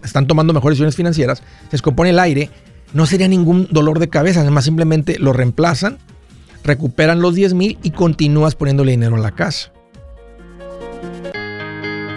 están 0.03 0.27
tomando 0.27 0.53
mejores 0.53 0.77
decisiones 0.77 0.97
financieras, 0.97 1.39
se 1.65 1.73
descompone 1.73 2.11
el 2.11 2.19
aire, 2.19 2.51
no 2.93 3.07
sería 3.07 3.29
ningún 3.29 3.69
dolor 3.71 3.99
de 3.99 4.09
cabeza. 4.09 4.41
Además, 4.41 4.65
simplemente 4.65 5.19
lo 5.19 5.33
reemplazan, 5.33 5.99
recuperan 6.65 7.21
los 7.21 7.35
10 7.35 7.55
mil 7.55 7.79
y 7.83 7.91
continúas 7.91 8.55
poniéndole 8.55 8.93
dinero 8.93 9.17
en 9.17 9.23
la 9.23 9.33
casa. 9.33 9.73